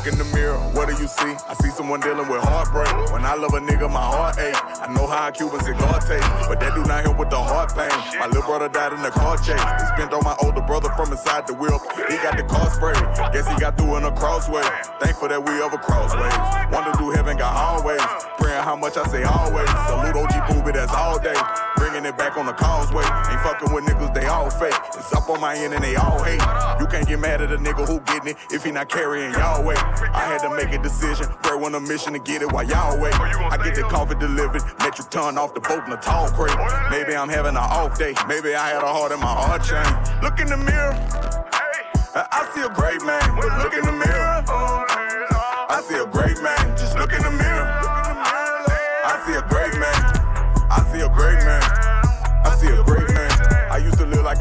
Look 0.00 0.14
in 0.14 0.18
the 0.18 0.24
mirror, 0.32 0.56
what 0.72 0.88
do 0.88 0.96
you 0.96 1.06
see? 1.06 1.36
I 1.46 1.52
see 1.60 1.68
someone 1.68 2.00
dealing 2.00 2.26
with 2.26 2.42
heartbreak. 2.42 2.88
When 3.12 3.22
I 3.22 3.34
love 3.34 3.52
a 3.52 3.60
nigga, 3.60 3.84
my 3.92 4.00
heart 4.00 4.38
ache. 4.38 4.56
I 4.56 4.90
know 4.94 5.06
how 5.06 5.28
a 5.28 5.30
Cuban 5.30 5.60
cigar 5.60 6.00
tastes, 6.00 6.48
but 6.48 6.58
that 6.60 6.74
do 6.74 6.82
not 6.84 7.04
help 7.04 7.18
with 7.18 7.28
the 7.28 7.36
heart 7.36 7.76
pain. 7.76 7.92
My 8.18 8.24
little 8.24 8.40
brother 8.40 8.70
died 8.70 8.94
in 8.94 9.04
a 9.04 9.10
car 9.10 9.36
chase. 9.36 9.60
They 9.60 9.86
spent 9.92 10.14
on 10.14 10.24
my 10.24 10.34
older 10.42 10.62
brother 10.62 10.88
from 10.96 11.12
inside 11.12 11.46
the 11.46 11.52
wheel. 11.52 11.78
He 12.08 12.16
got 12.24 12.38
the 12.38 12.44
car 12.44 12.70
sprayed. 12.70 12.96
Guess 13.34 13.46
he 13.52 13.60
got 13.60 13.76
through 13.76 13.98
in 13.98 14.04
a 14.04 14.12
crossway. 14.12 14.64
Thankful 15.04 15.28
that 15.28 15.44
we 15.44 15.52
ever 15.60 15.76
crossways. 15.76 16.32
Wonder 16.72 16.96
do 16.96 17.10
heaven 17.10 17.36
got 17.36 17.52
always. 17.52 18.00
Praying 18.50 18.64
how 18.64 18.74
much 18.74 18.96
I 18.96 19.06
say 19.06 19.22
always. 19.22 19.70
Salute 19.86 20.16
OG 20.16 20.48
Booby, 20.48 20.72
that's 20.72 20.92
all 20.92 21.20
day. 21.20 21.38
Bringing 21.76 22.04
it 22.04 22.18
back 22.18 22.36
on 22.36 22.46
the 22.46 22.52
causeway. 22.52 23.04
Ain't 23.04 23.40
fucking 23.46 23.72
with 23.72 23.84
niggas, 23.84 24.12
they 24.12 24.26
all 24.26 24.50
fake. 24.50 24.74
It's 24.94 25.12
up 25.14 25.30
on 25.30 25.40
my 25.40 25.54
end 25.54 25.72
and 25.72 25.84
they 25.84 25.94
all 25.94 26.20
hate. 26.24 26.42
You 26.80 26.88
can't 26.88 27.06
get 27.06 27.20
mad 27.20 27.40
at 27.42 27.52
a 27.52 27.56
nigga 27.56 27.86
who 27.86 28.00
getting 28.00 28.30
it 28.30 28.36
if 28.50 28.64
he 28.64 28.72
not 28.72 28.88
carrying 28.88 29.32
y'all 29.34 29.64
weight. 29.64 29.78
I 29.78 30.26
had 30.26 30.38
to 30.38 30.50
make 30.56 30.74
a 30.74 30.82
decision. 30.82 31.28
Bro, 31.44 31.64
on 31.64 31.76
a 31.76 31.80
mission 31.80 32.12
to 32.14 32.18
get 32.18 32.42
it 32.42 32.50
while 32.50 32.64
y'all 32.64 33.00
wait. 33.00 33.14
I 33.14 33.56
get 33.62 33.76
the 33.76 33.82
coffee 33.82 34.16
delivered, 34.18 34.62
metric 34.80 35.10
ton 35.10 35.38
off 35.38 35.54
the 35.54 35.60
boat 35.60 35.86
in 35.86 35.92
a 35.92 35.96
tall 35.98 36.28
crate. 36.30 36.58
Maybe 36.90 37.14
I'm 37.14 37.28
having 37.28 37.54
an 37.54 37.58
off 37.58 38.00
day. 38.00 38.14
Maybe 38.26 38.56
I 38.56 38.70
had 38.70 38.82
a 38.82 38.88
heart 38.88 39.12
in 39.12 39.20
my 39.20 39.30
heart 39.30 39.62
chain. 39.62 39.86
Look 40.24 40.40
in 40.40 40.48
the 40.48 40.56
mirror. 40.56 40.98
I 42.12 42.50
see 42.52 42.62
a 42.62 42.68
great 42.74 43.00
man, 43.06 43.22
look 43.62 43.72
in 43.72 43.86
the 43.86 43.92
mirror. 43.92 44.42
I 45.70 45.80
see 45.86 45.94
a 45.94 46.06
great 46.06 46.42
man, 46.42 46.58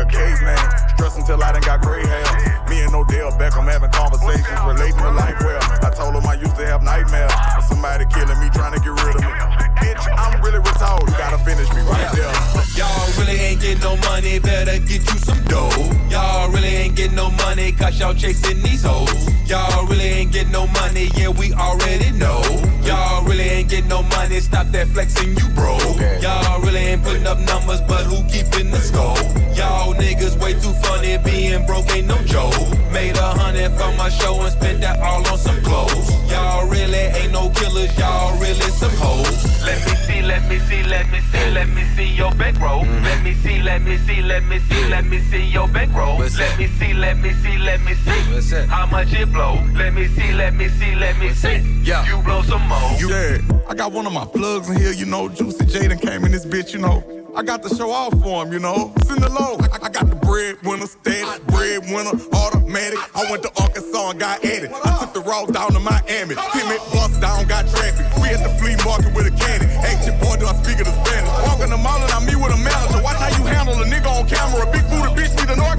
caveman, 0.09 0.57
stress 0.95 1.17
until 1.17 1.41
I 1.43 1.51
done 1.51 1.61
got 1.61 1.81
gray 1.81 2.05
hair. 2.05 2.48
Me 2.89 2.97
and 2.97 3.05
Odell 3.05 3.31
Beckham 3.37 3.69
having 3.69 3.91
conversations 3.91 4.59
relating 4.65 4.97
to 4.97 5.11
life 5.11 5.37
well. 5.41 5.61
I 5.85 5.91
told 5.93 6.15
him 6.15 6.25
I 6.25 6.33
used 6.35 6.55
to 6.55 6.65
have 6.65 6.81
nightmares 6.81 7.31
of 7.57 7.63
somebody 7.65 8.05
killing 8.05 8.39
me, 8.39 8.49
trying 8.49 8.73
to 8.73 8.79
get 8.79 8.93
rid 9.05 9.15
of 9.15 9.21
me. 9.21 9.33
Bitch, 9.77 10.01
I'm 10.17 10.41
really 10.41 10.59
retarded. 10.59 11.17
Gotta 11.17 11.37
finish 11.39 11.69
me 11.73 11.81
right 11.81 12.09
there. 12.13 12.33
Y'all 12.75 13.09
really 13.19 13.37
ain't 13.39 13.61
getting 13.61 13.83
no 13.83 13.95
money, 14.09 14.39
better 14.39 14.79
get 14.79 15.05
you 15.05 15.19
some 15.19 15.43
dough. 15.45 15.69
Y'all 16.09 16.49
really 16.49 16.67
ain't 16.67 16.95
getting 16.95 17.15
no 17.15 17.29
money, 17.31 17.71
cause 17.71 17.99
y'all 17.99 18.13
chasing 18.13 18.61
these 18.63 18.83
hoes. 18.83 19.11
Y'all 19.45 19.85
really 19.85 20.05
ain't 20.05 20.31
getting 20.31 20.51
no 20.51 20.65
money, 20.67 21.09
yeah, 21.15 21.29
we 21.29 21.53
already 21.53 22.11
know. 22.11 22.41
Y'all 22.83 23.23
really 23.25 23.43
ain't 23.43 23.69
getting 23.69 23.89
no 23.89 24.01
money, 24.03 24.39
stop 24.39 24.67
that 24.67 24.87
flexing, 24.87 25.37
you 25.37 25.47
bro. 25.53 25.77
Y'all 26.21 26.61
really 26.61 26.79
ain't 26.79 27.03
putting 27.03 27.27
up 27.27 27.37
numbers, 27.39 27.81
but 27.81 28.03
who 28.05 28.23
keeping 28.29 28.71
the 28.71 28.79
score? 28.79 29.17
Y'all 29.53 29.93
niggas 29.93 30.41
way 30.41 30.53
too 30.53 30.73
funny, 30.81 31.17
being 31.19 31.65
broke 31.65 31.89
ain't 31.91 32.07
no 32.07 32.17
joke. 32.23 32.78
Made 32.91 33.17
a 33.17 33.21
hundred 33.21 33.71
from 33.77 33.95
my 33.97 34.09
show 34.09 34.41
and 34.41 34.51
spent 34.51 34.81
that 34.81 34.99
all 34.99 35.25
on 35.27 35.37
some 35.37 35.61
clothes. 35.61 36.09
Y'all 36.29 36.67
really 36.67 36.97
ain't 36.97 37.31
no 37.31 37.49
killers, 37.49 37.95
y'all 37.97 38.37
really 38.39 38.69
some 38.71 38.91
hoes. 38.95 39.63
Let 39.63 39.79
me 39.85 39.95
see, 40.05 40.21
let 40.21 40.47
me 40.49 40.59
see, 40.59 40.83
let 40.83 41.09
me 41.11 41.19
see, 41.31 41.51
let 41.51 41.69
me 41.69 41.83
see 41.95 42.07
your 42.07 42.31
bankroll. 42.33 42.85
Let 43.03 43.23
me 43.23 43.33
see, 43.35 43.61
let 43.61 43.81
me 43.81 43.97
see, 43.97 44.21
let 44.21 44.43
me 44.43 44.59
see, 44.59 44.89
let 44.89 45.05
me 45.05 45.19
see 45.19 45.45
your 45.45 45.67
bankroll. 45.67 46.17
Let 46.17 46.57
me 46.57 46.67
see, 46.67 46.93
let 46.93 47.17
me 47.17 47.31
see, 47.33 47.57
let 47.57 47.81
me 47.81 47.93
see 47.93 48.65
how 48.67 48.85
much 48.87 49.13
it 49.13 49.31
blow. 49.31 49.63
Let 49.75 49.93
me 49.93 50.07
see, 50.07 50.31
let 50.33 50.53
me 50.55 50.67
see, 50.69 50.95
let 50.95 51.17
me 51.19 51.29
see. 51.29 51.59
Yeah. 51.83 52.05
You 52.07 52.21
blow 52.23 52.41
some 52.41 52.67
more. 52.67 52.77
Yeah, 52.99 53.37
I 53.69 53.75
got 53.75 53.91
one 53.91 54.07
of 54.07 54.13
my 54.13 54.25
plugs 54.25 54.69
in 54.69 54.77
here, 54.77 54.93
you 54.93 55.05
know. 55.05 55.29
Juicy 55.29 55.65
Jaden 55.65 56.01
came 56.01 56.25
in 56.25 56.31
this 56.31 56.45
bitch, 56.45 56.73
you 56.73 56.79
know. 56.79 57.18
I 57.39 57.41
got 57.41 57.63
to 57.63 57.73
show 57.73 57.89
off 57.89 58.11
for 58.19 58.43
him, 58.43 58.51
you 58.51 58.59
know. 58.59 58.91
Send 59.07 59.23
it 59.23 59.31
low. 59.31 59.55
I, 59.63 59.87
I 59.87 59.87
got 59.87 60.11
the 60.11 60.19
breadwinner, 60.19 60.87
status, 60.87 61.39
breadwinner, 61.47 62.11
automatic. 62.35 62.99
I 63.15 63.31
went 63.31 63.43
to 63.47 63.51
Arkansas 63.63 64.11
and 64.11 64.19
got 64.19 64.43
at 64.43 64.63
it. 64.67 64.71
I 64.75 64.99
took 64.99 65.13
the 65.13 65.23
route 65.23 65.47
down 65.53 65.71
to 65.71 65.79
Miami. 65.79 66.35
Timid 66.35 66.83
bust 66.91 67.15
down, 67.21 67.47
got 67.47 67.63
traffic. 67.71 68.03
We 68.19 68.27
at 68.35 68.43
the 68.43 68.51
flea 68.59 68.75
market 68.83 69.15
with 69.15 69.31
a. 69.31 69.39
Ask 69.87 70.03
your 70.03 70.19
boy, 70.19 70.35
do 70.35 70.51
I 70.51 70.53
speak 70.59 70.83
of 70.83 70.91
the 70.91 70.95
Spanish? 70.99 71.31
Walking 71.47 71.71
the 71.71 71.79
mall 71.79 72.03
and 72.03 72.11
I 72.11 72.19
meet 72.19 72.35
with 72.35 72.51
a 72.51 72.59
manager. 72.59 72.99
Watch 72.99 73.15
how 73.23 73.31
you 73.31 73.47
handle 73.47 73.79
a 73.79 73.87
nigga 73.87 74.11
on 74.11 74.27
camera. 74.27 74.67
Big 74.75 74.83
booty 74.91 75.07
bitch 75.15 75.31
need 75.39 75.47
to 75.47 75.55
know 75.55 75.78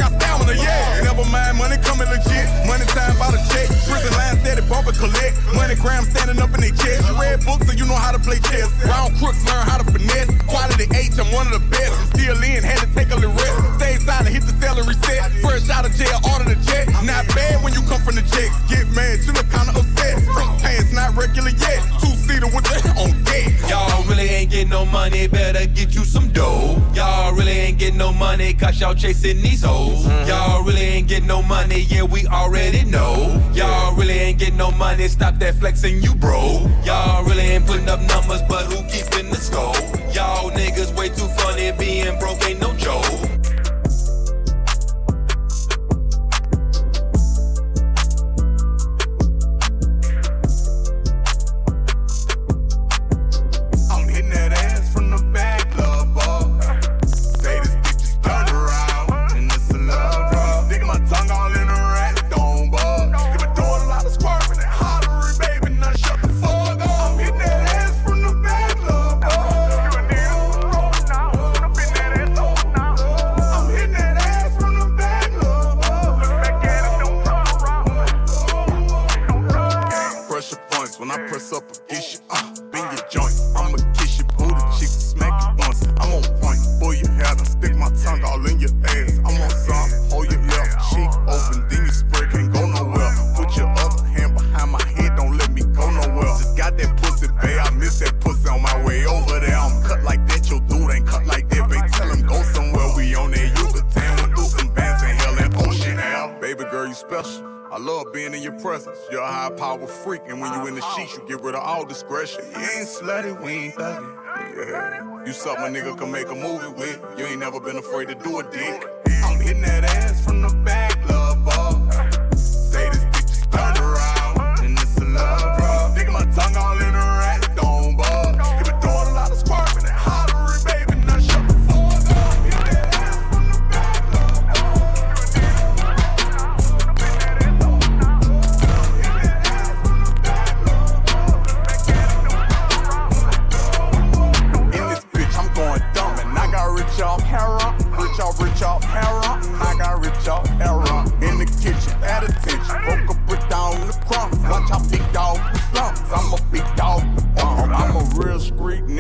y'all 28.79 28.95
chasing 28.95 29.43
these 29.43 29.65
hoes. 29.65 30.05
Mm-hmm. 30.05 30.29
Y'all 30.29 30.63
really 30.63 30.83
ain't 30.83 31.09
getting 31.09 31.27
no 31.27 31.43
money, 31.43 31.81
yeah, 31.89 32.03
we 32.03 32.27
already 32.27 32.85
know. 32.85 33.43
Y'all 33.53 33.97
really 33.97 34.15
ain't 34.15 34.39
getting 34.39 34.59
no 34.59 34.71
money, 34.71 35.09
stop 35.09 35.39
that 35.39 35.55
flexing, 35.55 36.03
you 36.03 36.15
bro. 36.15 36.67
Y'all 36.85 37.25
really 37.25 37.43
ain't 37.43 37.67
putting 37.67 37.89
up 37.89 38.01
numbers, 38.01 38.43
but 38.49 38.67
who 38.67 38.77
keeping 38.89 39.31
the 39.31 39.37
score? 39.37 39.75
Y'all 40.15 40.51
niggas 40.51 40.95
way 40.97 41.09
too 41.09 41.27
funny, 41.41 41.73
being 41.73 42.19
broke 42.19 42.45
ain't 42.45 42.60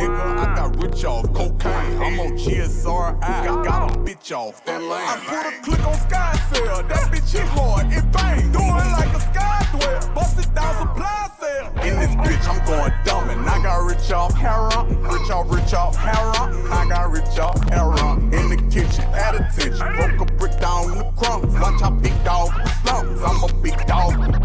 nigga. 0.00 0.38
I 0.38 0.54
got 0.54 0.82
rich 0.82 1.04
off 1.04 1.32
cocaine. 1.32 2.02
I'm 2.02 2.20
on 2.20 2.32
GSR. 2.38 3.22
I 3.22 3.44
got, 3.64 3.96
a 3.96 3.98
bitch 3.98 4.32
off 4.32 4.64
that 4.64 4.80
lane. 4.80 4.92
I 4.92 5.16
put 5.26 5.46
a 5.46 5.62
click 5.62 5.86
on 5.86 5.94
Sky 5.94 6.38
Sale. 6.52 6.82
That 6.88 7.12
bitch 7.12 7.32
hit 7.32 7.48
hard. 7.48 7.86
It 7.92 8.10
bang. 8.12 8.52
Do 8.52 8.58
it 8.58 8.90
like 8.98 9.14
a 9.14 9.20
sky 9.20 9.66
dwell. 9.72 10.14
Bust 10.14 10.38
it 10.38 10.54
down 10.54 10.74
supply 10.78 11.28
sale. 11.40 11.68
In 11.84 11.98
this 11.98 12.14
bitch, 12.24 12.44
I'm 12.48 12.64
going 12.66 12.92
dumb 13.04 13.30
and 13.30 13.48
I 13.48 13.62
got 13.62 13.84
rich 13.84 14.10
off 14.10 14.34
heroin. 14.34 15.02
Rich 15.02 15.30
off, 15.30 15.50
rich 15.50 15.74
off 15.74 15.96
heroin. 15.96 16.72
I 16.72 16.88
got 16.88 17.10
rich 17.10 17.38
off 17.38 17.62
heroin. 17.68 18.32
In 18.32 18.48
the 18.50 18.56
kitchen, 18.70 19.04
at 19.14 19.34
attention. 19.34 19.86
Broke 19.96 20.28
a 20.28 20.32
brick 20.34 20.58
down 20.60 20.98
the 20.98 21.04
crumbs. 21.16 21.54
Watch 21.54 21.80
how 21.80 21.90
big 21.90 22.12
dog 22.24 22.50
the 22.54 22.68
slumps. 22.82 23.22
I'm 23.22 23.42
a 23.44 23.62
big 23.62 23.86
dog. 23.86 24.39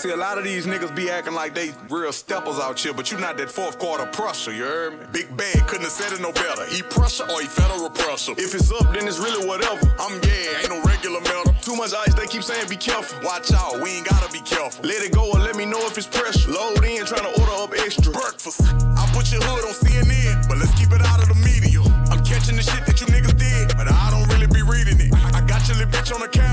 See, 0.00 0.08
a 0.08 0.16
lot 0.16 0.38
of 0.38 0.44
these 0.44 0.64
niggas 0.64 0.96
be 0.96 1.10
acting 1.10 1.34
like 1.34 1.52
they 1.52 1.74
real 1.90 2.10
steppers 2.10 2.58
out 2.58 2.80
here, 2.80 2.94
but 2.94 3.12
you 3.12 3.18
not 3.18 3.36
that 3.36 3.50
fourth 3.50 3.78
quarter 3.78 4.06
pressure, 4.06 4.50
you 4.50 4.64
heard 4.64 4.98
me? 4.98 5.04
Big 5.12 5.28
bag, 5.36 5.66
couldn't 5.68 5.84
have 5.84 5.92
said 5.92 6.10
it 6.16 6.22
no 6.22 6.32
better. 6.32 6.64
He 6.72 6.80
pressure 6.80 7.28
or 7.28 7.38
he 7.42 7.46
federal 7.46 7.90
pressure. 7.90 8.32
If 8.38 8.54
it's 8.54 8.72
up, 8.72 8.94
then 8.94 9.06
it's 9.06 9.18
really 9.18 9.46
whatever. 9.46 9.92
I'm 10.00 10.16
yeah, 10.24 10.64
ain't 10.64 10.70
no 10.72 10.80
regular 10.88 11.20
metal. 11.20 11.52
Too 11.60 11.76
much 11.76 11.92
ice, 11.92 12.14
they 12.14 12.24
keep 12.24 12.42
saying 12.42 12.70
be 12.70 12.80
careful. 12.80 13.20
Watch 13.20 13.52
out, 13.52 13.76
we 13.82 14.00
ain't 14.00 14.08
gotta 14.08 14.32
be 14.32 14.40
careful. 14.40 14.80
Let 14.88 15.04
it 15.04 15.12
go 15.12 15.36
or 15.36 15.38
let 15.38 15.54
me 15.54 15.66
know 15.66 15.84
if 15.84 15.98
it's 15.98 16.08
pressure. 16.08 16.48
Load 16.50 16.80
in, 16.80 17.04
trying 17.04 17.28
to 17.28 17.36
order 17.36 17.52
up 17.60 17.76
extra. 17.76 18.10
Breakfast. 18.10 18.72
I 18.96 19.04
put 19.12 19.28
your 19.28 19.44
hood 19.44 19.68
on 19.68 19.76
CNN, 19.76 20.48
but 20.48 20.56
let's 20.56 20.72
keep 20.80 20.96
it 20.96 21.04
out 21.04 21.20
of 21.20 21.28
the 21.28 21.36
media. 21.44 21.84
I'm 22.08 22.24
catching 22.24 22.56
the 22.56 22.64
shit 22.64 22.88
that 22.88 22.96
you 23.04 23.06
niggas 23.12 23.36
did, 23.36 23.76
but 23.76 23.84
I 23.84 24.08
don't 24.08 24.24
really 24.32 24.48
be 24.48 24.64
reading 24.64 24.96
it. 24.96 25.12
I 25.36 25.44
got 25.44 25.68
your 25.68 25.76
little 25.76 25.92
bitch 25.92 26.08
on 26.08 26.24
the 26.24 26.28
camera, 26.32 26.49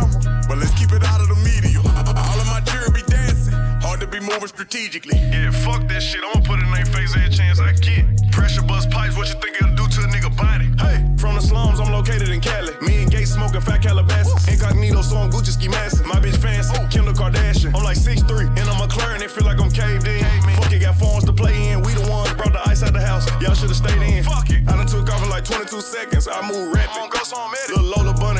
be 4.20 4.26
moving 4.26 4.48
strategically. 4.48 5.18
Yeah, 5.18 5.52
fuck 5.52 5.88
that 5.88 6.02
shit. 6.02 6.22
I'ma 6.24 6.42
put 6.46 6.60
it 6.60 6.66
in 6.66 6.72
their 6.72 6.86
face 6.86 7.16
every 7.16 7.30
chance 7.30 7.60
I 7.60 7.74
get. 7.74 8.06
Pressure 8.32 8.62
bust 8.62 8.90
pipes, 8.90 9.18
what 9.18 9.28
you 9.28 9.38
think 9.42 9.56
it'll 9.62 9.76
do 9.76 9.88
to 9.88 10.00
a 10.02 10.10
nigga 10.10 10.32
body? 10.38 10.70
Hey, 10.78 11.04
from 11.18 11.36
the 11.36 11.42
slums, 11.42 11.80
I'm 11.80 11.92
located 11.92 12.30
in 12.30 12.42
Cali. 12.42 12.74
Me 12.82 13.04
and 13.04 13.12
Gates 13.12 13.32
smoking 13.34 13.62
fat 13.62 13.82
Calabasas. 13.82 14.48
Incognito, 14.48 15.02
so 15.02 15.18
I'm 15.18 15.30
Gucci 15.32 15.54
ski 15.54 15.68
mask. 15.68 16.06
My 16.06 16.20
bitch 16.20 16.38
fancy, 16.38 16.74
Kendall 16.90 17.14
Kardashian. 17.14 17.76
I'm 17.76 17.84
like 17.84 17.98
6'3, 17.98 18.58
and 18.58 18.70
I'm 18.70 18.82
a 18.82 18.88
McLaren. 18.88 19.22
It 19.22 19.32
feel 19.32 19.46
like 19.46 19.60
I'm 19.60 19.72
caved 19.72 20.08
in. 20.08 20.24
Hey, 20.24 20.56
Fuck 20.56 20.72
it, 20.72 20.80
got 20.82 20.96
phones 20.96 21.26
to 21.26 21.34
play 21.34 21.72
in. 21.72 21.82
We 21.82 21.94
the 21.94 22.10
ones 22.10 22.34
brought 22.34 22.54
the 22.54 22.62
ice 22.68 22.84
out 22.84 22.94
the 22.94 23.02
house. 23.02 23.26
Y'all 23.42 23.54
should've 23.54 23.76
stayed 23.76 24.02
in. 24.02 24.24
Fuck 24.24 24.50
it. 24.50 24.68
I 24.68 24.78
done 24.78 24.88
took 24.88 25.10
off 25.12 25.24
in 25.24 25.30
like 25.30 25.46
22 25.46 25.82
seconds. 25.82 26.28
I 26.28 26.42
move 26.48 26.74
rapid. 26.74 27.10
Go, 27.12 27.24
so 27.24 27.38
I'm 27.38 27.54
at 27.54 27.70
it. 27.70 27.78
Little 27.78 28.04
Lola 28.04 28.14
Bunny 28.14 28.37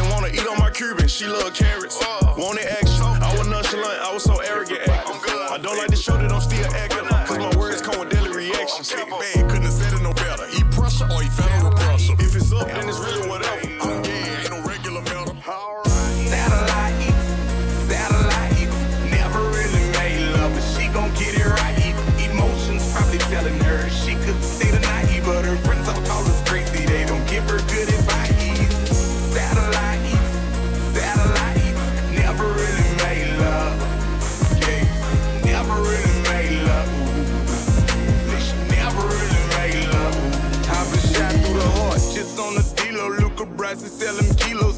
wanna 0.48 0.60
on 0.60 0.66
my 0.66 0.72
Cuban. 0.72 1.08
She 1.08 1.28
love 1.28 1.54
carrots. 1.54 2.00
Wanted 2.38 2.66
action. 2.66 3.04
I 3.04 3.36
was 3.38 3.48
nonchalant. 3.48 4.02
I 4.02 4.14
was 4.14 4.24
so 4.24 4.40
arrogant. 4.40 4.82
I 4.88 5.58
don't 5.62 5.78
like 5.78 5.90
to 5.90 5.96
show 5.96 6.18
that 6.18 6.32
I'm 6.32 6.42
still 6.42 6.66
acting. 6.76 7.08
Cause 7.08 7.38
my 7.38 7.56
words 7.58 7.82
come 7.82 8.00
with 8.00 8.10
daily 8.10 8.32
reactions. 8.32 8.92
Bag, 8.92 9.50
couldn't 9.50 9.64
have 9.64 9.74
said 9.74 9.94
it 9.94 10.02
no 10.02 10.14
better. 10.14 10.48
He 10.48 10.64
pressure 10.72 11.08
or 11.10 11.22
he 11.22 11.30
federal 11.30 11.72
pressure. 11.72 12.14
If 12.20 12.36
it's 12.36 12.52
up, 12.52 12.68
then 12.68 12.88
it's 12.88 13.00
really 13.00 13.27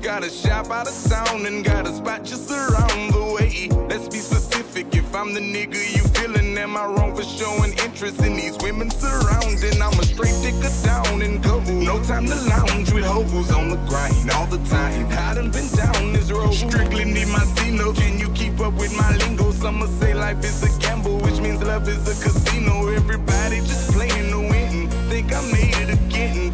Got 0.09 0.23
a 0.23 0.29
shop 0.31 0.71
out 0.71 0.87
of 0.87 1.07
town 1.07 1.45
and 1.45 1.63
got 1.63 1.87
a 1.87 1.93
spot 1.93 2.23
just 2.23 2.49
around 2.49 3.13
the 3.13 3.37
way. 3.37 3.69
Let's 3.89 4.07
be 4.09 4.17
specific. 4.17 4.87
If 4.95 5.13
I'm 5.13 5.35
the 5.35 5.39
nigga 5.39 5.77
you 5.95 6.01
feeling, 6.17 6.57
am 6.57 6.75
I 6.75 6.87
wrong 6.87 7.15
for 7.15 7.21
showing 7.21 7.73
interest 7.85 8.19
in 8.23 8.33
these 8.35 8.57
women 8.57 8.89
surrounding? 8.89 9.79
I'm 9.79 9.93
a 9.99 10.03
straight 10.03 10.33
ticker 10.41 10.73
down 10.83 11.21
and 11.21 11.43
go. 11.43 11.59
No 11.59 12.01
time 12.01 12.25
to 12.25 12.35
lounge 12.49 12.91
with 12.91 13.05
hoes 13.05 13.51
on 13.51 13.69
the 13.69 13.77
grind 13.85 14.31
all 14.31 14.47
the 14.47 14.57
time. 14.67 15.05
I 15.11 15.35
done 15.35 15.51
been 15.51 15.69
down 15.77 16.13
this 16.13 16.31
road. 16.31 16.55
Strictly 16.55 17.05
need 17.05 17.27
my 17.27 17.45
C. 17.53 17.77
Can 18.01 18.17
you 18.17 18.29
keep 18.29 18.59
up 18.61 18.73
with 18.73 18.97
my 18.97 19.15
lingo? 19.17 19.51
Some 19.51 19.85
say 19.99 20.15
life 20.15 20.43
is 20.43 20.63
a 20.63 20.79
gamble, 20.79 21.19
which 21.19 21.39
means 21.39 21.61
love 21.61 21.87
is 21.87 22.01
a 22.09 22.15
casino. 22.23 22.87
Everybody 22.87 23.59
just 23.59 23.91
playing 23.93 24.31
to 24.31 24.39
win. 24.39 24.89
Think 25.07 25.31
I 25.31 25.41
made 25.51 25.77
it 25.77 25.93
again. 25.93 26.48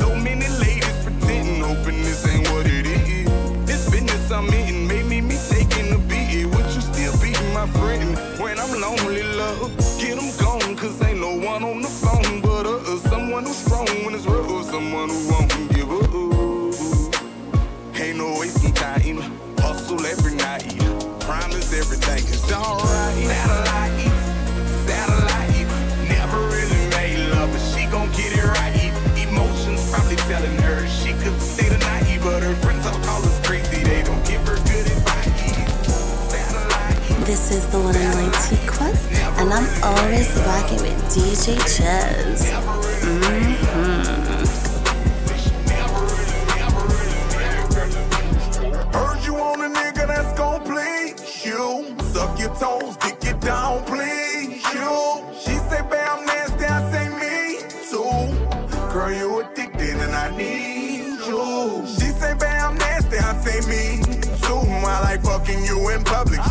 I'm 4.49 4.87
made 4.87 5.05
me 5.05 5.21
me 5.21 5.37
taking 5.49 5.93
a 5.93 5.97
beat. 5.97 6.45
Would 6.45 6.65
you 6.75 6.81
still 6.81 7.15
be 7.21 7.31
my 7.53 7.67
friend 7.79 8.17
when 8.39 8.57
I'm 8.59 8.79
lonely, 8.79 9.23
love? 9.23 9.84
One 37.85 37.95
and 37.95 38.15
only 38.15 38.31
T 38.41 38.57
Quest, 38.65 39.11
and 39.39 39.53
I'm 39.53 39.67
always 39.83 40.27
rocking 40.47 40.81
with 40.81 40.97
DJ 41.13 41.55
Chess. 41.77 42.51
Mm-hmm. 43.05 44.45
Heard 48.91 49.23
you 49.25 49.35
on 49.37 49.61
a 49.61 49.69
nigga 49.69 50.07
that's 50.07 50.33
gon' 50.37 50.63
please 50.63 51.45
you. 51.45 51.95
Suck 52.11 52.39
your 52.39 52.55
toes, 52.55 52.97
dick 52.97 53.23
it 53.23 53.39
down, 53.39 53.83
please 53.85 54.63
you. 54.73 55.23
She 55.39 55.53
say, 55.69 55.81
babe, 55.83 56.09
I'm 56.09 56.25
nasty, 56.25 56.65
I 56.65 56.91
say 56.91 57.07
me 57.21 57.59
too. 57.91 58.93
Girl, 58.93 59.11
you 59.13 59.41
addicted 59.41 59.97
and 60.05 60.15
I 60.15 60.35
need 60.35 61.19
you. 61.27 61.85
She 61.85 62.09
say, 62.17 62.33
babe, 62.33 62.65
I'm 62.65 62.75
nasty, 62.77 63.17
I 63.17 63.35
say 63.45 63.59
me 63.69 64.01
too. 64.41 64.63
I 64.87 65.01
like 65.01 65.21
fucking 65.21 65.63
you 65.65 65.89
in 65.89 66.03
public, 66.03 66.41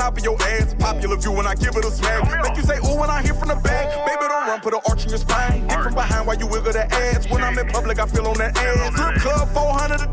top 0.00 0.16
of 0.16 0.24
your 0.24 0.40
ass, 0.42 0.74
popular 0.78 1.16
view 1.16 1.32
when 1.32 1.46
I 1.46 1.54
give 1.54 1.76
it 1.76 1.84
a 1.84 1.90
smack. 1.90 2.24
Make 2.42 2.56
you 2.56 2.62
say, 2.62 2.78
ooh, 2.78 2.98
when 2.98 3.10
I 3.10 3.20
hear 3.22 3.34
from 3.34 3.48
the 3.48 3.56
back. 3.56 3.84
Baby, 4.06 4.28
don't 4.28 4.48
run, 4.48 4.60
put 4.60 4.72
an 4.72 4.80
arch 4.88 5.04
in 5.04 5.10
your 5.10 5.18
spine. 5.18 5.66
Get 5.68 5.82
from 5.82 5.94
behind 5.94 6.26
while 6.26 6.38
you 6.38 6.46
wiggle 6.46 6.72
the 6.72 6.86
ass. 6.90 7.28
When 7.30 7.42
I'm 7.42 7.58
in 7.58 7.68
public, 7.68 7.98
I 7.98 8.06
feel 8.06 8.26
on 8.26 8.38
that 8.38 8.56
ass. 8.56 9.20
Club, 9.20 9.48
400 9.52 10.09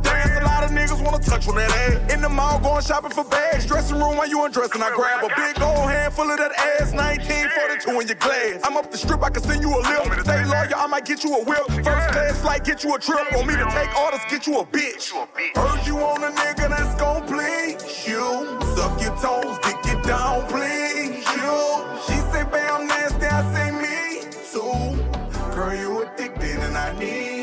niggas 0.87 1.03
wanna 1.03 1.19
touch 1.19 1.47
on 1.47 1.55
that 1.55 1.69
ass. 1.71 2.13
In 2.13 2.21
the 2.21 2.29
mall, 2.29 2.59
going 2.59 2.81
shopping 2.83 3.11
for 3.11 3.23
bags. 3.25 3.65
Dressing 3.65 3.97
room 3.97 4.17
while 4.17 4.27
you 4.27 4.43
undressing, 4.43 4.81
I 4.81 4.91
grab 4.95 5.23
a 5.23 5.29
big 5.35 5.61
old 5.61 5.89
handful 5.89 6.29
of 6.29 6.37
that 6.37 6.51
ass. 6.53 6.93
1942 6.93 7.99
in 7.99 8.07
your 8.07 8.15
glass. 8.15 8.61
I'm 8.63 8.77
up 8.77 8.91
the 8.91 8.97
strip, 8.97 9.23
I 9.23 9.29
can 9.29 9.43
send 9.43 9.61
you 9.61 9.69
a 9.69 9.79
lip. 9.79 10.19
Stay 10.21 10.45
lawyer, 10.45 10.75
I 10.75 10.87
might 10.87 11.05
get 11.05 11.23
you 11.23 11.35
a 11.35 11.43
whip. 11.43 11.65
First 11.67 12.07
class 12.09 12.41
flight, 12.41 12.63
get 12.63 12.83
you 12.83 12.95
a 12.95 12.99
trip. 12.99 13.31
Want 13.33 13.47
me 13.47 13.55
to 13.55 13.65
take 13.71 13.95
orders, 13.97 14.21
get 14.29 14.47
you 14.47 14.59
a 14.59 14.65
bitch. 14.65 15.11
Heard 15.55 15.87
you 15.87 15.97
on 15.99 16.23
a 16.23 16.31
nigga 16.31 16.69
that's 16.69 16.95
gon' 16.99 17.27
please 17.27 18.07
you. 18.07 18.23
Suck 18.75 19.01
your 19.01 19.15
toes, 19.17 19.57
dick 19.63 19.77
it 19.85 20.03
down, 20.03 20.47
please 20.47 21.25
you. 21.35 21.57
She 22.07 22.15
say, 22.31 22.43
babe, 22.43 22.71
I'm 22.71 22.87
nasty, 22.87 23.25
I 23.25 23.41
say 23.53 23.71
me 23.71 24.31
too. 24.51 25.55
Girl, 25.55 25.75
you 25.75 26.03
addicted 26.03 26.59
and 26.59 26.77
I 26.77 26.97
need 26.99 27.36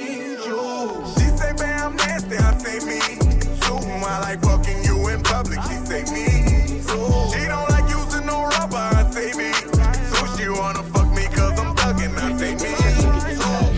I 4.15 4.21
like 4.21 4.43
fucking 4.43 4.85
you 4.85 5.09
in 5.09 5.21
public, 5.25 5.61
she 5.63 5.75
say 5.87 6.03
me 6.15 6.79
too. 6.87 7.11
She 7.35 7.47
don't 7.47 7.69
like 7.69 7.91
using 7.91 8.25
no 8.25 8.45
rubber, 8.45 8.77
I 8.77 9.11
say 9.11 9.33
me 9.37 9.51
too. 9.51 10.27
She 10.37 10.49
wanna 10.49 10.85
fuck 10.85 11.11
me 11.13 11.25
cause 11.35 11.59
I'm 11.59 11.75
thuggin', 11.75 12.17
I 12.17 12.37
say 12.39 12.55
me. 12.55 12.71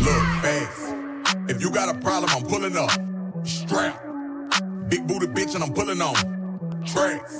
Look, 0.04 0.24
fast. 0.44 0.94
If 1.48 1.62
you 1.62 1.70
got 1.70 1.88
a 1.88 1.98
problem, 1.98 2.30
I'm 2.34 2.42
pulling 2.42 2.76
up. 2.76 2.90
Strap. 3.46 3.98
Big 4.90 5.06
booty 5.06 5.26
bitch, 5.26 5.54
and 5.54 5.64
I'm 5.64 5.72
pulling 5.72 6.02
on. 6.02 6.82
Tracks. 6.84 7.34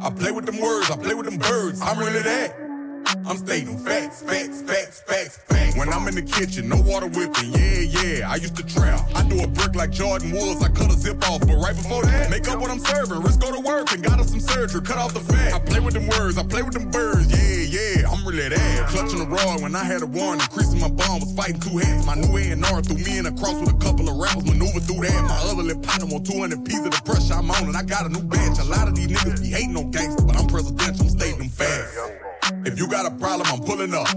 I 0.00 0.08
play 0.10 0.30
with 0.30 0.46
them 0.46 0.60
words, 0.60 0.92
I 0.92 0.96
play 0.96 1.14
with 1.14 1.26
them 1.26 1.38
birds. 1.38 1.80
I'm 1.82 1.98
really 1.98 2.22
that. 2.22 2.67
I'm 3.08 3.38
stating 3.38 3.78
facts, 3.78 4.22
facts, 4.22 4.60
facts, 4.62 5.00
facts, 5.00 5.38
facts. 5.48 5.76
When 5.76 5.88
I'm 5.88 6.08
in 6.08 6.14
the 6.14 6.22
kitchen, 6.22 6.68
no 6.68 6.76
water 6.76 7.06
whipping. 7.08 7.52
Yeah, 7.56 7.80
yeah, 7.88 8.30
I 8.30 8.36
used 8.36 8.56
to 8.56 8.66
trap. 8.66 9.00
I 9.14 9.22
do 9.28 9.40
a 9.42 9.46
brick 9.46 9.74
like 9.74 9.90
Jordan 9.90 10.32
Woods. 10.32 10.62
I 10.62 10.68
cut 10.68 10.92
a 10.92 10.96
zip 10.96 11.16
off, 11.28 11.40
but 11.40 11.56
right 11.56 11.76
before 11.76 12.04
that, 12.04 12.28
make 12.28 12.48
up 12.48 12.60
what 12.60 12.70
I'm 12.70 12.78
serving. 12.78 13.22
Risk 13.22 13.40
go 13.40 13.52
to 13.54 13.60
work 13.60 13.92
and 13.92 14.02
got 14.02 14.20
us 14.20 14.28
some 14.28 14.40
surgery. 14.40 14.82
Cut 14.82 14.98
off 14.98 15.14
the 15.14 15.20
fat. 15.20 15.54
I 15.54 15.58
play 15.58 15.80
with 15.80 15.94
them 15.94 16.06
words, 16.08 16.36
I 16.36 16.44
play 16.44 16.62
with 16.62 16.74
them 16.74 16.90
birds. 16.90 17.32
Yeah, 17.32 17.80
yeah, 17.80 18.10
I'm 18.10 18.26
really 18.28 18.48
that. 18.48 18.88
Clutching 18.88 19.20
the 19.20 19.26
rod 19.26 19.62
when 19.62 19.74
I 19.74 19.84
had 19.84 20.02
a 20.02 20.06
warrant, 20.06 20.42
increasing 20.42 20.80
my 20.80 20.88
bond 20.88 21.24
was 21.24 21.32
fighting 21.32 21.60
two 21.60 21.78
hands. 21.78 22.04
My 22.04 22.14
new 22.14 22.36
A&R 22.36 22.82
threw 22.82 22.98
me 22.98 23.16
in 23.16 23.24
a 23.24 23.32
cross 23.32 23.56
with 23.60 23.72
a 23.72 23.78
couple 23.80 24.08
of 24.08 24.16
rappers, 24.16 24.44
maneuver 24.44 24.80
through 24.80 25.08
that. 25.08 25.24
My 25.24 25.38
other 25.48 25.62
lip 25.62 25.80
partner 25.82 26.12
on 26.12 26.24
200 26.24 26.64
pieces 26.64 26.84
of 26.84 26.92
the 26.92 27.02
pressure 27.08 27.34
I'm 27.40 27.50
on, 27.50 27.72
and 27.72 27.76
I 27.76 27.84
got 27.84 28.04
a 28.04 28.10
new 28.10 28.22
bench. 28.22 28.58
A 28.58 28.64
lot 28.64 28.88
of 28.88 28.96
these 28.96 29.08
niggas 29.08 29.40
be 29.40 29.48
hating 29.48 29.76
on 29.76 29.90
gangsters, 29.90 30.24
but 30.24 30.36
I'm 30.36 30.46
presidential, 30.46 31.08
I'm 31.08 31.10
stating 31.10 31.38
them 31.38 31.48
fast. 31.48 32.27
If 32.66 32.78
you 32.78 32.88
got 32.88 33.06
a 33.06 33.10
problem, 33.16 33.46
I'm 33.50 33.60
pulling 33.60 33.94
up. 33.94 34.08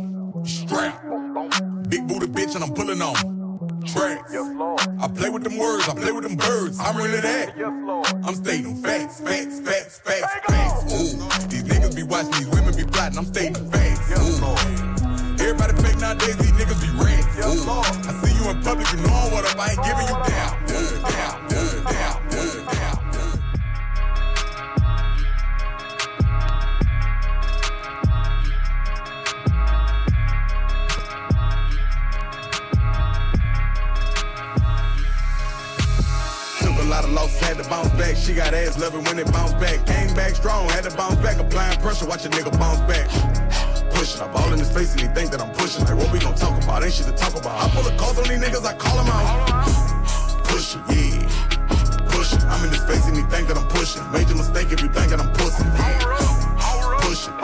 Strap. 0.47 1.01
Big 1.89 2.07
booty 2.07 2.27
bitch, 2.27 2.55
and 2.55 2.63
I'm 2.63 2.73
pulling 2.73 3.01
on. 3.01 3.15
Tracks. 3.85 4.33
I 4.33 5.07
play 5.07 5.29
with 5.29 5.43
them 5.43 5.57
words, 5.57 5.89
I 5.89 5.93
play 5.95 6.11
with 6.11 6.23
them 6.23 6.35
birds. 6.35 6.79
I'm 6.79 6.95
really 6.97 7.19
that. 7.19 7.57
I'm 8.23 8.35
stating 8.35 8.81
facts, 8.81 9.19
facts, 9.21 9.59
facts, 9.59 9.99
facts, 9.99 10.35
facts. 10.47 10.93
Ooh, 10.93 11.47
these 11.47 11.63
niggas 11.63 11.95
be 11.95 12.03
watching, 12.03 12.31
these 12.31 12.47
women 12.47 12.75
be 12.75 12.83
plotting. 12.83 13.17
I'm 13.17 13.25
stating 13.25 13.69
facts. 13.71 14.11
Ooh. 14.11 14.45
Everybody 15.41 15.73
fake 15.81 15.99
nowadays, 15.99 16.37
these 16.37 16.51
niggas 16.51 16.81
be 16.81 16.89
rats. 17.03 17.37
Ooh. 17.45 17.69
I 17.69 18.13
see 18.23 18.33
you 18.37 18.51
in 18.51 18.61
public, 18.61 18.91
you 18.91 18.97
know 18.99 19.29
what 19.33 19.45
up. 19.49 19.59
I 19.59 19.71
ain't 19.71 19.83
giving 19.83 20.07
you 20.07 20.17
down. 20.29 20.51
Down, 21.11 21.40
bounce 37.71 37.89
back. 37.95 38.17
She 38.17 38.33
got 38.33 38.53
ass 38.53 38.77
loving 38.77 39.03
when 39.05 39.17
it 39.17 39.31
bounced 39.31 39.57
back. 39.57 39.79
Came 39.87 40.13
back 40.13 40.35
strong, 40.35 40.67
had 40.69 40.83
to 40.83 40.91
bounce 40.91 41.15
back. 41.23 41.39
Applying 41.39 41.79
pressure, 41.79 42.05
watch 42.05 42.25
a 42.25 42.29
nigga 42.29 42.51
bounce 42.59 42.83
back. 42.83 43.07
Pushing, 43.95 44.21
I 44.21 44.27
ball 44.27 44.51
in 44.51 44.59
his 44.59 44.69
face 44.69 44.91
and 44.91 45.01
he 45.01 45.07
think 45.15 45.31
that 45.31 45.41
I'm 45.41 45.55
pushing. 45.55 45.85
Like, 45.85 45.95
what 45.95 46.11
we 46.11 46.19
gon' 46.19 46.35
talk 46.35 46.61
about? 46.61 46.83
Ain't 46.83 46.93
shit 46.93 47.07
to 47.07 47.13
talk 47.13 47.33
about. 47.33 47.55
I 47.63 47.71
pull 47.71 47.83
the 47.83 47.95
calls 47.95 48.19
on 48.19 48.27
these 48.27 48.43
niggas, 48.43 48.67
I 48.67 48.75
call 48.75 48.97
them 48.99 49.07
out. 49.07 49.63
Pushing, 50.51 50.83
yeah. 50.91 51.23
Pushing, 52.11 52.43
I'm 52.51 52.59
in 52.67 52.75
his 52.75 52.83
face 52.83 53.07
and 53.07 53.15
he 53.15 53.23
think 53.31 53.47
that 53.47 53.55
I'm 53.55 53.67
pushing. 53.71 54.03
Major 54.11 54.35
mistake 54.35 54.67
if 54.75 54.81
you 54.83 54.91
think 54.91 55.07
that 55.15 55.23
I'm 55.23 55.31
pushing. 55.31 55.71
Pushing. 57.07 57.35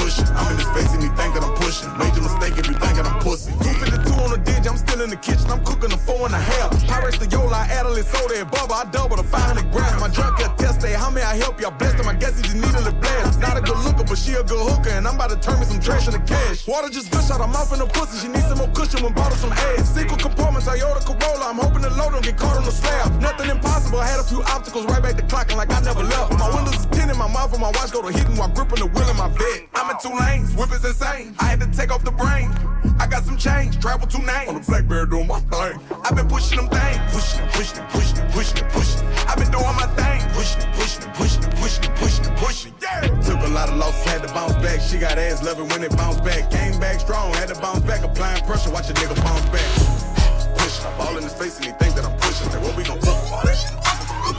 Pushing, 0.00 0.28
I'm 0.32 0.48
in 0.48 0.56
his 0.56 0.70
face 0.72 0.92
and 0.96 1.02
he 1.04 1.12
think 1.12 1.36
that 1.36 1.44
I'm 1.44 1.54
pushing. 1.60 1.92
Major 2.00 2.24
mistake 2.24 2.56
if 2.56 2.66
you 2.72 2.76
think 2.80 2.96
that 2.96 3.04
I'm 3.04 3.20
pussy. 3.20 3.52
252 3.52 4.16
on 4.24 4.30
the 4.32 4.53
I'm 4.66 4.76
still 4.76 5.02
in 5.02 5.10
the 5.10 5.16
kitchen. 5.16 5.50
I'm 5.50 5.62
cooking 5.64 5.92
a 5.92 5.96
four 5.96 6.24
and 6.24 6.34
a 6.34 6.38
half. 6.38 6.72
Pirates 6.86 7.18
the 7.18 7.26
Yola, 7.28 7.66
Adelaide, 7.68 8.06
soda, 8.06 8.40
and 8.40 8.50
Bubba. 8.50 8.72
I 8.72 8.90
double 8.90 9.16
the 9.16 9.22
500 9.22 9.70
grams. 9.70 10.00
My 10.00 10.08
drunk 10.08 10.38
got 10.38 10.58
tested. 10.58 10.96
How 10.96 11.10
may 11.10 11.22
I 11.22 11.36
help 11.36 11.60
you? 11.60 11.66
I 11.66 11.70
blessed 11.70 12.00
him. 12.00 12.08
I 12.08 12.14
guess 12.14 12.36
he 12.36 12.42
just 12.42 12.56
needed 12.56 12.86
a 12.86 12.92
blast. 12.92 13.40
Not 13.40 13.56
a 13.56 13.60
good 13.60 13.76
looker, 13.84 14.04
but 14.04 14.16
she 14.16 14.32
a 14.32 14.42
good 14.42 14.60
hooker. 14.60 14.90
And 14.90 15.06
I'm 15.06 15.16
about 15.16 15.30
to 15.30 15.38
turn 15.38 15.60
me 15.60 15.66
some 15.66 15.80
trash 15.80 16.06
into 16.08 16.20
cash. 16.20 16.66
Water 16.66 16.88
just 16.88 17.10
gush 17.10 17.30
out 17.30 17.40
her 17.40 17.46
mouth 17.46 17.72
in 17.72 17.78
the 17.78 17.86
pussy. 17.86 18.24
She 18.24 18.28
needs 18.28 18.48
some 18.48 18.58
more 18.58 18.72
cushion 18.72 19.04
when 19.04 19.12
her 19.12 19.36
some 19.36 19.52
ass. 19.52 19.92
Secret 19.92 20.18
compartment, 20.18 20.64
Toyota 20.64 21.04
Corolla. 21.04 21.52
I'm 21.52 21.60
hoping 21.60 21.82
the 21.82 21.90
load 21.90 22.12
don't 22.12 22.24
get 22.24 22.36
caught 22.36 22.56
on 22.56 22.64
the 22.64 22.72
slab. 22.72 23.20
Nothing 23.20 23.50
impossible. 23.50 24.00
I 24.00 24.08
had 24.08 24.20
a 24.20 24.24
few 24.24 24.42
obstacles 24.44 24.86
right 24.86 25.02
back 25.02 25.16
to 25.16 25.24
clocking 25.24 25.56
like 25.56 25.72
I 25.72 25.80
never 25.80 26.02
left. 26.02 26.32
My 26.38 26.48
windows 26.54 26.80
is 26.80 26.86
tinted, 26.86 27.16
my 27.16 27.28
mouth 27.28 27.52
and 27.52 27.60
my 27.60 27.70
watch 27.76 27.92
go 27.92 28.00
to 28.00 28.10
hitting 28.10 28.36
while 28.36 28.48
gripping 28.48 28.80
the 28.80 28.86
wheel 28.86 29.08
in 29.08 29.16
my 29.16 29.28
bed. 29.28 29.68
I'm 29.74 29.90
in 29.90 29.96
two 30.00 30.14
lanes, 30.16 30.56
whip 30.56 30.72
is 30.72 30.84
insane. 30.84 31.34
I 31.38 31.52
had 31.52 31.60
to 31.60 31.68
take 31.68 31.92
off 31.92 32.04
the 32.04 32.12
brain. 32.12 32.48
I 32.98 33.06
got 33.06 33.24
some 33.24 33.36
change, 33.36 33.80
travel 33.80 34.06
two 34.06 34.22
names. 34.22 34.53
On 34.54 34.60
the 34.60 34.66
Blackberry 34.70 35.10
doing 35.10 35.26
my 35.26 35.40
thing. 35.50 35.82
I've 36.06 36.14
been 36.14 36.28
pushing 36.30 36.62
them 36.62 36.70
things. 36.70 37.02
Pushing 37.10 37.42
pushing 37.58 37.82
pushing 37.90 38.22
pushing 38.30 38.62
pushing 38.70 39.02
it. 39.02 39.26
I've 39.26 39.34
been 39.34 39.50
doing 39.50 39.74
my 39.74 39.90
thing. 39.98 40.22
Pushing 40.30 40.62
pushing 40.78 41.10
pushing 41.18 41.42
pushing 41.58 41.90
pushing 41.98 42.34
pushing. 42.38 42.74
Yeah. 42.78 43.02
Took 43.26 43.42
a 43.42 43.50
lot 43.50 43.68
of 43.68 43.74
losses, 43.82 44.06
had 44.06 44.22
to 44.22 44.30
bounce 44.30 44.54
back. 44.62 44.78
She 44.80 44.98
got 44.98 45.18
ass 45.18 45.42
loving 45.42 45.66
when 45.74 45.82
it 45.82 45.90
bounced 45.96 46.22
back. 46.22 46.52
Came 46.54 46.78
back 46.78 47.00
strong, 47.00 47.34
had 47.34 47.48
to 47.48 47.58
bounce 47.58 47.82
back. 47.82 48.04
Applying 48.04 48.44
pressure, 48.46 48.70
watch 48.70 48.88
a 48.90 48.94
nigga 48.94 49.18
bounce 49.26 49.42
back. 49.50 49.66
Pushing, 50.54 50.86
I 50.86 50.98
ball 50.98 51.16
in 51.18 51.24
his 51.24 51.34
face 51.34 51.56
and 51.56 51.66
he 51.66 51.72
think 51.72 51.96
that 51.98 52.04
I'm 52.06 52.14
pushing. 52.22 52.46
Like, 52.54 52.62
what 52.62 52.76
we 52.76 52.84
gon' 52.84 53.00
talk 53.00 53.26
about? 53.26 53.50
Shit. 53.50 53.74
I 53.74 54.38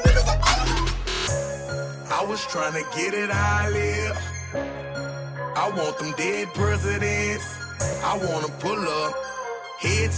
niggas, 0.00 0.32
I 0.32 0.64
them. 0.64 2.08
I 2.08 2.24
was 2.24 2.40
trying 2.46 2.72
to 2.72 2.84
get 2.96 3.12
it 3.12 3.28
how 3.28 3.66
I 3.66 3.68
live. 3.68 4.16
I 5.60 5.68
want 5.76 5.98
them 5.98 6.14
dead 6.16 6.48
presidents. 6.54 7.44
I 8.04 8.16
wanna 8.16 8.48
pull 8.60 8.78
up, 8.78 9.31
head 9.82 10.12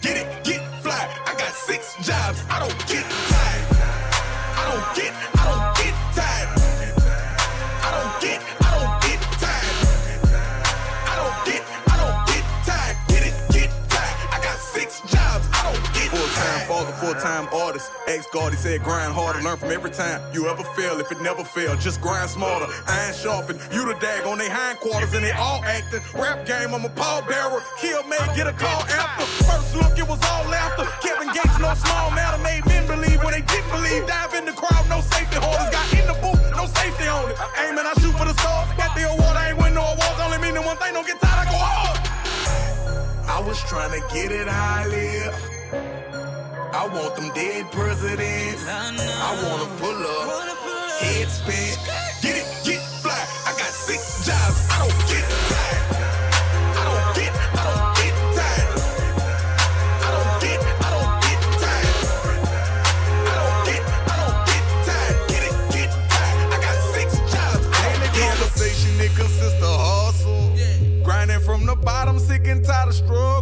Get 0.00 0.16
it, 0.16 0.44
get 0.44 0.62
fly. 0.82 1.08
I 1.26 1.34
got 1.34 1.52
six 1.52 1.94
jobs. 2.02 2.42
I 2.48 2.58
don't 2.60 2.78
get 2.88 3.04
tired. 3.28 3.66
I 4.56 4.62
don't 4.72 4.96
get, 4.96 5.12
I 5.38 5.44
don't 5.44 5.69
tired. 16.84 16.94
father, 16.94 17.06
full 17.06 17.14
time 17.20 17.48
artist. 17.52 17.90
Ex 18.06 18.26
guard, 18.26 18.52
he 18.52 18.58
said 18.58 18.82
grind 18.82 19.12
harder, 19.12 19.40
learn 19.42 19.56
from 19.56 19.70
every 19.70 19.90
time 19.90 20.20
you 20.32 20.48
ever 20.48 20.64
fail. 20.74 20.98
If 21.00 21.10
it 21.12 21.20
never 21.20 21.44
fail, 21.44 21.76
just 21.76 22.00
grind 22.00 22.30
smarter. 22.30 22.66
Iron 22.86 23.14
sharpen, 23.14 23.58
you 23.72 23.86
the 23.86 23.98
dag 24.00 24.26
on 24.26 24.38
their 24.38 24.50
hindquarters, 24.50 25.14
and 25.14 25.24
they 25.24 25.32
all 25.32 25.62
acting. 25.64 26.00
Rap 26.14 26.46
game, 26.46 26.74
I'm 26.74 26.84
a 26.84 26.88
pallbearer. 26.88 27.62
Kill 27.78 28.02
made, 28.04 28.18
get 28.34 28.46
a 28.46 28.52
call 28.52 28.82
after. 28.88 29.24
First 29.44 29.76
look, 29.76 29.98
it 29.98 30.08
was 30.08 30.20
all 30.30 30.44
laughter. 30.48 30.86
Kevin 31.02 31.28
Gates, 31.32 31.58
no 31.58 31.74
small 31.74 32.10
matter, 32.12 32.38
made 32.42 32.64
men 32.66 32.86
believe 32.86 33.22
when 33.22 33.32
they 33.32 33.42
didn't 33.42 33.70
believe. 33.70 34.06
Dive 34.06 34.34
in 34.34 34.44
the 34.44 34.52
crowd, 34.52 34.88
no 34.88 35.00
safety 35.00 35.36
holders. 35.36 35.70
Got 35.70 35.92
in 35.92 36.06
the 36.06 36.16
booth, 36.20 36.40
no 36.56 36.66
safety 36.66 37.06
on 37.08 37.30
it. 37.30 37.36
Aiming, 37.58 37.86
I 37.86 37.94
shoot 38.00 38.14
for 38.16 38.24
the 38.24 38.34
stars. 38.40 38.68
Got 38.76 38.96
the 38.96 39.04
award, 39.10 39.36
I 39.36 39.50
ain't 39.50 39.58
win 39.58 39.74
no 39.74 39.82
awards. 39.82 40.18
Only 40.20 40.38
meaning 40.38 40.64
one 40.64 40.76
thing, 40.78 40.94
don't 40.94 41.06
get 41.06 41.20
tired, 41.20 41.46
I 41.46 41.50
go 41.50 41.58
hard. 41.58 41.98
I 43.28 43.40
was 43.42 43.58
trying 43.64 43.92
to 43.92 44.14
get 44.14 44.32
it 44.32 44.48
I 44.48 44.86
live. 44.86 46.29
I 46.72 46.86
want 46.86 47.16
them 47.16 47.30
dead 47.34 47.70
presidents. 47.72 48.64
I 48.68 49.34
wanna 49.42 49.66
pull 49.78 49.90
up, 49.90 50.56
head 51.00 51.28
spin. 51.28 51.76
Get 52.22 52.36
it, 52.38 52.46
get 52.64 52.80
fly. 53.02 53.12
I 53.44 53.52
got 53.58 53.72
six 53.74 54.24
jobs. 54.24 54.68
I 54.70 54.78
don't 54.78 54.94
get 55.10 55.26
tired. 55.50 55.82
I 56.78 56.82
don't 56.86 57.10
get, 57.18 57.32
I 57.34 57.62
don't 57.66 57.90
get 57.98 58.14
tired. 58.38 58.70
I 59.98 60.08
don't 60.14 60.38
get, 60.40 60.60
I 60.62 60.88
don't 60.94 61.14
get 61.26 61.40
tired. 61.58 61.98
I 63.26 63.34
don't 63.40 63.62
get, 63.66 63.82
I 64.06 64.14
don't 64.22 64.38
get 64.46 64.64
tired. 64.86 65.18
Get 65.26 65.42
it, 65.50 65.54
get 65.74 65.90
fly. 65.90 66.30
I 66.54 66.58
got 66.62 66.78
six 66.94 67.08
jobs. 67.34 67.66
I 67.66 67.82
don't 67.82 68.14
get 68.14 68.30
Conversation, 68.38 68.94
it 69.00 69.12
consists 69.18 69.58
of 69.62 69.74
hustle. 69.74 70.54
Grinding 71.02 71.40
from 71.40 71.66
the 71.66 71.74
bottom, 71.74 72.18
sick 72.20 72.46
and 72.46 72.64
tired 72.64 72.88
of 72.88 72.94
struggle. 72.94 73.39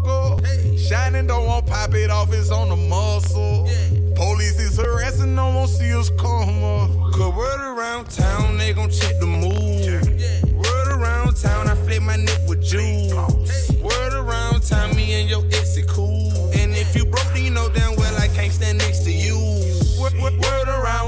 Shining, 0.89 1.27
don't 1.27 1.45
want 1.45 1.67
pop 1.67 1.93
it 1.93 2.09
off, 2.09 2.33
it's 2.33 2.51
on 2.51 2.71
the 2.71 2.77
muscle. 2.77 3.69
Police 4.15 4.59
is 4.59 4.79
harassing, 4.79 5.35
no 5.35 5.55
one 5.55 5.69
see 5.69 5.93
us 5.95 6.09
come 6.09 6.65
up. 6.65 7.13
Cause 7.13 7.35
word 7.35 7.61
around 7.61 8.09
town, 8.09 8.57
they 8.57 8.73
gon' 8.73 8.89
check 8.89 9.21
the 9.21 9.27
mood. 9.27 10.07
Word 10.55 10.89
around 10.89 11.37
town, 11.37 11.69
I 11.69 11.75
flip 11.75 12.03
my 12.03 12.17
neck 12.17 12.41
with 12.49 12.63
jewels. 12.63 13.71
Word 13.83 14.15
around 14.15 14.63
town, 14.63 14.97
me 14.97 15.21
and 15.21 15.29
your 15.29 15.45
ex 15.49 15.68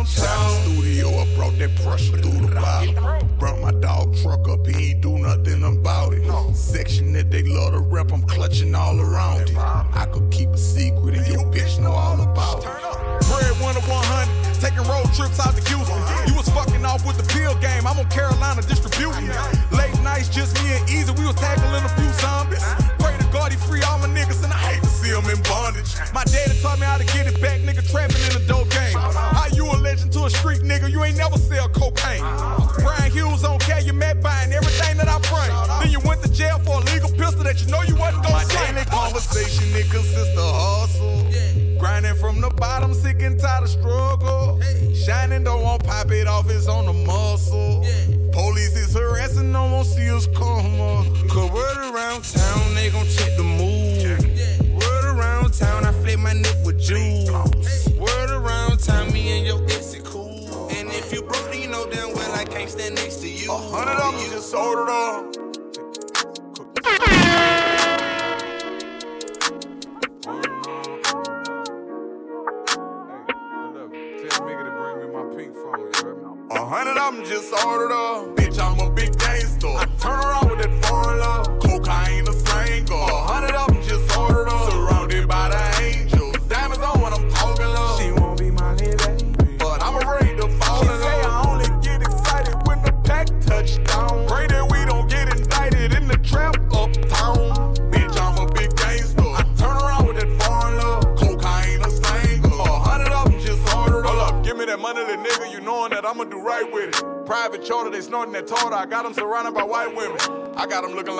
word 0.00 0.06
around 0.06 0.06
town. 0.06 0.62
Studio, 0.62 1.08
I 1.10 1.34
brought 1.36 1.58
that 1.58 1.74
pressure 1.76 2.18
through 2.18 2.46
the 2.46 2.54
bottle. 2.54 3.28
Brought 3.38 3.60
my 3.60 3.72
dog 3.72 4.16
truck 4.16 4.48
up, 4.48 4.66
he 4.66 4.90
ain't 4.90 5.00
do 5.00 5.18
nothing 5.18 5.62
about 5.62 6.12
it. 6.14 6.54
Section 6.54 7.12
that 7.14 7.30
they 7.30 7.42
love 7.42 7.72
to 7.72 7.80
rep, 7.80 8.12
I'm 8.12 8.22
clutching 8.22 8.74
all 8.74 9.00
around 9.00 9.42
it. 9.42 9.56
I 9.56 10.06
could 10.12 10.30
keep 10.30 10.48
a 10.50 10.58
secret 10.58 11.14
and 11.14 11.26
your 11.26 11.44
bitch 11.50 11.80
know 11.80 11.92
all 11.92 12.20
about 12.20 12.58
it. 12.58 12.70
Bread 13.28 13.54
one 13.60 13.74
to 13.74 13.80
100, 13.80 14.60
taking 14.60 14.84
road 14.88 15.06
trips 15.14 15.40
out 15.40 15.54
to 15.56 15.62
Houston. 15.68 16.00
You 16.28 16.34
was 16.34 16.48
fucking 16.50 16.84
off 16.84 17.06
with 17.06 17.16
the 17.16 17.26
pill 17.32 17.54
game, 17.60 17.86
I'm 17.86 17.98
on 17.98 18.08
Carolina 18.10 18.62
distributing. 18.62 19.30
Late 19.70 19.96
nights, 20.02 20.28
just 20.28 20.56
me 20.62 20.76
and 20.76 20.88
Easy, 20.90 21.12
we 21.12 21.24
was 21.24 21.36
tackling 21.36 21.84
a 21.84 21.92
few 21.96 22.10
zombies. 22.20 22.64
Pray 22.98 23.16
to 23.16 23.24
God 23.32 23.52
he 23.52 23.58
free 23.58 23.82
all 23.82 23.98
my 23.98 24.08
niggas, 24.08 24.42
and 24.44 24.52
I 24.52 24.58
hate 24.58 24.82
to 24.82 24.88
see 24.88 25.10
them 25.10 25.24
in 25.30 25.40
bondage. 25.42 25.94
My 26.12 26.24
daddy 26.24 26.58
taught 26.60 26.78
me 26.80 26.86
how 26.86 26.98
to 26.98 27.04
get 27.04 27.26
it 27.26 27.40
back, 27.40 27.60
nigga, 27.60 27.86
trapping 27.88 28.20
in 28.28 28.36
a 28.36 28.44
dope 28.46 28.68
game. 28.70 28.92
You 28.92 29.39
a 30.30 30.42
legend 30.42 30.44
to 30.44 30.48
a 30.48 30.54
street 30.54 30.62
nigga, 30.62 30.90
you 30.90 31.04
ain't 31.04 31.16
never 31.16 31.38
sell 31.38 31.68
cocaine. 31.68 32.22
Brian 32.82 33.10
Hughes 33.10 33.44
on 33.44 33.58
Calumet 33.58 34.22
buying 34.22 34.52
everything 34.52 34.96
that 34.98 35.08
I 35.08 35.18
bring. 35.28 35.80
Then 35.80 35.90
you 35.90 36.00
went 36.08 36.22
to 36.22 36.32
jail 36.32 36.58
for 36.60 36.80
a 36.80 36.84
legal 36.92 37.10
pistol 37.10 37.44
that 37.44 37.60
you 37.60 37.70
know 37.70 37.82
you 37.82 37.96
wasn't 37.96 38.24
gonna 38.24 38.34
My 38.34 38.44
daily 38.44 38.84
conversation, 38.84 39.64
it 39.74 39.90
consists 39.90 40.36
of 40.36 40.54
hustle. 40.54 41.78
Grinding 41.78 42.16
from 42.16 42.40
the 42.40 42.50
bottom, 42.50 42.94
sick 42.94 43.22
and 43.22 43.38
tired 43.40 43.64
of 43.64 43.70
struggle. 43.70 44.60
Shining, 44.94 45.44
don't 45.44 45.62
want 45.62 45.84
pop 45.84 46.10
it 46.10 46.26
off, 46.26 46.50
it's 46.50 46.68
on 46.68 46.86
the 46.86 46.92
muscle. 46.92 47.84
Police 48.32 48.76
is 48.76 48.94
harassing, 48.94 49.52
no 49.52 49.64
one 49.72 49.84
see 49.84 50.10
us 50.10 50.26
come 50.26 50.80
up. 50.80 51.06
Cause 51.28 51.50
word 51.50 51.78
around 51.92 52.24
town, 52.24 52.74
they 52.74 52.90
gon' 52.90 53.06
check 53.06 53.36
the 53.36 53.42
mood. 53.42 54.20
Word 54.72 55.04
around 55.16 55.52
town, 55.54 55.84
I 55.84 55.92
flip 55.92 56.18
my 56.18 56.32
neck 56.32 56.56
with 56.64 56.78
jewels. 56.78 57.88
Word 57.98 58.30
around 58.88 59.06
town, 59.06 59.12
me 59.12 59.38
and 59.38 59.46
your 59.46 59.62
ex 59.64 59.94
is 59.94 60.02
cool. 60.02 60.68
And 60.70 60.88
if 60.90 61.12
you 61.12 61.22
broke, 61.22 61.50
then 61.50 61.62
you 61.62 61.68
know 61.68 61.88
damn 61.90 62.12
well 62.14 62.32
I 62.32 62.44
can't 62.44 62.70
stand 62.70 62.94
next 62.96 63.16
to 63.16 63.28
you. 63.28 63.50
A 63.50 63.56
hundred 63.56 64.00
of 64.00 64.14
them 64.14 64.30
just 64.30 64.50
sold 64.50 64.78
it 64.78 64.88
all. 64.88 65.30
A 76.52 76.66
hundred 76.66 76.98
of 76.98 77.14
them 77.14 77.24
just 77.24 77.52
ordered 77.64 77.92
up. 77.92 78.36
Bitch, 78.36 78.58
I'm 78.58 78.78
a 78.80 78.90
big 78.90 79.16
gangster. 79.18 79.68
I 79.68 79.86
turn 79.98 80.18
around 80.18 80.50
with 80.50 80.60
that 80.60 80.84
foreign 80.84 81.18
love. 81.18 81.46
Cocaine 81.60 82.26
a 82.26 82.32
slangle. 82.32 83.08
A 83.08 83.26
hundred 83.26 83.54
of 83.54 83.69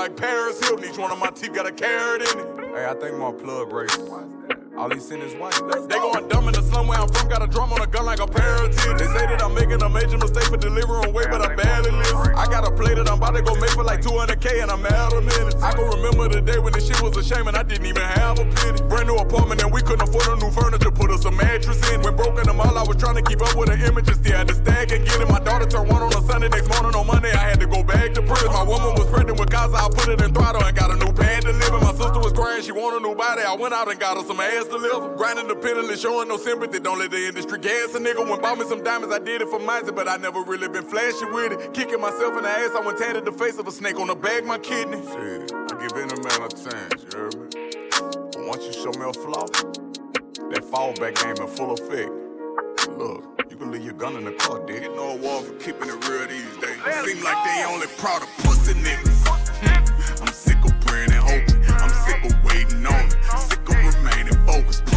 like 0.01 0.17
Paris 0.17 0.59
Hilton. 0.67 0.89
Each 0.89 0.97
one 0.97 1.13
of 1.13 1.19
my 1.19 1.29
teeth 1.29 1.53
got 1.53 1.67
a 1.67 1.73
carat 1.73 2.23
in 2.23 2.39
it. 2.39 2.75
Hey, 2.75 2.87
I 2.87 2.95
think 2.95 3.19
my 3.19 3.33
plug 3.33 3.69
racist. 3.69 4.30
All 4.81 4.89
he 4.89 4.99
seen 4.99 5.21
is 5.21 5.35
white. 5.35 5.53
They 5.93 5.99
going 6.01 6.27
dumb 6.29 6.49
in 6.49 6.55
the 6.55 6.63
slum 6.63 6.87
where 6.89 6.97
I'm 6.97 7.07
from. 7.13 7.29
Got 7.29 7.43
a 7.43 7.47
drum 7.47 7.71
on 7.71 7.83
a 7.83 7.87
gun 7.87 8.07
like 8.07 8.19
a 8.19 8.25
titties. 8.25 8.97
They 8.97 9.05
say 9.13 9.29
that 9.29 9.45
I'm 9.45 9.53
making 9.53 9.83
a 9.83 9.91
major 9.91 10.17
mistake 10.17 10.49
for 10.49 10.57
delivering 10.57 11.13
weight, 11.13 11.29
but 11.29 11.45
I 11.45 11.55
barely 11.55 11.93
listen. 11.93 12.33
I 12.33 12.49
got 12.49 12.65
a 12.65 12.73
play 12.73 12.95
that 12.95 13.05
I'm 13.05 13.21
about 13.21 13.37
to 13.37 13.43
go 13.43 13.53
make 13.61 13.77
for 13.77 13.85
like 13.85 14.01
200k 14.01 14.63
and 14.63 14.71
I'm 14.71 14.81
out 14.87 15.13
of 15.13 15.21
minutes. 15.21 15.61
I 15.61 15.77
can 15.77 15.85
remember 15.85 16.33
the 16.33 16.41
day 16.41 16.57
when 16.59 16.73
the 16.73 16.81
shit 16.81 16.97
was 17.03 17.15
a 17.19 17.23
shame 17.23 17.47
and 17.47 17.59
I 17.59 17.63
didn't 17.63 17.85
even 17.85 18.01
have 18.01 18.41
a 18.41 18.49
penny. 18.57 18.81
Brand 18.89 19.05
new 19.05 19.21
apartment 19.21 19.61
and 19.61 19.69
we 19.69 19.83
couldn't 19.83 20.09
afford 20.09 20.25
a 20.33 20.41
new 20.41 20.51
furniture. 20.51 20.91
Put 20.91 21.11
us 21.11 21.27
a 21.27 21.31
mattress 21.31 21.77
in. 21.93 22.01
When 22.01 22.17
broken 22.17 22.49
them 22.49 22.59
all, 22.59 22.73
I 22.73 22.83
was 22.83 22.97
trying 22.97 23.21
to 23.21 23.23
keep 23.23 23.45
up 23.45 23.53
with 23.61 23.69
the 23.69 23.77
images. 23.85 24.17
Still 24.17 24.33
had 24.33 24.49
to 24.49 24.57
stag 24.57 24.97
and 24.97 25.05
get 25.05 25.21
it. 25.21 25.29
My 25.29 25.45
daughter 25.45 25.69
turned 25.69 25.93
one 25.93 26.01
on 26.01 26.09
a 26.17 26.25
Sunday. 26.25 26.49
Next 26.49 26.73
morning 26.73 26.97
on 26.97 27.05
Monday, 27.05 27.37
I 27.37 27.53
had 27.53 27.61
to 27.61 27.69
go 27.69 27.85
back 27.85 28.17
to 28.17 28.25
prison. 28.25 28.49
My 28.49 28.65
woman 28.65 28.97
was 28.97 29.13
pregnant 29.13 29.37
with 29.37 29.53
Gaza. 29.53 29.77
I 29.77 29.93
put 29.93 30.09
it 30.09 30.25
in 30.25 30.33
throttle 30.33 30.65
and 30.65 30.73
got 30.73 30.89
a 30.89 30.97
new 30.97 31.13
pad 31.13 31.45
to 31.45 31.53
live 31.53 31.69
in. 31.69 31.85
My 31.85 31.93
sister 31.93 32.17
was 32.17 32.33
crying. 32.33 32.65
She 32.65 32.73
wanted 32.73 33.05
a 33.05 33.09
new 33.09 33.15
body. 33.15 33.45
I 33.45 33.53
went 33.61 33.77
out 33.77 33.93
and 33.93 34.01
got 34.01 34.17
her 34.17 34.25
some 34.25 34.41
ass 34.41 34.70
to 34.71 34.77
live. 34.77 35.17
Grinding 35.17 35.49
the 35.49 35.89
and 35.91 35.99
showing 35.99 36.29
no 36.29 36.37
sympathy. 36.37 36.79
Don't 36.79 36.99
let 36.99 37.11
the 37.11 37.27
industry 37.27 37.59
gas 37.59 37.95
a 37.95 37.99
nigga. 37.99 38.29
When 38.29 38.41
bought 38.41 38.59
me 38.59 38.65
some 38.67 38.83
diamonds, 38.83 39.15
I 39.15 39.19
did 39.19 39.43
it 39.43 39.49
for 39.49 39.59
mine, 39.59 39.83
but 39.95 40.09
I 40.09 40.17
never 40.17 40.43
really 40.43 40.69
been 40.69 40.85
flashy 40.85 41.25
with 41.27 41.53
it. 41.53 41.75
Kicking 41.75 42.01
myself 42.01 42.37
in 42.37 42.43
the 42.43 42.49
ass, 42.49 42.71
I 42.75 42.81
went 42.81 42.99
tatted 42.99 43.25
the 43.25 43.33
face 43.33 43.59
of 43.59 43.67
a 43.67 43.73
snake 43.73 43.99
on 43.99 44.07
the 44.07 44.15
bag, 44.15 44.45
my 44.45 44.59
kidney. 44.59 44.99
Shit, 44.99 45.53
I 45.53 45.75
give 45.81 45.93
any 45.99 46.17
man 46.23 46.43
a 46.43 46.49
chance, 46.49 47.03
you 47.03 47.19
heard 47.19 47.35
me? 47.35 47.49
But 48.33 48.47
once 48.47 48.65
you 48.65 48.73
show 48.73 48.93
me 48.93 49.09
a 49.09 49.13
flaw, 49.13 49.47
that 49.47 50.63
fallback 50.71 51.21
game 51.23 51.37
in 51.45 51.49
full 51.57 51.73
effect. 51.73 52.11
Look, 52.97 53.45
you 53.51 53.57
can 53.57 53.71
leave 53.71 53.85
your 53.85 53.95
gun 53.95 54.17
in 54.17 54.25
the 54.25 54.33
car, 54.33 54.65
dick. 54.67 54.83
Get 54.83 54.95
no 54.95 55.11
award 55.11 55.47
for 55.47 55.55
keeping 55.55 55.89
it 55.89 56.09
real 56.09 56.27
these 56.27 56.57
days. 56.59 56.79
Seem 57.05 57.23
like 57.25 57.45
they 57.45 57.65
only 57.67 57.87
proud 57.99 58.23
of 58.23 58.29
pussy 58.39 58.75
niggas. 58.75 59.30
Remaining 64.51 64.90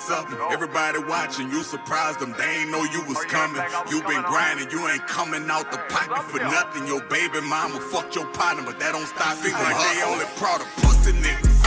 something. 0.00 0.38
Everybody 0.50 0.98
watching, 0.98 1.50
you 1.50 1.62
surprised 1.62 2.20
them. 2.20 2.34
They 2.38 2.62
ain't 2.62 2.70
know 2.70 2.84
you 2.84 3.04
was 3.04 3.24
coming. 3.26 3.62
You 3.90 4.02
been 4.02 4.22
grinding, 4.22 4.70
you 4.70 4.88
ain't 4.88 5.06
coming 5.06 5.48
out 5.50 5.70
the 5.70 5.78
pocket 5.88 6.24
for 6.24 6.38
nothing. 6.38 6.86
Your 6.86 7.02
baby 7.02 7.40
mama 7.40 7.80
fucked 7.80 8.16
your 8.16 8.26
partner, 8.32 8.64
but 8.64 8.78
that 8.80 8.92
don't 8.92 9.06
stop 9.06 9.36
people. 9.42 9.60
Like 9.60 9.76
they 9.76 10.02
only 10.02 10.24
proud 10.36 10.60
of 10.60 10.68
pussy 10.76 11.12
niggas. 11.12 11.59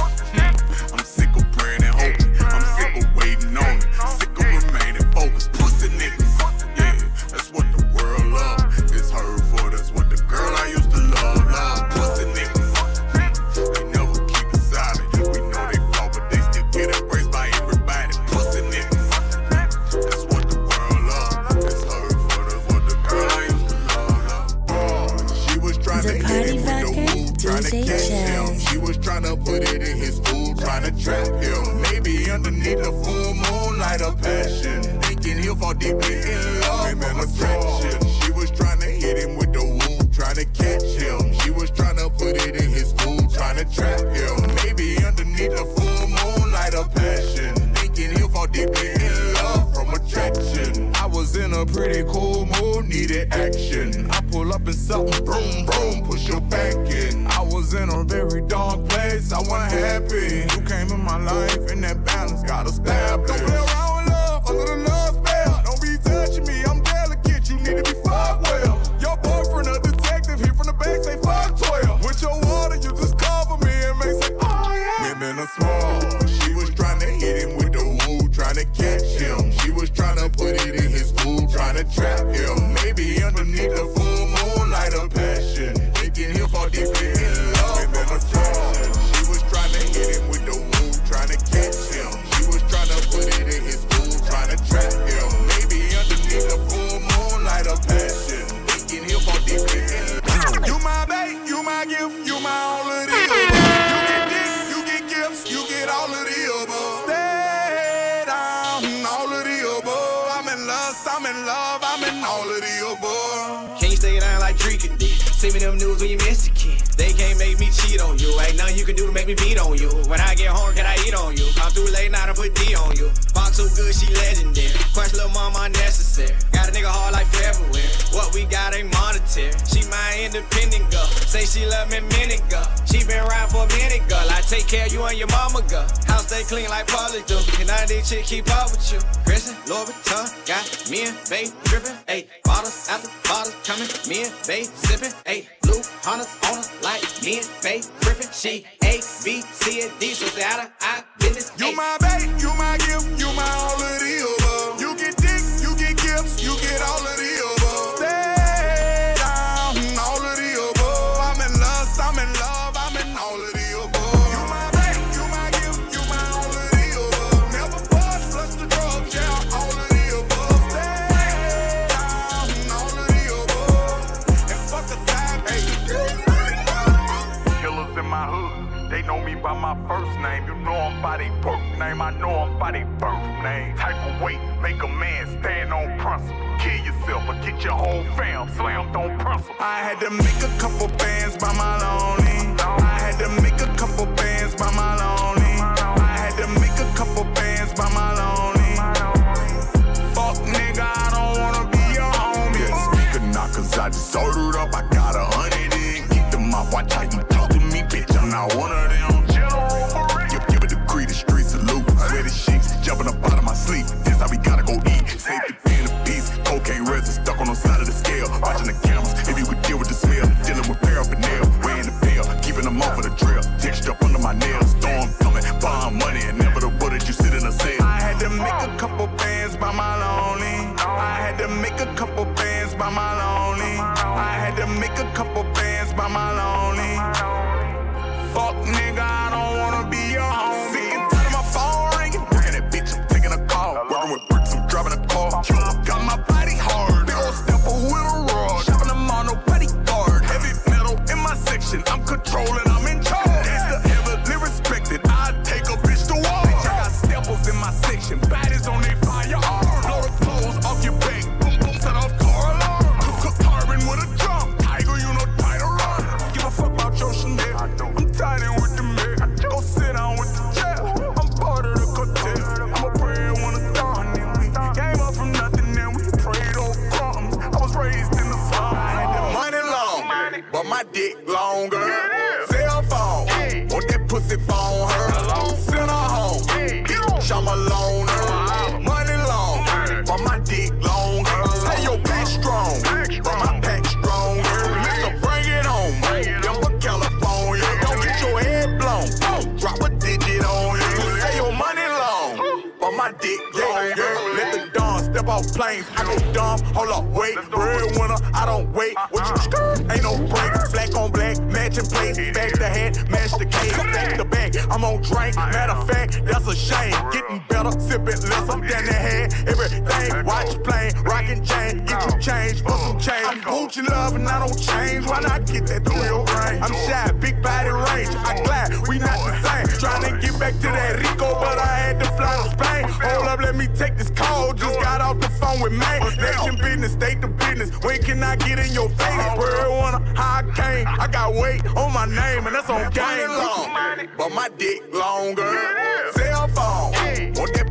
Down 318.67 318.85
the 318.85 318.93
head. 318.93 319.33
Everything, 319.47 320.25
watch 320.25 320.51
plane, 320.63 320.93
rockin' 321.03 321.43
chain. 321.43 321.85
Get 321.85 321.99
you 322.05 322.19
change 322.19 322.61
for 322.61 322.71
some 322.71 322.99
change. 322.99 323.27
I'm 323.27 323.41
Gucci 323.41 323.87
love 323.87 324.15
and 324.15 324.27
I 324.27 324.39
don't 324.39 324.57
change. 324.57 325.05
Why 325.05 325.19
not 325.21 325.45
get 325.45 325.67
that 325.67 325.85
through 325.85 326.03
your 326.03 326.25
brain? 326.25 326.61
I'm 326.63 326.73
shy, 326.87 327.11
big 327.19 327.41
body 327.41 327.69
range. 327.69 328.15
I 328.15 328.41
glad 328.43 328.87
we 328.87 328.99
not 328.99 329.17
the 329.25 329.33
same. 329.41 329.79
Trying 329.79 330.03
to 330.03 330.25
get 330.25 330.39
back 330.39 330.53
to 330.53 330.67
that 330.67 330.99
Rico, 330.99 331.33
but 331.39 331.57
I 331.57 331.75
had 331.75 331.99
to 331.99 332.05
fly 332.17 332.43
to 332.43 332.49
Spain. 332.51 332.83
Hold 332.89 333.27
up, 333.27 333.39
let 333.39 333.55
me 333.55 333.67
take 333.67 333.97
this 333.97 334.09
call. 334.11 334.53
Just 334.53 334.79
got 334.79 335.01
off 335.01 335.19
the 335.19 335.29
phone 335.29 335.61
with 335.61 335.73
May. 335.73 335.99
Nation 335.99 336.55
business, 336.55 336.93
state 336.93 337.21
the 337.21 337.27
business. 337.27 337.69
When 337.83 338.01
can 338.01 338.23
I 338.23 338.35
get 338.37 338.59
in 338.59 338.71
your 338.73 338.89
face? 338.89 339.37
Bird 339.37 339.69
wanna 339.69 339.99
how 340.15 340.39
I 340.39 340.43
came. 340.55 340.87
I 340.87 341.07
got 341.07 341.33
weight 341.33 341.65
on 341.75 341.93
my 341.93 342.05
name, 342.05 342.47
and 342.47 342.55
that's 342.55 342.69
on 342.69 342.89
game 342.91 343.29
long. 343.29 344.07
But 344.17 344.33
my 344.33 344.49
dick 344.57 344.81
longer. 344.93 345.43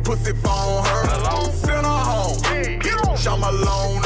Pussy 0.03 0.33
phone 0.33 0.83
her. 0.85 1.51
Send 1.51 1.85
her 1.85 2.03
home. 2.11 2.37
Bitch, 2.79 3.27
I'm 3.31 3.43
a 3.43 3.51
loner. 3.51 4.02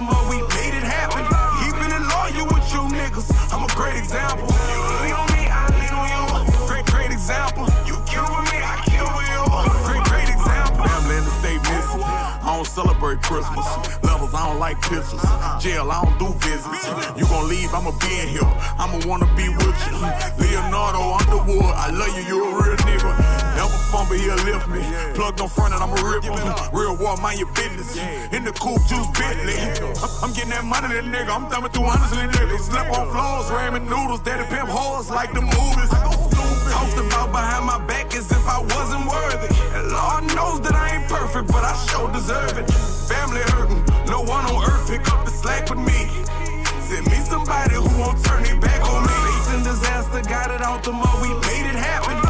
Mud, 0.00 0.30
we 0.30 0.38
made 0.56 0.74
it 0.74 0.86
happen. 0.86 1.24
Keeping 1.62 1.90
it 1.90 2.04
loyal 2.06 2.46
with 2.52 2.66
you 2.72 2.82
niggas, 2.90 3.28
I'm 3.52 3.64
a 3.64 3.70
great 3.74 3.96
example. 3.96 4.46
You 4.46 4.80
lean 5.02 5.14
on 5.14 5.28
me, 5.34 5.44
I 5.50 5.66
lean 5.74 5.94
on 5.94 6.06
you. 6.08 6.22
Great, 6.66 6.86
great 6.86 7.10
example. 7.10 7.66
You 7.86 7.96
kill 8.06 8.26
with 8.28 8.46
me, 8.52 8.58
I 8.62 8.78
kill 8.86 9.08
with 9.16 9.28
you. 9.28 9.42
Great, 9.88 10.04
great 10.10 10.28
example. 10.28 10.84
Family 10.86 11.16
in 11.18 11.24
the 11.24 11.34
state 11.42 11.62
missing. 11.66 12.02
I 12.02 12.56
don't 12.56 12.66
celebrate 12.66 13.22
Christmas. 13.22 13.66
Levels, 14.02 14.34
I 14.34 14.46
don't 14.46 14.58
like 14.58 14.80
pictures. 14.82 15.24
Jail, 15.60 15.90
I 15.90 16.04
don't 16.04 16.18
do 16.18 16.28
visits. 16.40 16.86
You 17.18 17.26
gon' 17.26 17.48
leave, 17.48 17.72
I'ma 17.74 17.92
be 17.98 18.12
in 18.20 18.28
here. 18.28 18.52
I'ma 18.78 19.00
wanna 19.06 19.28
be 19.34 19.48
with 19.48 19.78
you. 19.88 19.98
Leonardo 20.38 21.18
Underwood, 21.18 21.74
I 21.74 21.90
love 21.90 22.12
you, 22.16 22.24
you 22.24 22.38
a 22.44 22.50
real 22.54 22.76
nigga. 22.86 23.47
Never 23.58 23.74
fumble, 23.90 24.14
he'll 24.14 24.38
lift 24.46 24.68
me. 24.70 24.78
Plugged 25.18 25.40
on 25.40 25.48
front 25.48 25.74
and 25.74 25.82
I'ma 25.82 25.98
rip 25.98 26.22
him. 26.22 26.38
Real 26.70 26.94
war, 26.94 27.16
mind 27.16 27.40
your 27.42 27.50
business. 27.58 27.98
In 28.30 28.44
the 28.44 28.52
coupe, 28.54 28.78
juice 28.86 29.10
Bentley. 29.18 29.58
I'm, 29.98 30.30
I'm 30.30 30.32
getting 30.32 30.54
that 30.54 30.62
money, 30.62 30.86
that 30.94 31.02
nigga. 31.02 31.34
I'm 31.34 31.50
thumbing 31.50 31.74
through 31.74 31.90
hundreds 31.90 32.14
of 32.14 32.22
niggas. 32.22 32.70
Slept 32.70 32.94
on 32.94 33.10
floors, 33.10 33.50
ramen 33.50 33.90
noodles, 33.90 34.22
daddy 34.22 34.46
pimp 34.46 34.70
hoes 34.70 35.10
like 35.10 35.34
the 35.34 35.42
movies. 35.42 35.90
I 35.90 35.98
go 36.06 36.14
stupid. 36.14 36.70
Talked 36.70 37.02
about 37.02 37.34
behind 37.34 37.66
my 37.66 37.82
back 37.82 38.14
as 38.14 38.30
if 38.30 38.46
I 38.46 38.62
wasn't 38.62 39.10
worthy. 39.10 39.50
And 39.74 39.90
Lord 39.90 40.22
knows 40.38 40.62
that 40.62 40.78
I 40.78 40.94
ain't 40.94 41.10
perfect, 41.10 41.50
but 41.50 41.66
I 41.66 41.74
sure 41.90 42.06
deserve 42.14 42.62
it. 42.62 42.70
Family 43.10 43.42
hurting, 43.50 43.82
no 44.06 44.22
one 44.22 44.46
on 44.54 44.70
earth 44.70 44.86
pick 44.86 45.02
up 45.10 45.24
the 45.26 45.34
slack 45.34 45.66
with 45.66 45.82
me. 45.82 46.06
Send 46.86 47.10
me 47.10 47.18
somebody 47.26 47.74
who 47.74 47.90
won't 47.98 48.22
turn 48.22 48.46
their 48.46 48.60
back 48.62 48.86
on 48.86 49.02
me. 49.02 49.10
Facing 49.34 49.66
disaster, 49.66 50.22
got 50.30 50.54
it 50.54 50.62
out 50.62 50.84
the 50.84 50.92
mud, 50.92 51.10
we 51.26 51.34
made 51.50 51.66
it 51.66 51.74
happen. 51.74 52.27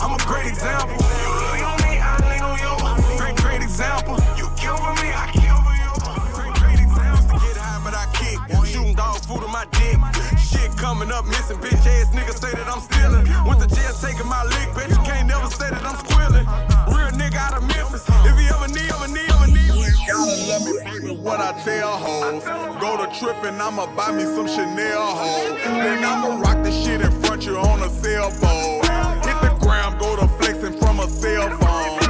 I'm 0.00 0.14
a 0.14 0.22
great 0.26 0.46
example. 0.46 0.96
You 0.96 1.30
lean 1.52 1.64
on 1.64 1.76
me, 1.82 1.98
I 1.98 2.14
lean 2.28 2.42
on 2.42 2.56
you. 2.60 2.72
Great, 3.18 3.36
great 3.36 3.62
example. 3.62 4.16
You 4.36 4.48
kill 4.56 4.76
for 4.76 4.94
me, 5.02 5.08
I 5.12 5.26
kill 5.32 5.58
for 5.64 5.74
you. 5.74 5.92
Great, 6.36 6.54
great 6.60 6.80
example. 6.80 7.38
Get 7.40 7.56
high, 7.56 7.80
but 7.84 7.94
I 7.94 8.06
kick. 8.14 8.38
Shooting 8.66 8.94
dog 8.94 9.18
food 9.24 9.42
on 9.42 9.52
my 9.52 9.66
dick. 9.72 9.98
Shit 10.38 10.70
coming 10.76 11.10
up 11.10 11.26
missing, 11.26 11.58
bitch 11.58 11.86
ass 11.86 12.14
niggas 12.14 12.38
say 12.38 12.52
that 12.52 12.68
I'm 12.68 12.80
stealing. 12.80 13.24
Went 13.46 13.60
to 13.64 13.68
jail 13.68 13.92
taking 14.00 14.28
my 14.28 14.44
lick, 14.44 14.68
bitch. 14.76 14.90
You 14.90 15.02
can't 15.04 15.28
never 15.28 15.48
say 15.50 15.70
that 15.70 15.82
I'm 15.82 15.96
squealing. 16.04 16.46
Real 16.92 17.10
nigga 17.16 17.36
out 17.36 17.56
of 17.56 17.62
Memphis. 17.64 18.04
If 18.28 18.36
he 18.38 18.46
ever 18.52 18.68
need, 18.68 18.90
ever 18.92 19.08
need, 19.08 19.30
ever 19.32 19.48
need. 19.48 19.92
Gotta 20.06 20.36
let 20.46 20.60
me 20.62 20.72
baby 20.84 21.16
what 21.18 21.40
I 21.40 21.52
tell 21.64 21.98
hoes. 21.98 22.44
Go 22.80 22.96
to 23.00 23.06
trippin', 23.18 23.60
I'ma 23.60 23.86
buy 23.96 24.12
me 24.12 24.24
some 24.24 24.46
Chanel 24.46 25.02
hoes. 25.02 25.58
Then 25.64 26.04
I'ma 26.04 26.38
rock 26.40 26.62
the 26.62 26.70
shit 26.70 27.00
in 27.00 27.10
front 27.22 27.44
you 27.46 27.56
on 27.56 27.82
a 27.82 27.90
cell 27.90 28.30
phone. 28.30 28.82
Hit 29.26 29.40
the 29.42 29.55
ground, 29.66 29.98
go 29.98 30.14
to 30.14 30.28
flexing 30.38 30.78
from 30.78 31.00
a 31.00 31.08
cell 31.08 31.50
phone. 31.58 32.05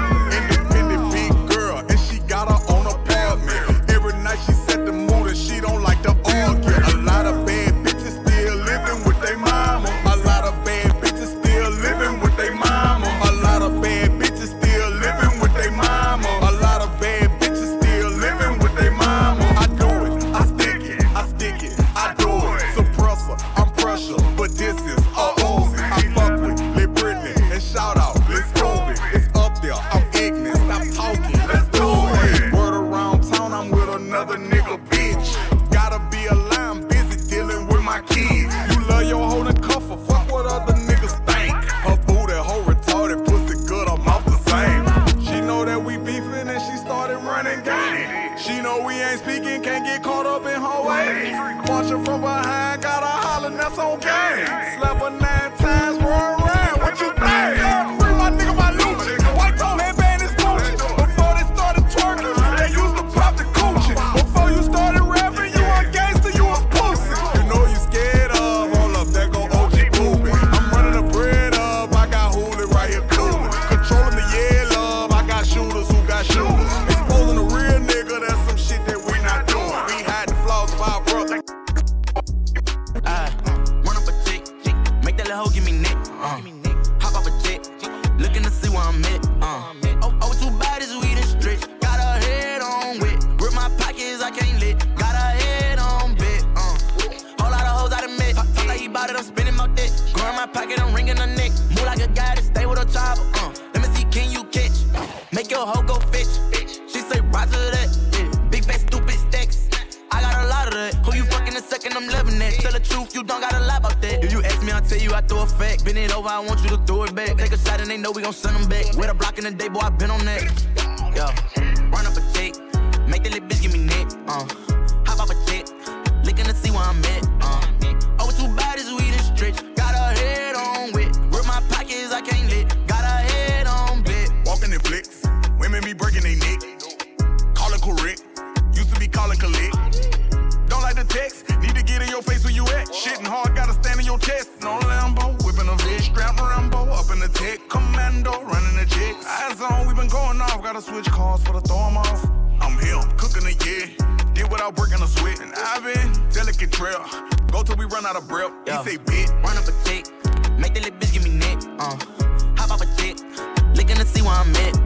see 164.07 164.23
where 164.23 164.33
I'm 164.33 164.55
at. 164.57 164.86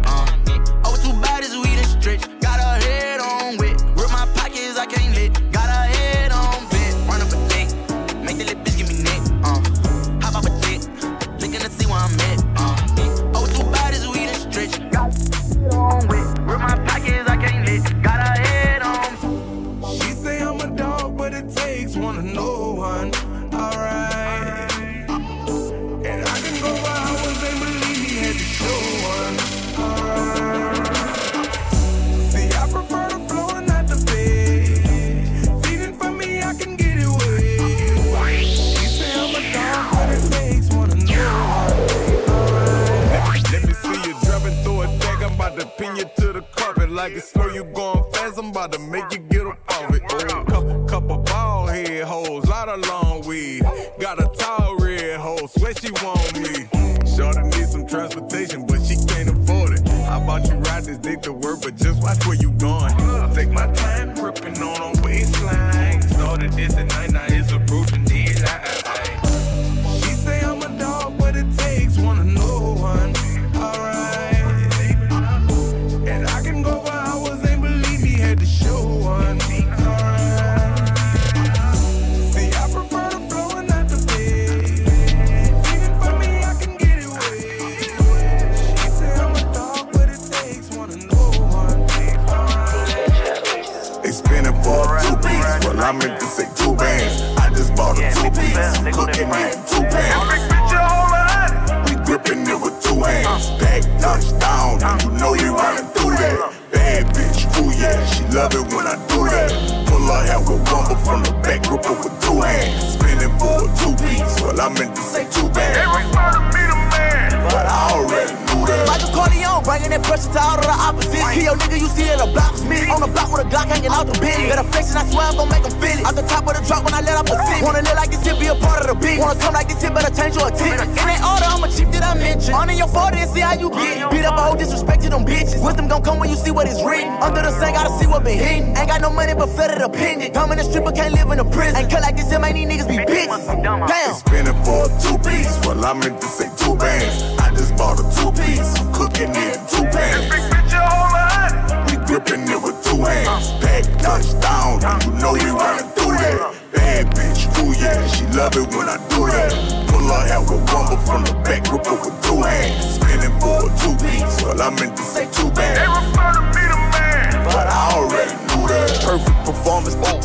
it 158.56 158.68
when 158.74 158.88
I 158.88 158.96
do 159.08 159.26
that. 159.26 159.52
Pull 159.88 160.06
her 160.08 160.32
out 160.32 160.42
with 160.50 160.64
one, 160.72 160.86
but 160.90 161.00
from 161.06 161.24
the 161.24 161.34
back, 161.44 161.70
rip 161.70 161.84
pull 161.84 161.98
with 161.98 162.16
two 162.22 162.42
hands. 162.42 162.94
Spinning 162.96 163.36
for 163.40 163.66
a 163.66 163.70
two 163.78 163.94
piece, 164.04 164.42
well, 164.42 164.60
I 164.60 164.70
meant 164.70 164.96
to 164.96 165.02
say 165.02 165.26
two 165.32 165.50
bands. 165.50 165.78
They 165.78 165.86
refer 165.86 166.32
to 166.34 166.42
me. 166.54 166.59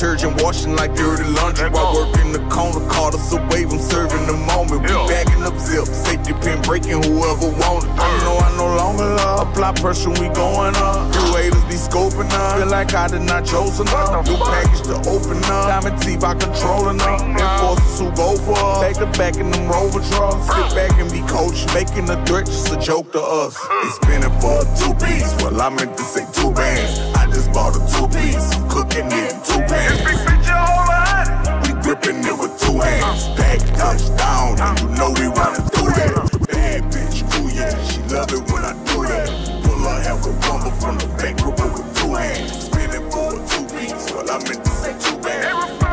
detergent, 0.05 0.41
washing 0.43 0.75
like 0.75 0.93
dirty 0.95 1.23
laundry. 1.23 1.69
While 1.69 1.95
working 1.95 2.31
the 2.31 2.39
corner, 2.49 2.85
caught 2.89 3.15
us 3.15 3.33
a 3.33 3.37
wave, 3.49 3.71
I'm 3.71 3.79
serving 3.79 4.25
the 4.27 4.37
moment. 4.45 4.81
We 4.83 4.93
bagging 5.09 5.43
up 5.43 5.57
zip, 5.57 5.85
safety 5.85 6.33
pin 6.41 6.61
breaking, 6.61 7.01
whoever 7.01 7.49
want 7.57 7.85
it. 7.85 7.91
I 7.97 8.09
know 8.23 8.37
I 8.37 8.49
no 8.55 8.67
longer 8.77 9.03
love, 9.03 9.49
apply 9.49 9.73
pressure, 9.73 10.09
we 10.09 10.29
going 10.29 10.75
up. 10.75 11.13
You 11.15 11.25
haters 11.33 11.65
be 11.65 11.77
scoping 11.81 12.29
up, 12.31 12.57
feel 12.57 12.67
like 12.67 12.93
I 12.93 13.07
did 13.07 13.23
not 13.23 13.45
chosen 13.45 13.87
up. 13.89 14.25
New 14.25 14.37
package 14.37 14.81
to 14.85 14.97
open 15.09 15.37
up, 15.49 15.73
diamond 15.73 16.01
teeth, 16.01 16.21
by 16.21 16.35
controlling 16.35 17.01
up. 17.01 17.21
Enforcers 17.21 17.99
who 17.99 18.11
go 18.13 18.37
for 18.37 18.57
us, 18.57 18.81
back 18.81 18.95
to 19.01 19.17
back 19.17 19.35
in 19.37 19.49
them 19.49 19.67
rover 19.67 20.01
trucks. 20.13 20.45
Sit 20.45 20.69
back 20.77 20.93
and 21.01 21.09
be 21.11 21.21
coached, 21.25 21.65
making 21.73 22.09
a 22.09 22.17
threat, 22.25 22.45
just 22.45 22.71
a 22.71 22.77
joke 22.77 23.11
to 23.13 23.21
us. 23.21 23.57
They 23.57 23.89
spinning 23.89 24.35
for 24.39 24.61
two 24.77 24.93
beats. 25.01 25.33
well 25.41 25.59
I 25.61 25.69
meant 25.69 25.97
to 25.97 26.03
say 26.03 26.25
two 26.33 26.53
bands 26.53 27.14
bought 27.55 27.73
a 27.73 27.79
two 27.87 28.07
piece. 28.11 28.51
I'm 28.53 28.67
cooking 28.67 29.07
in 29.07 29.31
two 29.47 29.63
pans. 29.63 29.99
Big 30.03 30.19
bitch, 30.27 30.49
hold. 30.51 31.63
We 31.63 31.71
gripping 31.81 32.19
it 32.19 32.37
with 32.37 32.59
two 32.59 32.77
hands. 32.83 33.29
Back 33.39 33.59
touchdown, 33.79 34.59
and 34.59 34.79
you 34.81 34.89
know 34.99 35.09
we 35.15 35.27
running 35.31 35.63
through 35.71 35.95
that. 35.95 36.13
Bad 36.51 36.83
bitch, 36.91 37.23
cool 37.31 37.49
yeah. 37.49 37.71
She 37.87 38.01
love 38.13 38.31
it 38.33 38.43
when 38.51 38.63
I 38.67 38.73
do 38.83 39.07
that. 39.07 39.29
Pull 39.63 39.79
her 39.87 39.99
half 40.03 40.25
a 40.27 40.31
rumble 40.45 40.71
from 40.81 40.97
the 40.97 41.07
back, 41.15 41.37
grip 41.37 41.55
with 41.55 41.97
two 41.97 42.13
hands. 42.13 42.65
Spinning 42.65 43.09
for 43.09 43.31
a 43.31 43.47
two 43.47 43.63
piece. 43.73 44.11
Well, 44.11 44.29
I 44.29 44.37
meant 44.43 44.65
to 44.65 44.71
say 44.71 44.93
two 44.99 45.17
bands. 45.19 45.84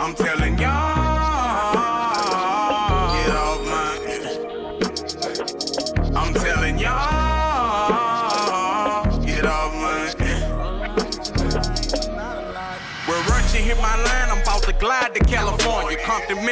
I'm 0.00 0.14
telling 0.14 0.49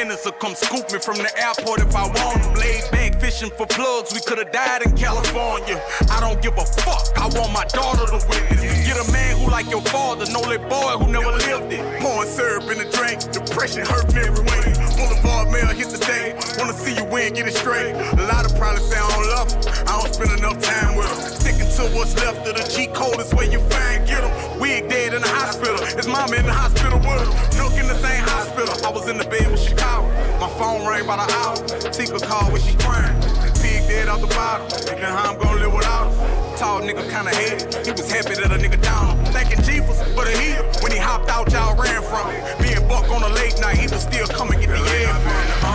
minutes 0.03 0.25
or 0.25 0.31
come 0.31 0.55
scoop 0.55 0.89
me 0.93 0.99
from 0.99 1.17
the 1.17 1.31
airport 1.35 1.81
if 1.81 1.93
I 1.93 2.07
want 2.07 2.41
them. 2.41 2.53
Laid 2.55 2.83
back 2.91 3.19
fishing 3.19 3.51
for 3.51 3.67
plugs, 3.67 4.13
we 4.13 4.21
could've 4.21 4.51
died 4.51 4.81
in 4.83 4.95
California. 4.95 5.81
I 6.09 6.21
don't 6.21 6.41
give 6.41 6.57
a 6.57 6.65
fuck, 6.65 7.11
I 7.17 7.27
want 7.35 7.51
my 7.51 7.65
daughter 7.65 8.05
to 8.07 8.19
witness. 8.29 8.61
Get 8.87 8.95
a 8.95 9.11
man 9.11 9.37
who 9.39 9.51
like 9.51 9.69
your 9.69 9.81
father, 9.81 10.25
no 10.31 10.39
little 10.39 10.69
boy 10.69 10.95
who 10.99 11.11
never 11.11 11.31
lived 11.31 11.73
it. 11.73 11.83
Pouring 12.01 12.29
syrup 12.29 12.71
in 12.71 12.77
the 12.79 12.87
drink, 12.95 13.19
depression 13.31 13.85
hurt 13.85 14.07
me 14.13 14.21
every 14.21 14.45
way. 14.47 14.71
Boulevard 14.95 15.51
mail 15.51 15.67
hit 15.67 15.89
the 15.89 15.99
day, 15.99 16.33
wanna 16.57 16.73
see 16.73 16.95
you 16.95 17.03
win, 17.05 17.33
get 17.33 17.47
it 17.47 17.55
straight. 17.55 17.91
A 17.93 18.23
lot 18.31 18.45
of 18.45 18.55
problems 18.55 18.87
say 18.87 18.97
I 18.97 19.09
don't 19.11 19.27
love 19.35 19.51
her, 19.51 19.83
I 19.83 19.91
don't 19.99 20.13
spend 20.13 20.31
enough 20.39 20.59
time 20.63 20.95
with 20.95 21.11
her. 21.11 21.38
To 21.79 21.85
what's 21.95 22.13
left 22.17 22.45
of 22.45 22.59
the 22.59 22.67
G 22.67 22.87
code 22.91 23.21
is 23.23 23.33
where 23.33 23.47
you 23.47 23.63
find 23.71 24.05
get 24.05 24.19
them. 24.19 24.59
Wig 24.59 24.89
dead 24.89 25.13
in 25.13 25.21
the 25.21 25.31
hospital. 25.31 25.79
His 25.95 26.11
mama 26.11 26.35
in 26.35 26.45
the 26.45 26.51
hospital 26.51 26.99
with 26.99 27.23
him. 27.23 27.31
Nook 27.55 27.71
in 27.79 27.87
the 27.87 27.95
same 28.03 28.19
hospital. 28.27 28.75
I 28.83 28.91
was 28.91 29.07
in 29.07 29.17
the 29.17 29.23
bed 29.23 29.47
with 29.49 29.63
Chicago. 29.63 30.03
My 30.43 30.51
phone 30.59 30.83
rang 30.83 31.07
by 31.07 31.23
the 31.23 31.31
hour. 31.39 31.55
Tika 31.87 32.19
called 32.19 32.51
when 32.51 32.59
she 32.59 32.75
crying. 32.83 33.15
Pig 33.63 33.87
dead 33.87 34.09
out 34.09 34.19
the 34.19 34.27
bottom. 34.27 34.67
Thinking 34.67 35.07
how 35.07 35.31
I'm 35.31 35.39
gonna 35.39 35.63
live 35.63 35.71
without 35.71 36.11
him. 36.11 36.57
Tall 36.59 36.81
nigga 36.83 37.07
kinda 37.07 37.31
hated. 37.31 37.71
He 37.87 37.91
was 37.95 38.11
happy 38.11 38.35
that 38.35 38.51
a 38.51 38.59
nigga 38.59 38.81
down 38.83 39.15
him. 39.15 39.31
Thanking 39.31 39.63
Jesus 39.63 40.03
for 40.11 40.27
the 40.27 40.35
heat. 40.35 40.59
When 40.83 40.91
he 40.91 40.99
hopped 40.99 41.29
out, 41.31 41.47
y'all 41.53 41.79
ran 41.79 42.03
from 42.03 42.27
him. 42.27 42.43
Me 42.59 42.75
and 42.75 42.89
Buck 42.89 43.07
on 43.07 43.23
a 43.23 43.31
late 43.39 43.57
night, 43.61 43.77
he 43.77 43.87
was 43.87 44.03
still 44.03 44.27
coming 44.27 44.59
get 44.59 44.67
the 44.67 44.83
air 44.99 45.15
from 45.15 45.31
him. 45.31 45.68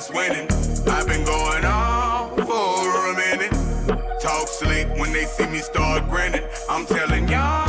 Team 0.00 0.14
winning. 0.14 0.48
I've 0.88 1.06
been 1.06 1.24
going 1.24 1.64
on 1.64 2.36
for 2.46 3.10
a 3.10 3.16
minute. 3.16 3.52
Talk 4.20 4.48
slick 4.48 4.88
when 4.98 5.12
they 5.12 5.24
see 5.24 5.46
me 5.46 5.58
start 5.58 6.08
grinning. 6.08 6.44
I'm 6.68 6.86
telling 6.86 7.28
y'all. 7.28 7.65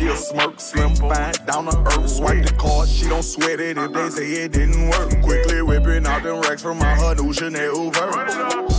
She 0.00 0.06
a 0.06 0.16
smirk, 0.16 0.58
slim, 0.58 0.96
fine, 0.96 1.34
down 1.44 1.66
to 1.66 1.76
earth. 1.78 2.08
Swipe 2.08 2.44
the 2.46 2.54
card, 2.54 2.88
she 2.88 3.06
don't 3.06 3.22
sweat 3.22 3.60
it 3.60 3.76
if 3.76 3.92
they 3.92 4.08
say 4.08 4.32
it 4.44 4.52
didn't 4.52 4.88
work. 4.88 5.10
Quickly 5.20 5.60
whipping 5.60 6.06
out 6.06 6.22
them 6.22 6.40
racks 6.40 6.62
from 6.62 6.78
my 6.78 6.94
her 6.94 7.14
new 7.16 7.32
Chanel 7.34 7.84
Uber. 7.84 8.10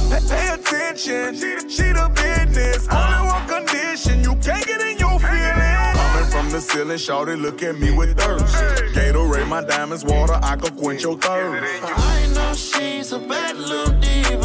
Pay, 0.10 0.20
pay 0.28 0.48
attention, 0.56 1.36
she, 1.36 1.56
the- 1.56 1.70
she 1.70 1.84
the 1.94 2.10
business. 2.16 2.88
Only 2.90 3.20
one 3.30 3.48
condition, 3.48 4.24
you 4.24 4.34
can't 4.38 4.66
get 4.66 4.82
in 4.82 4.98
your 4.98 5.20
feelings. 5.20 5.98
Coming 6.02 6.32
from 6.32 6.50
the 6.50 6.60
ceiling, 6.60 6.98
shawty 6.98 7.40
look 7.40 7.62
at 7.62 7.78
me 7.78 7.92
with 7.96 8.18
thirst. 8.18 8.56
Gatorade, 8.96 9.48
my 9.48 9.64
diamonds, 9.64 10.04
water, 10.04 10.40
I 10.42 10.56
can 10.56 10.76
quench 10.76 11.04
your 11.04 11.18
thirst. 11.20 11.84
I 11.84 12.28
know 12.34 12.54
she's 12.56 13.12
a 13.12 13.20
bad 13.20 13.58
little 13.58 13.94
diva. 14.00 14.41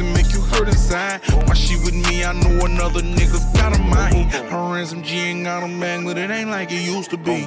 When 0.00 0.12
make 0.12 0.32
you 0.32 0.40
hurt 0.40 0.68
inside. 0.68 1.20
Why 1.46 1.54
she 1.54 1.76
with 1.76 1.94
me? 1.94 2.24
I 2.24 2.32
know 2.32 2.64
another 2.64 3.00
nigga 3.00 3.38
got 3.54 3.76
a 3.76 3.82
mind. 3.82 4.30
Her 4.32 4.74
ransom 4.74 5.02
G 5.02 5.16
ain't 5.16 5.44
got 5.44 5.62
a 5.62 5.68
man, 5.68 6.04
but 6.04 6.18
it 6.18 6.30
ain't 6.30 6.50
like 6.50 6.70
it 6.70 6.86
used 6.86 7.10
to 7.10 7.16
be. 7.16 7.46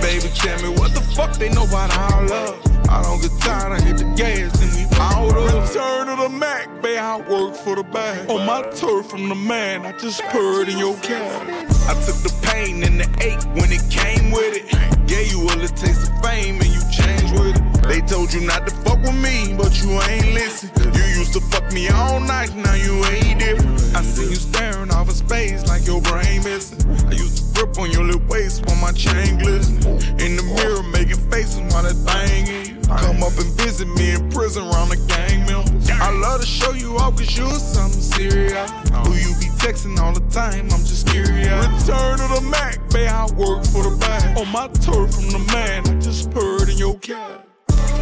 Baby, 0.00 0.28
tell 0.34 0.62
me 0.62 0.68
what 0.78 0.94
the 0.94 1.02
fuck 1.14 1.36
they 1.36 1.50
know 1.50 1.64
about 1.64 1.90
our 1.96 2.26
love. 2.26 2.60
I 2.88 3.02
don't 3.02 3.20
get 3.20 3.32
tired, 3.40 3.72
I 3.72 3.80
hit 3.82 3.98
the 3.98 4.04
gas 4.16 4.62
and 4.62 4.72
we 4.72 4.96
powered 4.96 5.36
up. 5.36 5.68
Return 5.68 6.08
of 6.08 6.18
the 6.18 6.28
Mac, 6.30 6.80
babe, 6.80 6.98
I 6.98 7.18
work 7.28 7.54
for 7.54 7.76
the 7.76 7.82
bag. 7.82 8.30
On 8.30 8.46
my 8.46 8.62
turf 8.70 9.06
from 9.10 9.28
the 9.28 9.34
man, 9.34 9.84
I 9.84 9.92
just 9.98 10.22
purred 10.24 10.68
in 10.68 10.78
your 10.78 10.96
cab. 10.98 11.46
I 11.86 11.94
took 12.06 12.16
the 12.22 12.34
pain 12.42 12.82
and 12.84 13.00
the 13.00 13.08
ache 13.22 13.44
when 13.60 13.70
it 13.70 13.84
came 13.90 14.30
with 14.30 14.56
it. 14.56 15.06
Gave 15.06 15.30
you 15.30 15.42
a 15.42 15.52
little 15.60 15.76
taste 15.76 16.10
of 16.10 16.22
fame 16.22 16.60
and 16.60 16.70
you 16.70 16.80
changed 16.90 17.32
with 17.34 17.56
it. 17.56 17.67
They 17.88 18.02
told 18.02 18.34
you 18.34 18.42
not 18.42 18.66
to 18.66 18.74
fuck 18.84 19.00
with 19.00 19.16
me, 19.16 19.54
but 19.56 19.82
you 19.82 19.90
ain't 20.02 20.34
listen. 20.34 20.70
You 20.94 21.04
used 21.18 21.32
to 21.32 21.40
fuck 21.40 21.72
me 21.72 21.88
all 21.88 22.20
night, 22.20 22.54
now 22.54 22.74
you 22.74 23.02
ain't 23.06 23.40
different. 23.40 23.80
I 23.96 24.02
see 24.02 24.28
you 24.28 24.34
staring 24.34 24.90
off 24.90 25.08
in 25.08 25.14
space 25.14 25.66
like 25.66 25.86
your 25.86 26.02
brain 26.02 26.44
missing. 26.44 26.78
I 27.08 27.12
used 27.12 27.38
to 27.38 27.54
grip 27.54 27.78
on 27.78 27.90
your 27.90 28.04
little 28.04 28.20
waist 28.28 28.66
while 28.66 28.76
my 28.76 28.92
chain 28.92 29.38
glisten. 29.38 29.78
In 30.20 30.36
the 30.36 30.42
mirror, 30.54 30.82
making 30.92 31.16
faces 31.30 31.60
while 31.72 31.82
that 31.82 31.96
thing 32.04 32.46
in 32.46 32.76
you. 32.76 32.80
Come 32.88 33.22
up 33.22 33.36
and 33.38 33.50
visit 33.56 33.88
me 33.88 34.12
in 34.12 34.30
prison 34.30 34.64
around 34.68 34.90
the 34.90 35.00
gang 35.08 35.46
members. 35.46 35.90
I 35.90 36.10
love 36.12 36.42
to 36.42 36.46
show 36.46 36.72
you 36.72 36.98
off 36.98 37.16
cause 37.16 37.36
you're 37.36 37.48
something 37.48 38.00
serious. 38.00 38.70
Who 39.06 39.14
you 39.16 39.32
be 39.40 39.48
texting 39.56 39.98
all 39.98 40.12
the 40.12 40.24
time, 40.28 40.64
I'm 40.70 40.84
just 40.84 41.08
curious. 41.08 41.48
Return 41.88 42.20
of 42.20 42.30
the 42.36 42.46
Mac, 42.50 42.78
babe, 42.90 43.08
I 43.08 43.24
work 43.32 43.64
for 43.64 43.82
the 43.82 43.96
bag. 43.98 44.36
On 44.36 44.48
my 44.52 44.68
turf 44.84 45.14
from 45.14 45.30
the 45.30 45.40
man, 45.52 45.88
I 45.88 46.00
just 46.00 46.30
purred 46.30 46.68
in 46.68 46.76
your 46.76 46.98
cab. 46.98 47.47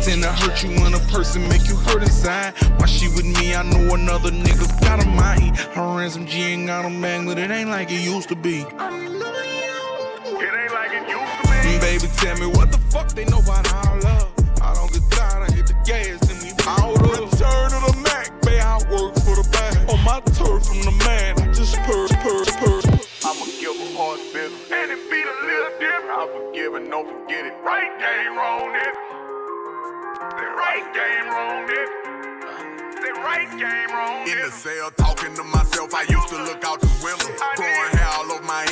Tend 0.06 0.22
to 0.22 0.30
hurt 0.30 0.62
you 0.62 0.70
when 0.80 0.94
a 0.94 1.00
person 1.10 1.42
make 1.48 1.66
you 1.66 1.74
hurt 1.74 2.00
inside. 2.00 2.54
Why 2.78 2.86
she 2.86 3.08
with 3.08 3.26
me? 3.26 3.56
I 3.56 3.64
know 3.64 3.92
another 3.92 4.30
nigga 4.30 4.80
got 4.80 5.02
a 5.04 5.08
mind. 5.08 5.56
Her 5.74 5.98
ransom 5.98 6.26
G 6.26 6.42
ain't 6.42 6.68
got 6.68 6.84
a 6.84 6.90
man, 6.90 7.26
but 7.26 7.38
it 7.38 7.50
ain't 7.50 7.70
like 7.70 7.90
it 7.90 8.06
used 8.06 8.28
to 8.28 8.36
be. 8.36 8.62
Mm, 8.62 9.20
Baby, 11.80 12.06
tell 12.18 12.38
me 12.38 12.46
what 12.46 12.70
the 12.70 12.78
fuck 12.88 13.08
they 13.08 13.24
know 13.24 13.40
about 13.40 13.66
our 13.74 14.00
love. 14.02 14.32
I 14.62 14.74
don't 14.74 14.92
get 14.92 15.02
tired, 15.10 15.50
I 15.50 15.52
hit 15.52 15.66
the 15.66 15.74
gas 15.84 16.22
and 16.30 16.38
we 16.40 16.54
out 16.70 16.94
of 16.94 17.10
Return 17.10 17.74
of 17.74 17.82
the 17.90 17.98
Mac, 18.06 18.30
babe, 18.42 18.62
I 18.62 18.78
work 18.86 19.12
for 19.26 19.34
the 19.34 19.48
bag. 19.50 19.90
On 19.90 19.98
my 20.04 20.20
turf 20.38 20.66
from 20.70 20.82
the 20.86 20.94
man, 21.02 21.34
I 21.42 21.50
just 21.52 21.74
purr, 21.82 22.06
purr, 22.22 22.44
purr. 22.62 22.78
I'ma 23.26 23.44
give 23.58 23.74
a 23.74 23.90
heart 23.98 24.20
bitter. 24.32 24.54
And 24.70 24.86
it 24.86 25.02
beat 25.10 25.26
a 25.26 25.34
little 25.50 25.74
different. 25.82 26.14
I 26.14 26.30
forgive 26.30 26.74
and 26.74 26.88
don't 26.94 27.10
forget 27.10 27.44
it. 27.44 27.54
Right 27.66 27.90
game, 27.98 28.38
wrong 28.38 28.70
nigga. 28.70 29.25
Right 30.66 30.82
game, 30.92 31.30
wrong 31.30 31.62
nigga. 31.68 32.98
Say 32.98 33.12
right 33.22 33.50
game, 33.50 33.90
wrong 33.94 34.26
nigga. 34.26 34.32
In 34.32 34.38
the 34.42 34.50
cell, 34.50 34.90
talking 34.90 35.32
to 35.36 35.44
myself, 35.44 35.94
I 35.94 36.02
used 36.10 36.28
to 36.30 36.42
look 36.42 36.64
out 36.64 36.80
the 36.80 36.90
window. 37.06 37.30
Growing 37.54 37.94
hair 37.94 38.10
all 38.18 38.32
over 38.32 38.42
my 38.42 38.65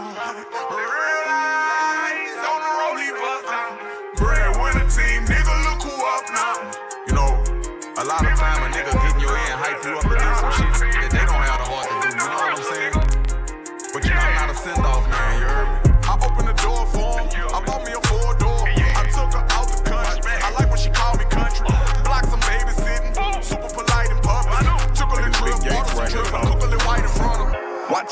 bling 0.00 0.99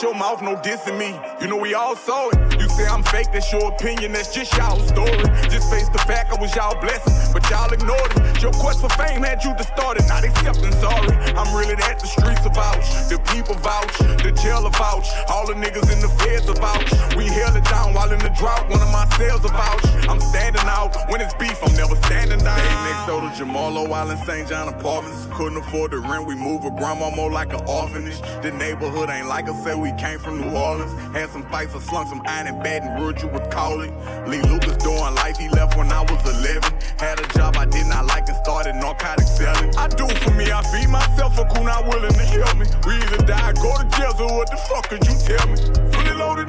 Your 0.01 0.14
mouth, 0.14 0.40
no 0.42 0.55
dissing 0.55 0.96
me. 0.96 1.18
You 1.40 1.49
know 1.49 1.57
we 1.57 1.74
all 1.74 1.96
saw 1.96 2.28
it. 2.28 2.57
Say 2.79 2.87
I'm 2.87 3.03
fake, 3.03 3.33
that's 3.33 3.51
your 3.51 3.72
opinion, 3.74 4.12
that's 4.12 4.33
just 4.33 4.57
y'all 4.57 4.79
story. 4.79 5.18
Just 5.51 5.68
face 5.68 5.89
the 5.89 5.99
fact 6.07 6.31
I 6.31 6.39
was 6.41 6.55
y'all 6.55 6.79
blessing, 6.81 7.11
but 7.35 7.43
y'all 7.51 7.72
ignored 7.72 8.12
it. 8.14 8.41
Your 8.41 8.53
quest 8.53 8.79
for 8.81 8.89
fame 8.91 9.26
had 9.26 9.43
you 9.43 9.51
distorted, 9.57 10.07
not 10.07 10.22
accepting 10.22 10.70
sorry. 10.79 11.11
I'm 11.35 11.51
really 11.59 11.74
that 11.74 11.99
the 11.99 12.07
streets 12.07 12.47
are 12.47 12.55
vouch, 12.55 12.87
the 13.11 13.18
people 13.35 13.59
vouch, 13.66 13.99
the 14.22 14.31
jailer 14.31 14.70
vouch, 14.70 15.11
all 15.26 15.45
the 15.45 15.55
niggas 15.55 15.91
in 15.91 15.99
the 15.99 16.09
feds 16.22 16.47
are 16.47 16.55
vouch. 16.55 16.87
We 17.18 17.26
held 17.26 17.57
it 17.57 17.64
down 17.64 17.95
while 17.95 18.12
in 18.12 18.20
the 18.20 18.31
drought, 18.39 18.70
one 18.70 18.79
of 18.79 18.93
my 18.95 19.11
sales 19.18 19.43
are 19.43 19.51
vouch. 19.51 19.83
I'm 20.07 20.20
standing 20.20 20.62
out 20.70 20.95
when 21.11 21.20
it's 21.20 21.35
beef, 21.35 21.59
I'm 21.66 21.74
never 21.74 21.97
standing 22.07 22.39
down. 22.39 22.62
Stayed 22.62 22.87
next 22.87 23.07
door 23.11 23.20
to 23.26 23.31
Jamalo 23.35 23.89
while 23.89 24.09
in 24.09 24.18
St. 24.18 24.49
John 24.49 24.68
apartments. 24.68 25.26
Couldn't 25.35 25.59
afford 25.59 25.91
the 25.91 25.99
rent, 25.99 26.26
we 26.26 26.37
moved 26.37 26.62
with 26.62 26.76
grandma 26.76 27.11
more 27.11 27.33
like 27.33 27.53
an 27.53 27.66
orphanage. 27.66 28.20
The 28.47 28.53
neighborhood 28.53 29.11
ain't 29.11 29.26
like 29.26 29.49
us, 29.49 29.64
say 29.64 29.74
we 29.74 29.91
came 29.99 30.20
from 30.20 30.41
New 30.41 30.55
Orleans. 30.55 30.95
Had 31.11 31.31
some 31.31 31.43
fights, 31.51 31.74
I 31.74 31.81
slung 31.81 32.07
some 32.07 32.22
iron 32.24 32.47
and 32.47 32.62
Baton 32.69 33.01
Rouge, 33.01 33.23
you 33.23 33.29
would 33.29 33.51
call 33.51 33.81
it. 33.81 33.91
Lee 34.29 34.43
Lucas 34.43 34.77
doing 34.77 35.14
life, 35.14 35.39
he 35.39 35.49
left 35.49 35.79
when 35.79 35.91
I 35.91 36.03
was 36.03 36.21
11. 36.45 36.71
Had 36.99 37.19
a 37.19 37.27
job 37.29 37.57
I 37.57 37.64
did 37.64 37.87
not 37.87 38.05
like 38.05 38.29
and 38.29 38.37
started 38.45 38.75
narcotic 38.77 39.27
selling. 39.27 39.75
I 39.77 39.89
do 39.89 40.07
for 40.07 40.33
me, 40.33 40.53
I 40.53 40.61
feed 40.71 40.91
myself, 40.91 41.39
a 41.39 41.45
who 41.45 41.64
not 41.64 41.87
willing 41.89 42.12
to 42.12 42.27
help 42.27 42.59
me. 42.59 42.66
We 42.87 42.93
either 42.97 43.25
die, 43.25 43.53
go 43.55 43.73
to 43.73 43.89
jail, 43.97 44.12
so 44.19 44.27
what 44.37 44.51
the 44.51 44.59
fuck 44.69 44.91
could 44.91 45.01
you 45.09 45.16
tell 45.16 45.49
me? 45.49 45.68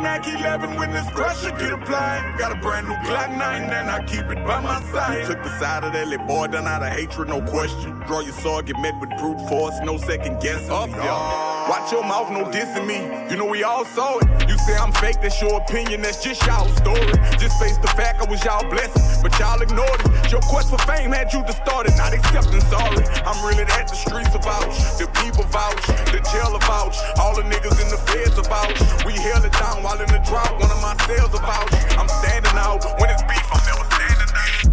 Mac 0.09 0.25
11 0.25 0.75
when 0.75 0.89
this 0.89 1.07
pressure 1.11 1.51
get 1.51 1.71
applied. 1.71 2.35
Got 2.39 2.51
a 2.51 2.55
brand 2.55 2.87
new 2.87 2.95
Glock 2.95 3.29
9 3.29 3.39
and 3.39 3.91
I 3.91 4.03
keep 4.05 4.25
it 4.25 4.43
by 4.43 4.59
my 4.59 4.81
side. 4.91 5.27
Took 5.27 5.43
the 5.43 5.59
side 5.59 5.83
of 5.83 5.93
that 5.93 6.07
little 6.07 6.25
boy 6.25 6.47
done 6.47 6.65
out 6.65 6.81
of 6.81 6.89
hatred, 6.89 7.29
no 7.29 7.43
question. 7.43 7.91
Draw 8.07 8.21
your 8.21 8.33
sword, 8.33 8.65
get 8.65 8.79
met 8.79 8.99
with 8.99 9.11
brute 9.19 9.39
force, 9.47 9.75
no 9.83 9.97
second 9.97 10.41
guessing. 10.41 10.71
Up, 10.71 10.89
y'all. 10.89 11.69
Watch 11.69 11.91
your 11.91 12.01
mouth, 12.01 12.31
no 12.31 12.45
dissing 12.49 12.87
me. 12.89 12.97
You 13.29 13.37
know 13.37 13.45
we 13.45 13.61
all 13.61 13.85
saw 13.85 14.17
it. 14.17 14.49
You 14.49 14.57
say 14.57 14.75
I'm 14.75 14.91
fake, 14.93 15.21
that's 15.21 15.39
your 15.39 15.61
opinion, 15.61 16.01
that's 16.01 16.23
just 16.23 16.41
y'all 16.47 16.67
story. 16.81 17.13
Just 17.37 17.61
face 17.61 17.77
the 17.77 17.93
fact 17.93 18.19
I 18.19 18.25
was 18.25 18.43
y'all 18.43 18.67
blessing, 18.67 19.21
but 19.21 19.37
y'all 19.37 19.61
ignored 19.61 20.01
it. 20.01 20.31
Your 20.31 20.41
quest 20.49 20.71
for 20.71 20.79
fame 20.89 21.11
had 21.11 21.31
you 21.31 21.45
distorted, 21.45 21.93
not 21.97 22.13
accepting 22.13 22.61
sorry. 22.73 23.05
I'm 23.29 23.37
really 23.45 23.65
that 23.65 23.87
the 23.87 23.93
streets 23.93 24.33
vouch, 24.33 24.73
the 24.97 25.05
people 25.21 25.45
vouch, 25.53 25.85
the 26.09 26.17
jailer 26.33 26.57
vouch, 26.65 26.97
all 27.21 27.35
the 27.37 27.45
niggas 27.45 27.77
in 27.77 27.93
the 27.93 28.01
feds 28.09 28.33
vouch. 28.49 29.05
We 29.05 29.13
held 29.13 29.45
it 29.45 29.53
down 29.53 29.83
while 29.83 29.98
in 30.01 30.07
the 30.07 30.19
drought, 30.23 30.53
one 30.59 30.71
of 30.71 30.81
my 30.81 30.95
sales 31.07 31.33
are 31.35 31.43
vouch. 31.43 31.73
I'm 31.97 32.07
standing 32.07 32.55
out 32.55 32.85
when 32.99 33.09
it's 33.09 33.23
beef, 33.23 33.43
I'm 33.51 33.59
never 33.67 33.83
standing 33.91 34.31
down. 34.31 34.71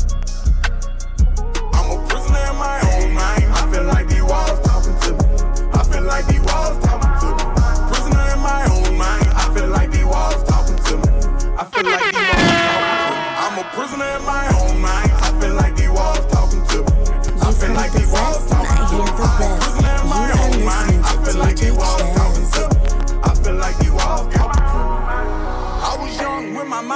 I'm 1.75 1.91
a 1.91 2.07
prisoner 2.07 2.45
in 2.47 2.57
my 2.57 2.79
own 2.95 3.11
mind. 3.11 3.51
I 3.51 3.67
feel 3.73 3.85
like 3.91 4.07
walls 4.23 4.61
talking 4.63 4.95
to 5.03 5.11
me. 5.19 5.27
I 5.75 5.83
feel 5.83 6.05
like 6.07 6.31
walls 6.47 6.79
talking 6.87 7.15
to 7.23 7.29
me. 7.35 7.43
Prisoner 7.91 8.27
in 8.35 8.41
my 8.41 8.63
own 8.71 8.95
mind. 8.95 9.27
I 9.35 9.51
feel 9.51 9.67
like 9.67 9.91
walls 10.07 10.43
talking 10.47 10.79
to 10.79 10.95
me. 10.95 11.11
I 11.59 11.65
feel 11.75 11.83
like 11.83 12.07
walls 12.07 12.23
talking 12.23 12.47
to 12.47 12.63
me. 12.63 13.27
I'm 13.43 13.59
a 13.59 13.65
prisoner 13.75 14.11
in 14.15 14.23
my 14.23 14.47
own 14.63 14.79
mind. 14.79 15.11
I 15.11 15.35
feel 15.41 15.55
like 15.59 15.75
walls 15.91 16.27
talking 16.31 16.63
to 16.71 16.79
me. 16.87 16.95
I 17.43 17.51
feel 17.51 17.75
like 17.75 17.91
walls 18.15 18.47
talking 18.47 18.79
to 18.95 19.03
me. 19.03 19.36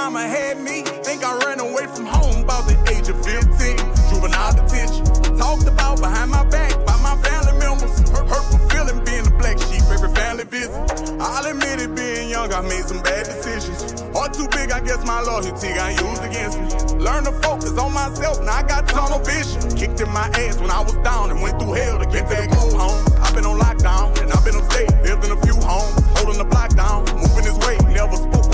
Mama 0.01 0.27
had 0.27 0.57
me. 0.59 0.81
Think 1.05 1.23
I 1.23 1.37
ran 1.45 1.61
away 1.61 1.85
from 1.95 2.07
home 2.07 2.45
about 2.45 2.65
the 2.65 2.77
age 2.89 3.13
of 3.13 3.21
15. 3.21 3.77
Juvenile 4.09 4.55
detention. 4.57 5.05
Talked 5.37 5.69
about 5.69 6.01
behind 6.01 6.31
my 6.31 6.45
back 6.49 6.73
by 6.89 6.97
my 7.05 7.15
family 7.21 7.53
members. 7.61 7.93
Hurt, 8.09 8.25
hurtful 8.33 8.61
feeling 8.73 9.05
being 9.05 9.25
the 9.29 9.35
black 9.37 9.61
sheep 9.69 9.85
every 9.93 10.09
family 10.17 10.45
visit. 10.45 10.81
I'll 11.21 11.45
admit 11.45 11.85
it, 11.85 11.93
being 11.95 12.31
young, 12.31 12.49
I 12.51 12.63
made 12.63 12.89
some 12.89 13.03
bad 13.03 13.29
decisions. 13.29 14.01
Heart 14.17 14.33
too 14.33 14.49
big, 14.57 14.73
I 14.73 14.81
guess 14.81 15.05
my 15.05 15.21
loyalty 15.21 15.69
got 15.77 15.93
used 15.93 16.25
against 16.25 16.57
me. 16.57 16.69
Learn 16.97 17.25
to 17.29 17.33
focus 17.45 17.77
on 17.77 17.93
myself, 17.93 18.41
now 18.41 18.57
I 18.57 18.63
got 18.63 18.89
tunnel 18.89 19.21
vision. 19.21 19.61
Kicked 19.77 20.01
in 20.01 20.09
my 20.17 20.33
ass 20.41 20.57
when 20.57 20.71
I 20.71 20.81
was 20.81 20.97
down 21.05 21.29
and 21.31 21.43
went 21.45 21.61
through 21.61 21.77
hell 21.77 21.99
to 22.01 22.09
get 22.09 22.25
back 22.25 22.49
home. 22.57 23.05
I've 23.21 23.35
been 23.37 23.45
on 23.45 23.61
lockdown 23.61 24.17
and 24.23 24.33
I've 24.33 24.45
been 24.49 24.57
on 24.57 24.65
state, 24.73 24.89
lived 25.05 25.29
in 25.29 25.33
a 25.37 25.41
few 25.45 25.61
homes, 25.61 26.01
holding 26.17 26.41
the 26.41 26.49
block 26.49 26.73
down, 26.75 27.05
moving 27.21 27.45
this 27.45 27.59
way. 27.69 27.77
Never 27.93 28.17
spoke 28.17 28.49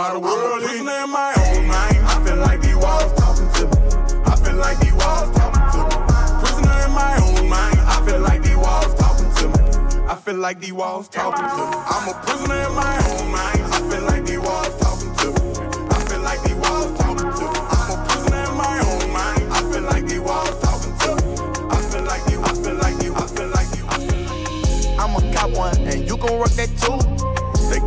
personal, 0.00 0.20
you 0.20 0.26
know 0.26 0.40
how 0.40 0.48
the 0.50 0.50
world 0.50 0.62
is. 0.62 0.68
prisoner 0.68 1.04
in 1.04 1.10
my 1.10 1.34
own 1.36 1.66
mind. 1.66 1.98
I 1.98 2.24
feel 2.24 2.36
like 2.36 2.60
these 2.60 2.76
walls 2.76 3.12
talking 3.14 3.48
to 3.54 3.64
me. 3.66 3.78
I 4.24 4.36
feel 4.36 4.56
like 4.56 4.78
these 4.80 4.94
walls 4.94 5.30
talking 5.36 5.66
to 5.72 5.80
me. 5.88 5.96
Prisoner 6.40 6.78
in 6.86 6.92
my 6.92 7.16
own 7.22 7.48
mind. 7.48 7.80
I 7.80 8.02
feel 8.06 8.20
like 8.20 8.42
these 8.42 8.56
walls 8.56 8.94
talking 8.94 9.30
to 9.36 9.48
me. 9.48 10.06
I 10.08 10.14
feel 10.16 10.34
like 10.36 10.60
these 10.60 10.72
walls 10.72 11.08
talking 11.08 11.44
to 11.44 11.64
me. 11.70 11.76
I'm 11.94 12.08
a 12.08 12.14
prisoner 12.24 12.60
in 12.66 12.74
my 12.74 12.96
own 13.10 13.30
mind. 13.30 13.62
I 13.62 13.80
feel 13.90 14.04
like 14.04 14.24
these 14.26 14.38
walls 14.38 14.74
talking 14.80 15.12
to 15.20 15.26
me. 15.36 15.50
I 15.90 15.98
feel 16.08 16.20
like 16.20 16.42
these 16.42 16.54
walls 16.54 16.98
talking 16.98 17.30
to 17.38 17.44
me. 17.52 17.60
I'm 17.70 17.90
a 17.90 17.96
prisoner 18.08 18.42
in 18.48 18.54
my 18.56 18.76
own 18.90 19.12
mind. 19.12 19.44
I 19.52 19.60
feel 19.70 19.82
like 19.82 20.06
these 20.06 20.20
walls 20.20 20.56
talking 20.60 20.94
to 21.04 21.10
me. 21.20 21.32
I 21.70 21.78
feel 21.90 22.04
like 22.04 22.24
you. 22.30 22.38
I 22.42 22.52
feel 22.54 22.74
like 22.74 23.02
you. 23.02 23.12
I 23.14 23.26
feel 23.26 23.48
like 23.48 23.70
you. 23.76 23.84
I 23.88 23.98
feel 23.98 24.22
like 24.24 24.40
you. 24.40 24.98
I'm 24.98 25.16
a 25.16 25.34
cop 25.34 25.50
one, 25.50 25.76
and 25.88 26.08
you 26.08 26.16
gon' 26.16 26.38
work 26.38 26.50
that 26.50 26.70
too. 26.78 27.19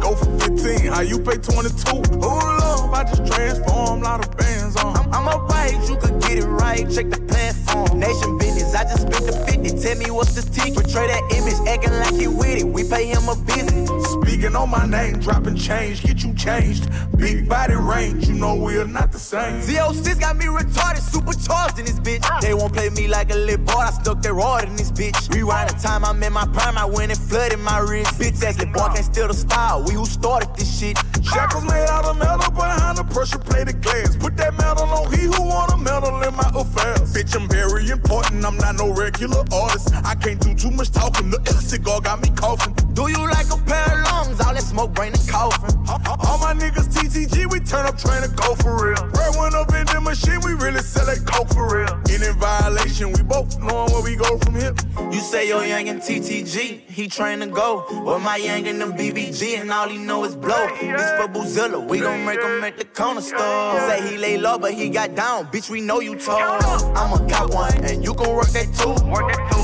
Go 0.04 0.16
for 0.16 0.38
15, 0.38 0.92
how 0.92 1.00
you 1.00 1.18
pay 1.18 1.38
22? 1.38 2.04
Oh 2.22 2.28
love, 2.28 2.94
I 2.94 3.04
just 3.06 3.26
transform, 3.26 4.02
lot 4.02 4.20
of 4.20 4.36
bands 4.36 4.76
on. 4.76 4.98
I'm, 4.98 5.14
I'm 5.14 5.28
alright, 5.30 5.80
you 5.88 5.96
could 5.96 6.22
get 6.22 6.40
it 6.40 6.46
right. 6.46 6.84
Check 6.92 7.10
the 7.10 7.22
platform. 7.22 8.00
Nation 8.00 8.38
business, 8.74 8.76
I 8.76 8.84
just 8.84 9.02
spent 9.02 9.26
the 9.26 9.34
50. 9.46 9.82
Tell 9.82 9.98
me 9.98 10.12
what's 10.12 10.34
the 10.34 10.42
ticket. 10.42 10.74
Portray 10.76 11.08
that 11.08 11.24
image, 11.34 11.60
acting 11.68 11.94
like 12.00 12.16
he 12.16 12.28
with 12.28 12.60
it. 12.60 12.66
We 12.66 12.84
pay 12.84 13.08
him 13.08 13.30
a 13.30 13.36
visit. 13.36 13.74
Speaking 14.22 14.56
on 14.56 14.70
my 14.70 14.86
name, 14.86 15.20
dropping 15.20 15.56
change, 15.56 16.04
get 16.04 16.24
you 16.24 16.34
changed. 16.34 16.90
Big 17.18 17.48
body 17.48 17.76
range, 17.76 18.28
you 18.28 18.36
know 18.36 18.56
we're 18.56 18.86
not 18.86 19.12
the 19.12 19.20
same. 19.20 19.62
Z06 19.62 20.20
got 20.20 20.38
me 20.38 20.46
retarded, 20.46 21.02
supercharged 21.02 21.80
in 21.80 21.86
this 21.86 22.00
bitch. 22.00 22.24
Ah. 22.24 22.40
They 22.42 22.54
won't 22.54 22.74
play 22.74 22.90
me 22.90 23.08
like 23.08 23.32
a 23.32 23.36
little 23.36 23.66
boy, 23.66 23.80
I 23.80 23.92
stuck 23.92 24.22
their 24.22 24.34
rod 24.34 24.66
in 24.66 24.76
this 24.76 24.92
bitch. 24.92 25.34
Rewind 25.34 25.70
the 25.70 25.76
time 25.76 26.04
I'm 26.04 26.22
in 26.24 26.34
my 26.34 26.46
prime, 26.48 26.78
I 26.78 26.86
went 26.86 27.12
and 27.12 27.20
flooded 27.20 27.60
my 27.60 27.80
wrist. 27.80 28.20
Bitch 28.20 28.44
ass 28.44 28.58
little 28.58 28.74
boy 28.74 28.88
can't 28.94 29.06
steal 29.06 29.28
the 29.28 29.34
style, 29.34 29.84
we 29.84 29.94
who 29.94 30.06
started 30.06 30.50
this 30.56 30.80
shit. 30.80 30.98
Shackles 31.24 31.64
made 31.66 31.88
out 31.90 32.06
of 32.06 32.18
metal, 32.18 32.52
behind 32.94 33.10
the 33.10 33.14
pressure 33.14 33.40
plated 33.40 33.82
glass. 33.82 34.16
Put 34.16 34.38
that 34.38 34.54
metal 34.58 34.86
on 34.86 35.12
he 35.14 35.24
who 35.24 35.42
want 35.44 35.72
a 35.74 35.78
medal 35.78 36.22
in 36.24 36.36
my 36.36 36.50
affairs. 36.56 37.14
Bitch, 37.14 37.36
I'm 37.36 37.48
very 37.50 37.90
important, 37.90 38.46
I'm 38.46 38.58
not 38.58 38.76
no 38.76 38.94
regular 38.94 39.44
artist. 39.54 39.94
I 39.94 40.16
can't 40.16 40.40
do 40.40 40.54
too 40.54 40.72
much 40.72 40.92
talking, 40.92 41.30
the 41.30 41.40
cigar 41.54 42.02
got 42.02 42.22
me 42.22 42.30
coughing. 42.36 42.74
Do 42.94 43.10
you 43.10 43.20
like 43.30 43.50
a 43.52 43.58
pair 43.66 44.00
of 44.00 44.12
lungs? 44.12 44.42
All 44.42 44.54
that 44.54 44.64
smoke 44.64 44.94
bring 44.94 45.14
and 45.14 45.30
coffin. 45.30 45.78
All 45.88 46.38
my 46.40 46.54
niggas 46.54 46.90
TTG, 46.94 47.52
we 47.52 47.60
turn 47.60 47.86
up 47.86 47.98
trying 47.98 48.24
to 48.24 48.36
go 48.36 48.56
for 48.56 48.74
real. 48.76 49.04
Red 49.10 49.36
one 49.36 49.56
up 49.56 49.74
in 49.74 49.86
the 49.88 50.02
machine, 50.02 50.40
we 50.46 50.54
really 50.54 50.82
sell 50.82 51.06
that 51.06 51.26
coke 51.26 51.50
for 51.50 51.68
real. 51.78 51.94
In 52.14 52.22
violation, 52.40 53.12
we 53.12 53.22
both 53.22 53.60
knowing 53.60 53.92
where 53.92 54.04
we 54.04 54.16
go 54.16 54.38
from 54.40 54.56
here. 54.56 54.74
You 55.12 55.20
say 55.20 55.48
your 55.48 55.66
young 55.66 55.90
and 55.90 56.02
TTG, 56.02 56.90
he 56.90 57.08
train 57.08 57.40
to 57.40 57.48
go. 57.48 57.86
Well, 58.06 58.20
my 58.20 58.38
young 58.38 58.68
and 58.68 58.80
them 58.80 58.94
BBG, 58.94 59.60
and 59.60 59.72
all 59.72 59.90
he 59.90 59.98
know 59.98 60.24
is 60.24 60.36
blow. 60.36 60.68
This 60.80 61.12
for 61.18 61.28
Boozilla, 61.28 61.86
we 61.88 62.00
gon' 62.00 62.26
make 62.26 62.42
him 62.42 62.64
at 62.64 62.78
the 62.84 62.90
corner 62.94 63.22
store. 63.22 63.80
Say 63.88 64.10
he 64.10 64.18
lay 64.18 64.38
low, 64.38 64.58
but 64.58 64.74
he 64.74 64.90
got 64.90 65.16
down. 65.16 65.48
Bitch, 65.48 65.70
we 65.70 65.82
know 65.82 66.00
you 66.00 66.16
told. 66.16 66.42
I'm 66.42 67.14
a 67.14 67.30
cop 67.30 67.54
one, 67.54 67.84
and 67.86 68.04
you 68.04 68.14
can 68.14 68.36
work 68.36 68.50
that 68.50 68.68
too. 68.76 68.96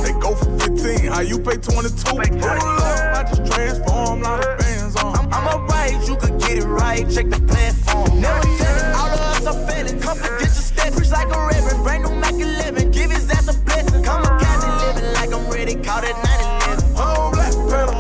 They 0.04 0.14
go 0.20 0.36
for 0.36 0.58
15, 0.60 1.12
how 1.12 1.22
you 1.22 1.40
pay 1.40 1.58
22? 1.58 2.10
Hold 2.10 2.22
up, 2.22 3.18
I 3.18 3.24
just 3.28 3.52
transform, 3.52 4.22
lot 4.22 4.46
of 4.46 4.58
bands 4.60 4.96
on. 4.98 5.16
I'm, 5.18 5.34
I'm 5.34 5.48
alright, 5.48 6.08
you 6.08 6.16
could 6.16 6.40
get 6.40 6.58
it 6.58 6.66
right. 6.66 7.10
Check 7.10 7.30
the 7.30 7.40
platform. 7.40 8.22
Never 8.22 8.41
tell 8.58 8.78
it, 8.78 8.96
all 8.96 9.10
of 9.10 9.20
us 9.20 9.46
are 9.48 9.68
failing. 9.68 10.00
Confidential 10.00 10.64
step, 10.64 10.94
preach 10.94 11.12
like 11.12 11.28
a 11.28 11.48
reverend. 11.48 11.84
Brand 11.84 12.04
new 12.04 12.16
Mac 12.20 12.34
11, 12.34 12.91
give 12.91 13.12
his 13.12 13.30
ass 13.30 13.48
a 13.54 13.60
blessing. 13.62 14.04
Come 14.04 14.24
a 14.24 14.28
Kamikaze 14.28 14.96
living 14.96 15.14
like 15.14 15.34
I'm 15.34 15.50
ready, 15.52 15.76
caught 15.76 16.06
at 16.06 16.16
9 16.16 16.78
11. 16.78 16.96
Oh, 16.98 17.32
black 17.34 17.54
pedal. 17.70 18.00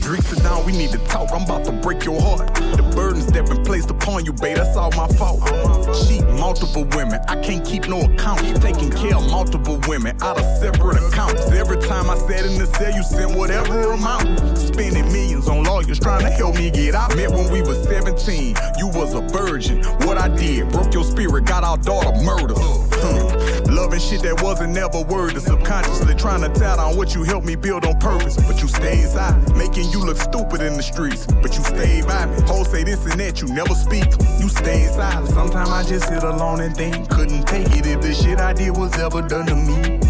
Drink 0.00 0.24
sit 0.24 0.42
down, 0.42 0.66
we 0.66 0.72
need 0.72 0.90
to 0.90 0.98
talk. 1.08 1.30
I'm 1.32 1.44
about 1.44 1.64
to 1.64 1.72
break 1.72 2.04
your 2.04 2.20
heart. 2.20 2.61
Burdens 2.94 3.26
that 3.26 3.46
been 3.46 3.64
placed 3.64 3.90
upon 3.90 4.24
you, 4.24 4.32
babe, 4.32 4.56
that's 4.56 4.76
all 4.76 4.90
my 4.92 5.08
fault. 5.08 5.40
Cheat 6.06 6.24
multiple 6.38 6.84
women, 6.96 7.20
I 7.28 7.40
can't 7.42 7.64
keep 7.64 7.88
no 7.88 8.00
account. 8.00 8.40
Taking 8.60 8.90
care 8.90 9.16
of 9.16 9.30
multiple 9.30 9.80
women 9.88 10.16
out 10.22 10.38
of 10.38 10.44
separate 10.58 11.02
accounts. 11.02 11.50
Every 11.50 11.78
time 11.78 12.10
I 12.10 12.16
sat 12.16 12.44
in 12.44 12.58
the 12.58 12.66
cell, 12.66 12.94
you 12.94 13.02
sent 13.02 13.36
whatever 13.36 13.92
amount. 13.92 14.58
Spending 14.58 15.06
millions 15.12 15.48
on 15.48 15.64
lawyers 15.64 15.98
trying 15.98 16.22
to 16.22 16.30
help 16.30 16.56
me 16.56 16.70
get 16.70 16.94
out. 16.94 17.16
Met 17.16 17.30
when 17.30 17.50
we 17.52 17.62
was 17.62 17.82
17, 17.84 18.56
you 18.78 18.88
was 18.88 19.14
a 19.14 19.20
virgin. 19.20 19.82
What 20.06 20.18
I 20.18 20.28
did, 20.28 20.70
broke 20.70 20.92
your 20.94 21.04
spirit, 21.04 21.44
got 21.44 21.64
our 21.64 21.78
daughter 21.78 22.12
murdered. 22.22 22.58
Huh. 22.58 23.41
Loving 23.68 24.00
shit 24.00 24.22
that 24.22 24.42
wasn't 24.42 24.74
never 24.74 25.02
worded. 25.02 25.42
Subconsciously 25.42 26.14
trying 26.14 26.42
to 26.42 26.48
tell 26.58 26.78
on 26.78 26.96
what 26.96 27.14
you 27.14 27.22
helped 27.22 27.46
me 27.46 27.56
build 27.56 27.84
on 27.84 27.98
purpose. 27.98 28.36
But 28.36 28.60
you 28.60 28.68
stayed 28.68 29.08
silent, 29.08 29.56
making 29.56 29.90
you 29.90 30.00
look 30.00 30.16
stupid 30.16 30.60
in 30.60 30.74
the 30.74 30.82
streets. 30.82 31.26
But 31.26 31.56
you 31.56 31.64
stayed 31.64 32.06
by 32.06 32.26
me. 32.26 32.40
Hoes 32.42 32.70
say 32.70 32.84
this 32.84 33.04
and 33.04 33.18
that, 33.20 33.40
you 33.40 33.48
never 33.48 33.74
speak. 33.74 34.06
You 34.38 34.48
stayed 34.48 34.90
silent. 34.90 35.28
Sometimes 35.28 35.70
I 35.70 35.82
just 35.84 36.08
sit 36.08 36.22
alone 36.22 36.60
and 36.60 36.76
think. 36.76 37.08
Couldn't 37.10 37.46
take 37.46 37.68
it 37.76 37.86
if 37.86 38.00
the 38.00 38.14
shit 38.14 38.38
I 38.40 38.52
did 38.52 38.76
was 38.76 38.92
ever 38.98 39.22
done 39.22 39.46
to 39.46 39.56
me. 39.56 40.00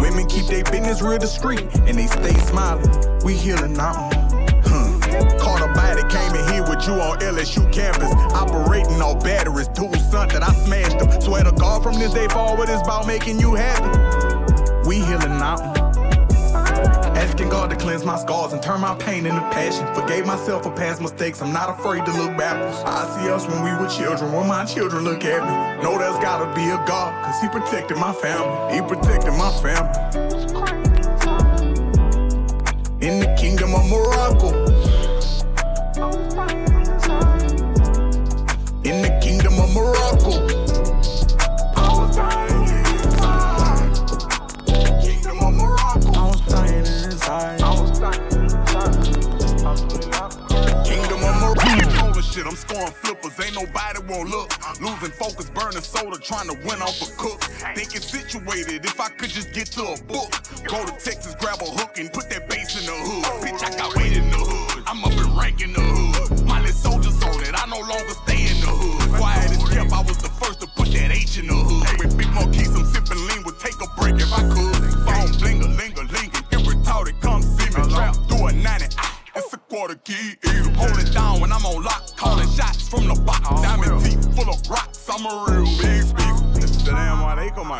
Women 0.00 0.26
keep 0.26 0.46
their 0.46 0.64
business 0.64 1.02
real 1.02 1.18
discreet 1.18 1.64
and 1.86 1.98
they 1.98 2.06
stay 2.06 2.34
smiling. 2.40 2.90
We 3.24 3.34
healing 3.34 3.78
out. 3.78 4.12
Huh. 4.66 5.38
Caught 5.38 5.62
a 5.62 5.72
body, 5.72 6.02
came 6.12 6.33
you 6.86 6.94
on 6.94 7.18
LSU 7.18 7.72
campus. 7.72 8.12
Operating 8.34 9.00
all 9.00 9.16
batteries, 9.16 9.68
two 9.68 9.92
son 10.10 10.28
that 10.28 10.42
I 10.42 10.52
smashed 10.64 10.98
them. 10.98 11.20
Swear 11.20 11.44
to 11.44 11.52
God, 11.52 11.82
from 11.82 11.94
this 11.94 12.12
day 12.12 12.28
forward, 12.28 12.68
it's 12.68 12.82
about 12.82 13.06
making 13.06 13.40
you 13.40 13.54
happy. 13.54 13.88
We 14.88 14.96
healing 14.96 15.40
out. 15.40 15.60
Asking 17.16 17.48
God 17.48 17.70
to 17.70 17.76
cleanse 17.76 18.04
my 18.04 18.16
scars 18.16 18.52
and 18.52 18.62
turn 18.62 18.80
my 18.80 18.94
pain 18.96 19.24
into 19.24 19.40
passion. 19.50 19.86
Forgave 19.94 20.26
myself 20.26 20.64
for 20.64 20.70
past 20.72 21.00
mistakes, 21.00 21.40
I'm 21.40 21.52
not 21.52 21.78
afraid 21.78 22.04
to 22.04 22.12
look 22.12 22.36
backwards. 22.36 22.82
I 22.84 23.04
see 23.16 23.30
us 23.30 23.46
when 23.46 23.62
we 23.62 23.70
were 23.70 23.88
children, 23.88 24.32
when 24.32 24.46
my 24.46 24.64
children 24.64 25.04
look 25.04 25.24
at 25.24 25.42
me. 25.42 25.82
Know 25.82 25.98
there's 25.98 26.18
gotta 26.18 26.52
be 26.54 26.64
a 26.64 26.76
God, 26.86 27.24
cause 27.24 27.40
He 27.40 27.48
protected 27.48 27.96
my 27.96 28.12
family. 28.12 28.74
He 28.74 28.82
protected 28.82 29.32
my 29.34 29.50
family. 29.62 29.94
In 33.00 33.20
the 33.20 33.36
kingdom 33.38 33.74
of 33.74 33.88
Morocco. 33.88 34.73
Inside. 47.24 47.62
I 47.62 47.70
was. 47.80 47.98
Kingdom 50.84 51.24
of 51.24 51.34
Morocco. 51.40 52.04
Roller 52.04 52.22
shit, 52.22 52.46
I'm 52.46 52.56
scoring 52.56 52.92
flippers. 52.92 53.40
Ain't 53.40 53.54
nobody 53.54 54.00
won't 54.08 54.28
look. 54.28 54.52
Losing 54.80 55.10
focus, 55.12 55.50
burning 55.50 55.82
soda, 55.82 56.18
trying 56.18 56.48
to 56.48 56.56
win 56.66 56.82
off 56.82 57.00
a 57.02 57.06
cook. 57.16 57.40
Thinking 57.74 58.00
situated, 58.00 58.84
if 58.84 59.00
I 59.00 59.08
could 59.08 59.30
just 59.30 59.52
get 59.52 59.66
to 59.72 59.82
a 59.82 60.02
book. 60.04 60.30
Go 60.68 60.84
to 60.84 60.92
Texas, 60.92 61.34
grab 61.36 61.60
a 61.62 61.64
hook, 61.64 61.98
and 61.98 62.12
put 62.12 62.28
that 62.30 62.48
bass 62.48 62.78
in 62.78 62.86
the 62.86 62.92
hood. 62.92 63.24
Bitch, 63.42 63.62
I 63.64 63.76
got 63.76 63.96
weight 63.96 64.16
in 64.16 64.30
the 64.30 64.36
hood. 64.36 64.84
I'm 64.86 65.04
up 65.04 65.12
in 65.12 65.36
rank 65.36 65.62
in 65.62 65.72
the 65.72 65.80
hood. 65.80 66.44
Miley 66.46 66.72
soldiers 66.72 67.22
on 67.24 67.40
it, 67.42 67.54
I 67.54 67.66
no 67.66 67.80
longer 67.80 68.14
stay 68.26 68.46
in 68.52 68.60
the 68.60 68.68
hood. 68.68 69.16
Quiet 69.16 69.50
as 69.50 69.64
kept, 69.70 69.92
I 69.92 70.02
was 70.02 70.18
the 70.18 70.28
first 70.28 70.60
to 70.60 70.66
put 70.76 70.88
that 70.92 71.10
H 71.10 71.38
in 71.38 71.46
the 71.46 71.54
hood. 71.54 71.98
With 71.98 72.18
big 72.18 72.30
monkeys, 72.32 72.74
I'm 72.74 72.84
sipping 72.86 73.26
lean, 73.28 73.44
would 73.44 73.58
take 73.58 73.80
a 73.80 73.88
break 74.00 74.16
if 74.16 74.32
I 74.32 74.42
could. 74.52 74.73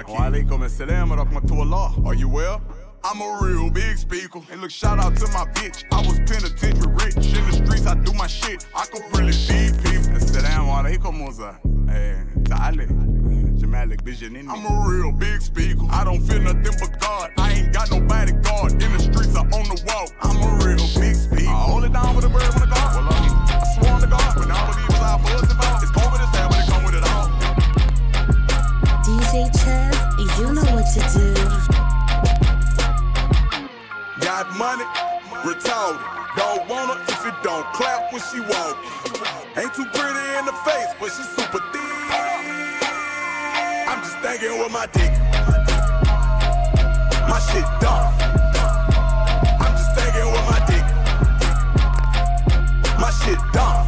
Wa 0.08 0.28
alaikum 0.28 0.60
wa 0.60 1.24
rahmatullah. 1.24 2.06
Are 2.06 2.14
you 2.14 2.28
well? 2.28 2.60
I'm 3.02 3.20
a 3.20 3.38
real 3.42 3.70
big 3.70 3.96
speaker. 3.96 4.40
And 4.50 4.60
look, 4.60 4.70
shout 4.70 4.98
out 4.98 5.16
to 5.16 5.26
my 5.28 5.44
bitch. 5.52 5.84
I 5.92 6.00
was 6.06 6.18
penitentiary 6.20 6.92
rich. 6.92 7.16
In 7.16 7.44
the 7.46 7.52
streets, 7.64 7.86
I 7.86 7.94
do 7.94 8.12
my 8.12 8.26
shit. 8.26 8.66
I 8.74 8.84
could 8.86 9.02
really 9.16 9.32
feed 9.32 9.72
people. 9.84 10.16
Assalamu 10.16 10.72
alaikum, 10.72 11.18
Musa. 11.18 11.58
Hey, 11.90 12.22
Ta'ale. 12.44 12.86
Jamalik 13.56 14.02
Bijanini. 14.02 14.48
I'm 14.48 14.64
a 14.66 14.88
real 14.88 15.12
big 15.12 15.40
speaker. 15.40 15.86
I 15.90 16.04
don't 16.04 16.20
feel 16.20 16.40
nothing 16.40 16.62
but 16.80 17.00
God. 17.00 17.32
I 17.38 17.52
ain't 17.52 17.72
got 17.72 17.90
nobody 17.90 18.32
guard. 18.32 18.72
In 18.72 18.92
the 18.92 18.98
streets, 18.98 19.34
I 19.34 19.40
on 19.40 19.68
the 19.68 19.82
wall. 19.86 20.08
I'm 20.20 20.36
a 20.36 20.64
real 20.64 20.86
big 21.00 21.14
speaker. 21.14 21.48
I 21.48 21.64
hold 21.70 21.84
it 21.84 21.92
down 21.92 22.14
with 22.16 22.24
a 22.24 22.28
bird 22.28 22.54
when 22.54 22.72
I 22.72 22.74
guard. 22.74 23.13
Got 34.34 34.50
money, 34.58 34.82
retarded. 35.46 36.02
Don't 36.36 36.68
want 36.68 36.90
her 36.90 36.98
if 37.06 37.24
it 37.24 37.34
don't 37.44 37.64
clap 37.72 38.12
when 38.12 38.20
she 38.20 38.40
walk. 38.40 38.76
Ain't 39.56 39.72
too 39.72 39.86
pretty 39.94 40.24
in 40.38 40.44
the 40.44 40.52
face, 40.66 40.90
but 40.98 41.06
she 41.14 41.22
super 41.22 41.62
thick. 41.70 42.10
I'm 43.86 44.02
just 44.02 44.18
thinking 44.18 44.58
with 44.58 44.72
my 44.72 44.86
dick. 44.86 45.12
My 47.30 47.38
shit 47.46 47.62
dumb. 47.78 48.10
I'm 49.62 49.72
just 49.78 49.94
thinking 49.94 50.26
with 50.26 50.46
my 50.50 50.58
dick. 50.66 50.86
My 52.98 53.12
shit 53.22 53.38
dumb. 53.52 53.86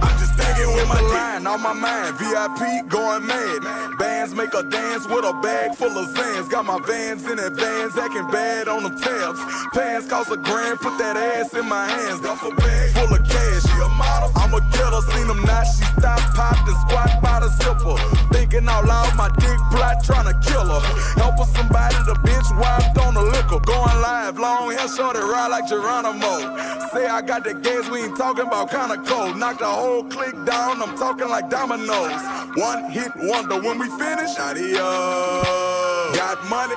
I'm 0.00 0.16
just 0.18 0.32
thinking 0.32 0.74
with 0.76 0.88
my 0.88 1.02
line 1.12 1.46
on 1.46 1.60
my 1.60 1.74
mind. 1.74 2.16
VIP 2.16 2.88
going 2.88 3.26
mad. 3.26 4.03
Bands 4.24 4.36
make 4.38 4.54
a 4.54 4.62
dance 4.62 5.06
with 5.06 5.22
a 5.26 5.34
bag 5.42 5.74
full 5.74 5.98
of 5.98 6.08
Xans. 6.16 6.48
Got 6.48 6.64
my 6.64 6.80
vans 6.86 7.26
in 7.26 7.38
advance, 7.38 7.94
acting 7.98 8.26
bad 8.30 8.68
on 8.68 8.82
them 8.82 8.96
tabs. 8.96 9.38
Pants 9.74 10.08
cost 10.08 10.32
a 10.32 10.38
grand, 10.38 10.80
put 10.80 10.96
that 10.96 11.14
ass 11.14 11.52
in 11.52 11.68
my 11.68 11.86
hands. 11.86 12.22
Duffel 12.22 12.52
bag 12.56 12.90
full 12.96 13.12
of 13.12 13.20
cash. 13.28 13.62
She 13.68 13.76
a 13.76 13.88
model. 14.00 14.32
I'm 14.36 14.54
a 14.54 14.64
killer, 14.72 15.02
seen 15.12 15.28
them 15.28 15.44
not. 15.44 15.66
She 15.66 15.84
stop, 16.00 16.20
popped 16.32 16.64
and 16.64 16.78
squat 16.88 17.20
by 17.20 17.40
the 17.40 17.50
zipper. 17.60 18.00
Thinking 18.32 18.66
out 18.66 18.86
loud, 18.86 19.14
my 19.14 19.28
dick 19.36 19.60
plot 19.68 20.02
trying 20.02 20.32
to 20.32 20.36
kill 20.40 20.64
her. 20.72 20.80
Help 21.20 21.36
her 21.36 21.48
somebody, 21.52 21.96
the 22.08 22.16
bitch 22.24 22.48
wiped 22.56 22.96
on 22.96 23.12
the 23.12 23.20
liquor. 23.20 23.60
Going 23.60 24.00
live, 24.00 24.38
long 24.38 24.72
hair, 24.72 24.88
short 24.88 25.16
and 25.16 25.28
ride 25.28 25.48
like 25.48 25.68
Geronimo. 25.68 26.56
Say 26.94 27.04
I 27.06 27.20
got 27.20 27.44
the 27.44 27.52
gas, 27.52 27.90
we 27.90 28.00
ain't 28.00 28.16
talking 28.16 28.46
about 28.46 28.70
kinda 28.70 28.96
cold. 29.04 29.36
Knock 29.36 29.58
the 29.58 29.66
whole 29.66 30.04
clique 30.04 30.44
down, 30.46 30.80
I'm 30.80 30.96
talking 30.96 31.28
like 31.28 31.50
dominoes. 31.50 32.22
One 32.54 32.88
hit 32.88 33.10
wonder 33.16 33.60
when 33.60 33.80
we 33.80 33.88
finish, 33.98 34.13
adios. 34.20 36.16
Got 36.16 36.48
money, 36.48 36.74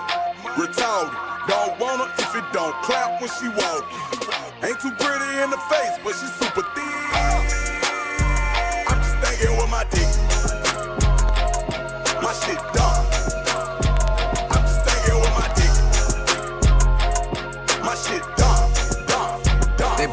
retarded. 0.56 1.14
Don't 1.48 1.80
want 1.80 2.02
her 2.02 2.10
if 2.18 2.36
it 2.36 2.44
don't 2.52 2.76
clap 2.82 3.22
when 3.22 3.30
she 3.30 3.48
walking. 3.50 3.98
Ain't 4.64 4.80
too 4.80 4.92
pretty 4.92 5.42
in 5.44 5.50
the 5.50 5.58
face, 5.70 5.98
but 6.04 6.14
she 6.14 6.26
super 6.26 6.64
thick. 6.74 6.84
I'm 8.90 9.00
just 9.02 9.18
thinking 9.20 9.58
with 9.58 9.70
my 9.70 9.86
dick. 9.92 10.27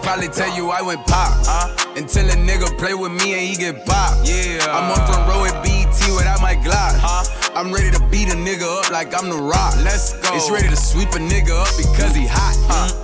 Probably 0.04 0.28
tell 0.28 0.54
you 0.54 0.68
I 0.68 0.82
went 0.82 1.04
pop. 1.06 1.32
Until 1.96 2.28
a 2.28 2.36
nigga 2.36 2.68
play 2.78 2.94
with 2.94 3.12
me 3.12 3.32
and 3.32 3.42
he 3.42 3.56
get 3.56 3.86
pop. 3.86 4.12
Yeah. 4.24 4.68
I'm 4.68 4.92
on 4.92 5.00
front 5.08 5.26
row 5.26 5.44
at 5.44 5.64
BET 5.64 5.96
without 6.14 6.40
my 6.40 6.54
Glock. 6.54 6.94
I'm 7.56 7.72
ready 7.72 7.90
to 7.90 8.00
beat 8.10 8.28
a 8.28 8.36
nigga 8.36 8.84
up 8.84 8.90
like 8.90 9.14
I'm 9.14 9.30
the 9.30 9.40
rock. 9.40 9.74
Let's 9.82 10.12
go. 10.20 10.34
It's 10.34 10.50
ready 10.50 10.68
to 10.68 10.76
sweep 10.76 11.08
a 11.10 11.18
nigga 11.18 11.56
up 11.56 11.72
because 11.78 12.14
he 12.14 12.26
hot. 12.28 12.54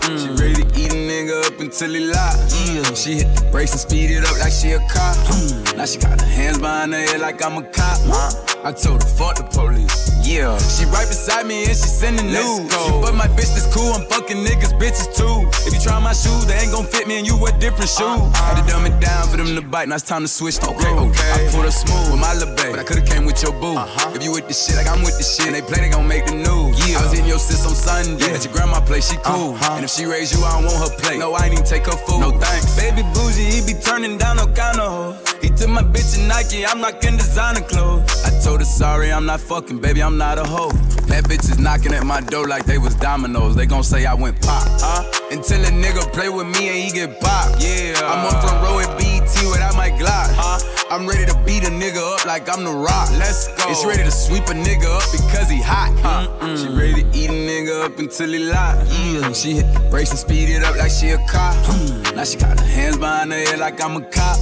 She 0.04 0.28
ready 0.28 0.62
to 0.62 0.66
eat 0.78 0.92
a 0.92 1.00
nigga 1.00 1.46
up 1.46 1.58
until 1.60 1.90
he 1.90 2.00
lock. 2.00 2.36
Mm. 2.36 2.96
She 2.96 3.14
hit 3.14 3.34
the 3.34 3.48
brakes 3.50 3.72
and 3.72 3.80
speed 3.80 4.10
it 4.10 4.24
up 4.24 4.38
like 4.38 4.52
she 4.52 4.72
a 4.72 4.78
cop. 4.90 5.16
Hmm. 5.24 5.78
Now 5.78 5.86
she 5.86 5.98
got 5.98 6.20
her 6.20 6.26
hands 6.26 6.58
behind 6.58 6.92
her 6.92 7.00
head 7.00 7.20
like 7.20 7.42
I'm 7.42 7.56
a 7.56 7.62
cop. 7.62 8.49
I 8.62 8.72
told 8.72 9.02
her 9.02 9.08
fuck 9.08 9.36
the 9.36 9.44
police. 9.44 10.12
Yeah. 10.20 10.58
She 10.58 10.84
right 10.92 11.08
beside 11.08 11.46
me 11.46 11.64
and 11.64 11.72
she 11.72 11.88
sending 11.88 12.26
news. 12.26 12.68
Go. 12.68 13.00
But 13.00 13.14
my 13.14 13.26
bitch 13.32 13.56
is 13.56 13.66
cool, 13.72 13.92
I'm 13.96 14.04
fucking 14.04 14.36
niggas, 14.44 14.76
bitches 14.76 15.08
too. 15.16 15.48
If 15.66 15.72
you 15.72 15.80
try 15.80 15.98
my 15.98 16.12
shoes, 16.12 16.44
they 16.44 16.60
ain't 16.60 16.72
gon' 16.72 16.84
fit 16.84 17.08
me 17.08 17.18
and 17.18 17.26
you 17.26 17.40
wear 17.40 17.56
different 17.56 17.88
shoes. 17.88 18.20
Uh-uh. 18.20 18.30
Had 18.36 18.60
to 18.60 18.64
dumb 18.70 18.84
it 18.84 19.00
down 19.00 19.28
for 19.28 19.38
them 19.38 19.56
to 19.56 19.62
bite, 19.62 19.88
now 19.88 19.96
it's 19.96 20.04
time 20.04 20.22
to 20.22 20.28
switch 20.28 20.58
the 20.60 20.68
okay, 20.76 20.92
okay. 20.92 21.30
I 21.32 21.48
pulled 21.50 21.64
her 21.64 21.72
smooth 21.72 22.12
with 22.12 22.20
my 22.20 22.34
little 22.34 22.54
babe, 22.54 22.76
but 22.76 22.80
I 22.80 22.84
could've 22.84 23.08
came 23.08 23.24
with 23.24 23.40
your 23.42 23.52
boo. 23.56 23.80
Uh-huh. 23.80 24.12
If 24.14 24.22
you 24.22 24.32
with 24.32 24.46
the 24.46 24.52
shit 24.52 24.76
like 24.76 24.88
I'm 24.92 25.00
with 25.00 25.16
the 25.16 25.24
shit, 25.24 25.48
and 25.48 25.56
they 25.56 25.62
play, 25.62 25.80
they 25.80 25.88
gon' 25.88 26.06
make 26.06 26.26
the 26.26 26.36
news. 26.36 26.76
Yeah. 26.84 27.00
I 27.00 27.08
was 27.08 27.16
in 27.16 27.24
your 27.24 27.40
sis 27.40 27.64
on 27.64 27.72
Sunday, 27.72 28.28
at 28.28 28.44
your 28.44 28.52
grandma 28.52 28.84
place, 28.84 29.08
she 29.08 29.16
cool. 29.24 29.56
Uh-huh. 29.56 29.80
And 29.80 29.84
if 29.88 29.90
she 29.90 30.04
raise 30.04 30.36
you, 30.36 30.44
I 30.44 30.60
don't 30.60 30.68
want 30.68 30.84
her 30.84 30.92
plate. 31.00 31.18
No, 31.18 31.32
I 31.32 31.48
ain't 31.48 31.56
even 31.56 31.64
take 31.64 31.86
her 31.88 31.96
food. 31.96 32.20
No 32.20 32.36
thanks. 32.36 32.76
Baby 32.76 33.08
bougie, 33.16 33.48
he 33.48 33.64
be 33.64 33.72
turning 33.80 34.18
down 34.20 34.36
no 34.36 34.46
kind 34.52 34.76
of 34.78 34.88
hoe. 34.92 35.16
He 35.40 35.48
took 35.48 35.70
my 35.70 35.80
bitch 35.82 36.20
in 36.20 36.28
Nike, 36.28 36.66
I'm 36.66 36.84
not 36.84 37.02
in 37.02 37.16
designer 37.16 37.64
clothes. 37.64 38.04
I 38.22 38.30
told 38.44 38.49
her 38.58 38.64
sorry, 38.64 39.12
I'm 39.12 39.26
not 39.26 39.40
fucking, 39.40 39.78
baby, 39.78 40.02
I'm 40.02 40.16
not 40.16 40.38
a 40.38 40.44
hoe. 40.44 40.72
That 41.10 41.24
bitch 41.24 41.50
is 41.50 41.58
knocking 41.58 41.92
at 41.92 42.04
my 42.04 42.20
door 42.20 42.46
like 42.46 42.64
they 42.64 42.78
was 42.78 42.94
dominoes. 42.94 43.54
They 43.56 43.66
gon' 43.66 43.82
say 43.82 44.06
I 44.06 44.14
went 44.14 44.40
pop. 44.40 44.64
Huh? 44.80 45.04
Until 45.30 45.64
a 45.64 45.68
nigga 45.68 46.12
play 46.12 46.28
with 46.28 46.46
me 46.46 46.68
and 46.68 46.78
he 46.78 46.90
get 46.90 47.20
popped. 47.20 47.62
Yeah. 47.62 47.94
I'm 48.02 48.24
on 48.26 48.40
front 48.40 48.62
row 48.62 48.78
at 48.78 48.96
BET 49.34 49.50
without 49.50 49.76
my 49.76 49.90
Glock. 49.90 50.30
Huh? 50.34 50.58
I'm 50.90 51.06
ready 51.06 51.24
to 51.26 51.36
beat 51.44 51.64
a 51.64 51.70
nigga 51.70 51.98
up 52.14 52.26
like 52.26 52.48
I'm 52.48 52.64
the 52.64 52.72
rock. 52.72 53.10
Let's 53.12 53.48
go. 53.48 53.70
It's 53.70 53.84
ready 53.84 54.02
to 54.02 54.10
sweep 54.10 54.44
a 54.44 54.54
nigga 54.54 54.86
up 54.86 55.04
because 55.12 55.48
he 55.48 55.60
hot. 55.62 55.94
Huh? 56.00 56.56
She 56.56 56.68
ready 56.68 57.02
to 57.02 57.08
eat 57.16 57.30
a 57.30 57.32
nigga 57.32 57.84
up 57.84 57.98
until 57.98 58.30
he 58.30 58.38
lock. 58.38 58.76
Yeah. 58.88 59.32
She 59.32 59.52
hit 59.54 59.72
the 59.72 59.80
brakes 59.90 60.10
and 60.10 60.18
speed 60.18 60.48
it 60.48 60.62
up 60.62 60.76
like 60.76 60.90
she 60.90 61.10
a 61.10 61.18
cop. 61.28 61.54
Hmm. 61.66 62.16
Now 62.16 62.24
she 62.24 62.38
got 62.38 62.58
her 62.58 62.66
hands 62.66 62.98
behind 62.98 63.32
her 63.32 63.38
head 63.38 63.58
like 63.58 63.82
I'm 63.82 63.96
a 63.96 64.00
cop. 64.00 64.38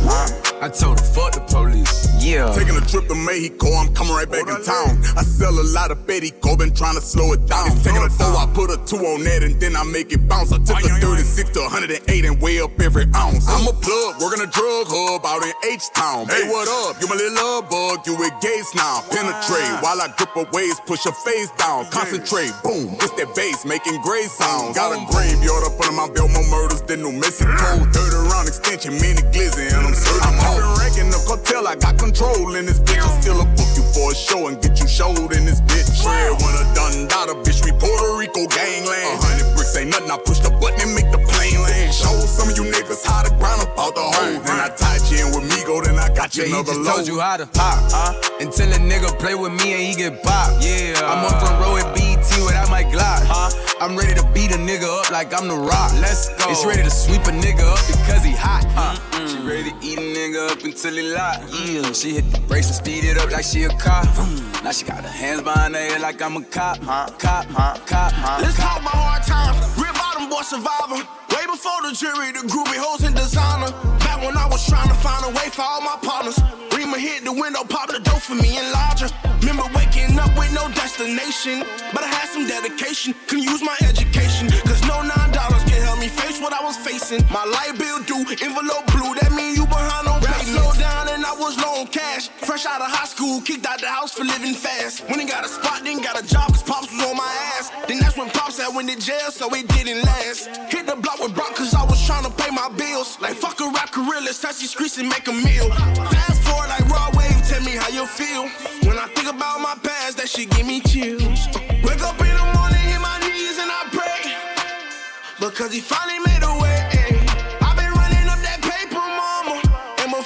I 0.60 0.68
told 0.68 0.98
her 0.98 1.06
fuck 1.06 1.32
the 1.32 1.40
police. 1.46 2.08
Yeah. 2.24 2.52
Taking 2.52 2.76
a 2.76 2.80
trip 2.80 3.06
to 3.08 3.14
Mexico, 3.14 3.72
I'm 3.74 3.94
coming 3.94 4.14
right 4.14 4.28
back 4.28 4.48
in 4.48 4.62
town. 4.64 5.00
I 5.16 5.22
sell 5.22 5.52
a 5.52 5.66
lot 5.74 5.90
of 5.90 6.06
Betty 6.06 6.32
Go, 6.40 6.56
been 6.56 6.74
trying 6.74 6.96
to 6.96 7.00
slow 7.00 7.32
it 7.32 7.46
down. 7.46 7.68
It's 7.68 7.84
taking 7.84 8.02
a 8.02 8.10
four, 8.10 8.34
I 8.36 8.46
put 8.52 8.70
a 8.70 8.76
two 8.84 8.98
on 8.98 9.22
that, 9.24 9.42
and 9.42 9.60
then 9.60 9.76
I 9.76 9.84
make 9.84 10.12
it 10.12 10.26
bounce. 10.28 10.52
I 10.52 10.58
took 10.58 10.82
a 10.82 10.88
36 11.00 11.50
to 11.50 11.60
108 11.60 12.24
and 12.24 12.40
weigh 12.42 12.60
up 12.60 12.78
every 12.80 13.06
ounce. 13.14 13.48
I'm 13.48 13.68
a 13.68 13.72
plug, 13.72 14.20
working 14.20 14.42
a 14.42 14.50
drug 14.50 14.77
drug 14.84 15.22
hub 15.22 15.26
out 15.26 15.42
in 15.42 15.52
H-Town. 15.72 16.28
Hey, 16.28 16.46
what 16.46 16.68
up? 16.68 17.00
You 17.00 17.08
my 17.08 17.16
little 17.16 17.34
love 17.34 17.70
bug, 17.70 18.06
you 18.06 18.14
with 18.14 18.32
gates 18.40 18.74
now. 18.74 19.02
Penetrate 19.10 19.82
while 19.82 20.00
I 20.00 20.08
grip 20.14 20.30
her 20.34 20.46
waist, 20.52 20.84
push 20.86 21.04
your 21.04 21.14
face 21.14 21.50
down. 21.58 21.90
Concentrate, 21.90 22.52
boom, 22.62 22.94
it's 23.02 23.10
that 23.18 23.34
bass 23.34 23.64
making 23.64 24.00
gray 24.02 24.22
sounds. 24.30 24.76
Got 24.76 24.94
a 24.94 25.00
graveyard 25.10 25.64
up 25.66 25.80
under 25.80 25.94
my 25.94 26.06
belt, 26.10 26.30
more 26.30 26.46
murders 26.46 26.82
than 26.82 27.02
New 27.02 27.12
Mexico. 27.12 27.50
Mm. 27.50 27.90
Third 27.90 28.14
round 28.30 28.46
extension, 28.46 28.94
mini 29.02 29.22
glizzy, 29.34 29.66
and 29.66 29.82
I'm 29.82 29.94
certain. 29.94 30.22
I'm 30.22 30.38
out 30.46 30.62
and 30.62 30.74
ranking 30.78 31.10
the 31.10 31.18
cartel, 31.26 31.66
I 31.66 31.74
got 31.74 31.98
control 31.98 32.54
in 32.54 32.66
this 32.66 32.78
bitch. 32.78 33.02
I'm 33.02 33.14
still 33.22 33.40
a 33.40 33.46
book 33.58 33.70
you 33.74 33.82
for 33.94 34.12
a 34.12 34.14
show 34.14 34.46
and 34.46 34.60
get 34.62 34.78
you 34.78 34.86
showed 34.86 35.32
in 35.34 35.42
this 35.42 35.60
bitch. 35.66 35.90
Fred 36.02 36.38
when 36.38 36.54
a 36.54 36.64
done 36.74 37.08
dot 37.08 37.30
a 37.30 37.34
bitch, 37.42 37.64
we 37.64 37.74
Puerto 37.74 38.14
Rico 38.14 38.46
gangland. 38.46 39.18
A 39.18 39.26
hundred 39.26 39.48
bricks 39.58 39.74
ain't 39.74 39.90
nothing, 39.90 40.10
I 40.10 40.18
push 40.22 40.38
the 40.38 40.50
button 40.62 40.78
and 40.86 40.94
make 40.94 41.10
the 41.10 41.18
plane 41.18 41.58
land. 41.62 41.90
Show 41.90 42.14
some 42.30 42.46
of 42.46 42.54
you 42.54 42.64
niggas 42.70 43.02
how 43.02 43.26
to 43.26 43.30
grind 43.42 43.58
up 43.62 43.74
out 43.74 43.94
the 43.94 44.04
hole. 44.06 44.38
Then 44.46 44.58
I 44.60 44.67
tied 44.76 45.00
you 45.10 45.26
in 45.26 45.34
with 45.34 45.50
Migo, 45.50 45.84
then 45.84 45.98
I 45.98 46.08
got 46.14 46.36
you 46.36 46.42
Yeah, 46.44 46.48
he 46.48 46.54
another 46.54 46.74
low. 46.74 46.92
told 46.96 47.06
you 47.06 47.20
how 47.20 47.36
to 47.36 47.46
pop. 47.46 47.78
Uh, 47.92 48.12
until 48.40 48.68
a 48.72 48.76
nigga 48.78 49.16
play 49.18 49.34
with 49.34 49.52
me 49.52 49.72
and 49.74 49.82
he 49.82 49.94
get 49.94 50.22
popped. 50.22 50.64
Yeah. 50.64 50.94
I'm 51.02 51.24
on 51.24 51.30
front 51.40 51.60
row 51.60 51.76
at 51.76 51.94
BET 51.94 52.18
without 52.44 52.68
my 52.70 52.82
Glock. 52.84 53.22
Huh? 53.26 53.50
I'm 53.80 53.96
ready 53.96 54.14
to 54.14 54.24
beat 54.34 54.50
a 54.52 54.58
nigga 54.58 54.88
up 55.00 55.10
like 55.10 55.32
I'm 55.32 55.48
the 55.48 55.56
rock. 55.56 55.92
Let's 56.00 56.28
go. 56.36 56.50
It's 56.50 56.64
ready 56.66 56.82
to 56.82 56.90
sweep 56.90 57.22
a 57.22 57.30
nigga 57.30 57.62
up 57.64 57.78
because 57.86 58.24
he 58.24 58.32
hot. 58.32 58.64
Huh? 58.74 58.94
She 59.28 59.38
ready 59.46 59.70
to 59.70 59.76
eat 59.82 59.98
a 59.98 60.02
nigga 60.02 60.50
up 60.52 60.62
until 60.64 60.94
he 60.94 61.02
lock. 61.14 61.40
Yeah. 61.64 61.92
She 61.92 62.14
hit 62.14 62.30
the 62.32 62.40
brakes 62.48 62.66
and 62.66 62.76
speed 62.76 63.04
it 63.04 63.18
up 63.18 63.30
like 63.30 63.44
she 63.44 63.64
a 63.64 63.68
cop. 63.70 64.04
Now 64.64 64.72
she 64.72 64.84
got 64.84 65.04
her 65.04 65.08
hands 65.08 65.42
behind 65.42 65.74
her 65.74 65.80
head 65.80 66.00
like 66.00 66.20
I'm 66.20 66.36
a 66.36 66.42
cop. 66.42 66.78
Huh? 66.78 67.08
Cop, 67.18 67.46
huh? 67.46 67.78
Cop, 67.86 68.12
huh? 68.12 68.38
Let's 68.42 68.56
cop. 68.56 68.68
talk 68.74 68.80
about 68.82 68.94
hard 68.94 69.22
times. 69.22 69.58
Real 69.78 69.92
bottom 70.18 70.30
boy 70.30 70.42
survivor. 70.42 71.06
Way 71.30 71.46
before 71.46 71.82
the 71.82 71.94
jury, 71.94 72.32
the 72.32 72.42
groovy 72.50 72.76
hoes 72.76 73.02
and 73.04 73.14
designer. 73.14 73.70
Back 73.98 74.18
when 74.24 74.36
I 74.36 74.46
was 74.48 74.66
trying 74.66 74.88
to 74.88 74.94
find 74.94 75.24
a 75.24 75.28
way 75.28 75.48
for 75.50 75.62
all 75.62 75.80
my 75.80 75.96
partners. 76.02 76.38
Rima 76.74 76.98
hit 76.98 77.24
the 77.24 77.32
window, 77.32 77.62
pop 77.64 77.90
the 77.90 78.00
door 78.00 78.18
for 78.18 78.34
me 78.34 78.58
and 78.58 78.70
larger. 78.72 79.08
Remember 79.40 79.64
waking 79.74 80.18
up 80.18 80.34
with 80.36 80.52
no 80.52 80.66
destination. 80.74 81.62
But 81.92 82.02
I 82.02 82.08
had 82.08 82.28
some 82.28 82.46
dedication, 82.46 83.14
couldn't 83.26 83.44
use 83.44 83.62
my 83.62 83.76
education. 83.82 84.50
Cause 84.66 84.82
no 84.90 85.02
nine 85.02 85.30
dollars 85.30 85.62
can 85.64 85.80
help 85.82 86.00
me 86.00 86.08
face 86.08 86.40
what 86.40 86.52
I 86.52 86.62
was 86.64 86.76
facing. 86.76 87.22
My 87.30 87.44
light 87.44 87.78
bill 87.78 88.02
due, 88.02 88.26
envelope 88.42 88.86
blue, 88.90 89.14
that 89.22 89.30
mean 89.36 89.54
you 89.54 89.66
behind 89.66 90.07
on 90.18 90.24
pay. 90.24 90.44
Slow 90.44 90.72
down 90.74 91.08
and 91.08 91.24
I 91.24 91.32
was 91.32 91.56
low 91.58 91.80
on 91.80 91.86
cash. 91.88 92.28
Fresh 92.28 92.66
out 92.66 92.80
of 92.80 92.90
high 92.90 93.06
school, 93.06 93.40
kicked 93.40 93.66
out 93.66 93.80
the 93.80 93.88
house 93.88 94.12
for 94.12 94.24
living 94.24 94.54
fast. 94.54 95.08
When 95.08 95.20
he 95.20 95.26
got 95.26 95.44
a 95.44 95.48
spot, 95.48 95.82
then 95.84 96.00
got 96.00 96.18
a 96.18 96.26
job, 96.26 96.52
cause 96.52 96.62
Pops 96.62 96.90
was 96.92 97.02
on 97.04 97.16
my 97.16 97.30
ass. 97.56 97.70
Then 97.86 97.98
that's 98.00 98.16
when 98.16 98.30
Pops 98.30 98.58
had 98.58 98.74
went 98.74 98.88
to 98.90 98.96
jail, 98.98 99.30
so 99.30 99.48
it 99.54 99.68
didn't 99.68 100.02
last. 100.02 100.48
Hit 100.70 100.86
the 100.86 100.96
block 100.96 101.20
with 101.20 101.34
Brock, 101.34 101.54
cause 101.54 101.74
I 101.74 101.84
was 101.84 102.04
trying 102.06 102.24
to 102.24 102.30
pay 102.30 102.50
my 102.50 102.68
bills. 102.70 103.18
Like 103.20 103.34
fuck 103.34 103.60
a 103.60 103.70
rap 103.70 103.92
career, 103.92 104.20
let's 104.20 104.40
touch 104.40 104.58
these 104.60 104.70
streets 104.70 104.98
and 104.98 105.08
make 105.08 105.28
a 105.28 105.32
meal. 105.32 105.68
Fast 106.10 106.42
forward 106.42 106.68
like 106.68 106.86
raw 106.88 107.10
wave, 107.14 107.40
tell 107.46 107.62
me 107.62 107.76
how 107.76 107.88
you 107.88 108.06
feel. 108.06 108.48
When 108.86 108.98
I 108.98 109.06
think 109.14 109.28
about 109.28 109.60
my 109.60 109.74
past, 109.82 110.18
that 110.18 110.28
shit 110.28 110.50
give 110.50 110.66
me 110.66 110.80
chills. 110.80 111.46
Wake 111.84 112.02
up 112.02 112.20
in 112.20 112.34
the 112.34 112.46
morning, 112.56 112.84
hit 112.90 113.00
my 113.00 113.18
knees 113.20 113.58
and 113.58 113.70
I 113.70 113.82
pray. 113.92 114.34
Because 115.40 115.72
he 115.72 115.80
finally 115.80 116.18
made 116.20 116.42
a 116.42 116.60
way. 116.60 116.77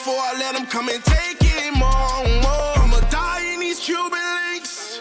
Before 0.04 0.18
I 0.18 0.34
let 0.36 0.56
them 0.56 0.66
come 0.66 0.88
and 0.88 1.00
take 1.04 1.36
it, 1.40 1.72
more. 1.74 2.24
more. 2.42 2.74
I'ma 2.82 2.98
die 3.08 3.52
in 3.54 3.60
these 3.60 3.78
Cuban 3.78 4.18
links. 4.50 5.00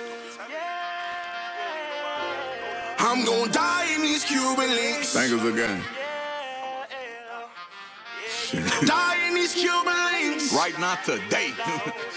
I'm 3.00 3.26
gonna 3.26 3.52
die 3.52 3.96
in 3.96 4.02
these 4.04 4.24
Cuban 4.24 4.70
links. 4.70 5.12
Thank 5.12 5.34
us 5.34 5.44
again. 5.44 5.82
Die 8.86 9.28
in 9.28 9.34
these 9.34 9.56
Cuban 9.56 9.98
links. 10.12 10.54
Right 10.54 10.78
now, 10.78 10.96
today. 11.04 11.54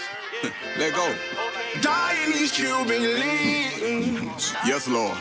Let 0.77 0.93
go. 0.93 1.11
Die 1.81 2.15
in 2.23 2.33
these 2.33 2.51
Cuban 2.51 3.01
links. 3.01 4.53
Yes, 4.67 4.87
Lord. 4.87 5.17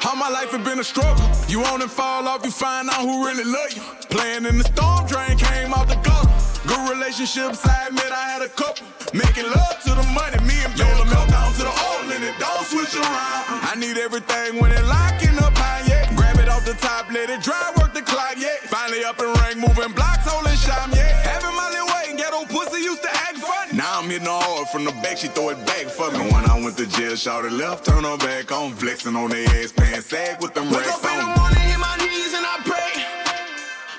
How 0.00 0.14
my 0.14 0.30
life 0.30 0.50
has 0.52 0.64
been 0.64 0.78
a 0.78 0.84
struggle. 0.84 1.28
You 1.46 1.62
on 1.64 1.82
and 1.82 1.90
fall 1.90 2.26
off, 2.26 2.44
you 2.44 2.50
find 2.50 2.88
out 2.88 3.00
who 3.00 3.26
really 3.26 3.44
love 3.44 3.72
you. 3.72 3.82
Playing 4.08 4.46
in 4.46 4.58
the 4.58 4.64
storm 4.64 5.06
drain 5.06 5.36
came 5.36 5.74
out 5.74 5.88
the 5.88 5.96
gutter. 5.96 6.35
Good 6.66 6.90
relationships, 6.90 7.64
I 7.66 7.86
admit 7.88 8.10
I 8.10 8.24
had 8.34 8.42
a 8.42 8.48
couple. 8.48 8.86
Making 9.14 9.46
love 9.54 9.78
to 9.86 9.90
the 9.94 10.06
money, 10.14 10.38
me 10.44 10.58
and 10.66 10.74
Yola 10.76 11.06
melt 11.06 11.28
down 11.30 11.52
to 11.54 11.62
the 11.62 11.70
oil 11.70 12.10
and 12.10 12.24
it 12.24 12.34
don't 12.38 12.64
switch 12.66 12.94
around. 12.96 13.44
I 13.70 13.74
need 13.78 13.96
everything 13.98 14.60
when 14.60 14.72
it 14.72 14.84
locking 14.84 15.38
up 15.38 15.56
high, 15.56 15.86
yeah. 15.86 16.10
Grab 16.16 16.38
it 16.38 16.48
off 16.48 16.64
the 16.64 16.74
top, 16.74 17.10
let 17.12 17.30
it 17.30 17.42
dry, 17.42 17.72
work 17.78 17.94
the 17.94 18.02
clock, 18.02 18.34
yeah. 18.36 18.56
Finally 18.66 19.04
up 19.04 19.18
and 19.20 19.30
rank, 19.40 19.56
moving 19.58 19.94
blocks, 19.94 20.26
holding 20.26 20.58
shine, 20.58 20.90
yeah. 20.90 21.14
Having 21.22 21.54
my 21.54 21.70
little 21.70 21.86
way 21.86 22.04
and 22.10 22.18
ghetto 22.18 22.42
pussy 22.50 22.82
used 22.82 23.02
to 23.02 23.10
act 23.14 23.38
funny. 23.38 23.78
Now 23.78 24.00
I'm 24.02 24.10
hitting 24.10 24.26
hard 24.26 24.66
from 24.68 24.84
the 24.84 24.92
back, 25.06 25.18
she 25.18 25.28
throw 25.28 25.50
it 25.50 25.62
back 25.66 25.86
for 25.86 26.10
me. 26.10 26.18
And 26.18 26.32
when 26.34 26.44
I 26.50 26.58
went 26.58 26.76
to 26.78 26.86
jail, 26.86 27.14
shouted 27.14 27.52
left, 27.52 27.86
turn 27.86 28.02
her 28.02 28.18
back 28.18 28.50
on, 28.50 28.74
flexing 28.74 29.14
on 29.14 29.30
their 29.30 29.46
ass, 29.62 29.70
pants 29.70 30.06
sag 30.10 30.42
with 30.42 30.54
them 30.54 30.66
Wake 30.70 30.82
racks 30.82 30.98
up 30.98 31.10
in 31.14 31.18
the 31.18 31.30
on. 31.30 31.38
morning, 31.38 31.62
hit 31.62 31.78
my 31.78 31.94
knees 32.02 32.34
and 32.34 32.44
I 32.44 32.58
pray. 32.66 32.92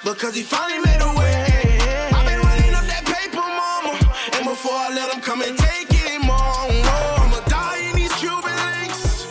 Because 0.04 0.36
he 0.36 0.44
finally 0.44 0.84
made 0.84 1.02
a 1.02 1.12
way. 1.18 1.57
Before 4.58 4.74
I 4.74 4.90
let 4.90 5.14
him 5.14 5.22
come 5.22 5.44
and 5.44 5.56
take 5.56 5.88
it, 5.92 6.20
more 6.26 6.34
I'ma 6.34 7.42
die 7.46 7.78
in 7.90 7.94
these 7.96 8.14
Cuban 8.18 8.58
links. 8.74 9.30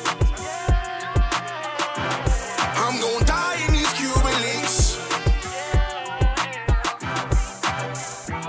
I'm 2.78 2.94
die 3.26 3.58
in 3.66 3.72
these 3.74 3.92
Cuban 3.98 4.36
links. 4.46 5.02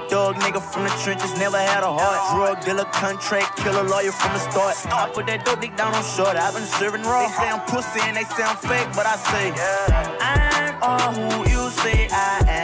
Dog 0.08 0.36
nigga 0.36 0.62
from 0.62 0.84
the 0.84 0.94
trenches, 1.02 1.34
never 1.40 1.58
had 1.58 1.82
a 1.82 1.90
heart. 1.90 2.22
Drug 2.36 2.64
dealer, 2.64 2.86
contract 2.94 3.58
killer, 3.58 3.82
lawyer 3.82 4.12
from 4.12 4.34
the 4.34 4.40
start. 4.40 4.76
I 4.94 5.10
put 5.10 5.26
that 5.26 5.45
dope 5.45 5.62
dick 5.62 5.76
down 5.76 5.95
on 5.95 6.04
short, 6.04 6.38
I've 6.38 6.54
been 6.54 6.70
serving 6.78 7.02
raw. 7.02 7.26
They 7.26 7.34
say 7.34 7.49
I'm 7.49 7.62
pussy 7.66 8.02
and 8.06 8.16
they 8.18 8.28
say 8.38 8.44
I'm 8.44 8.58
fake, 8.58 8.90
but 8.94 9.08
I 9.08 9.16
say, 9.18 9.45
I'm 10.22 10.78
all 10.84 11.14
who 11.26 11.49
you 11.49 11.72
say 11.82 12.08
I 12.12 12.45
am. 12.48 12.57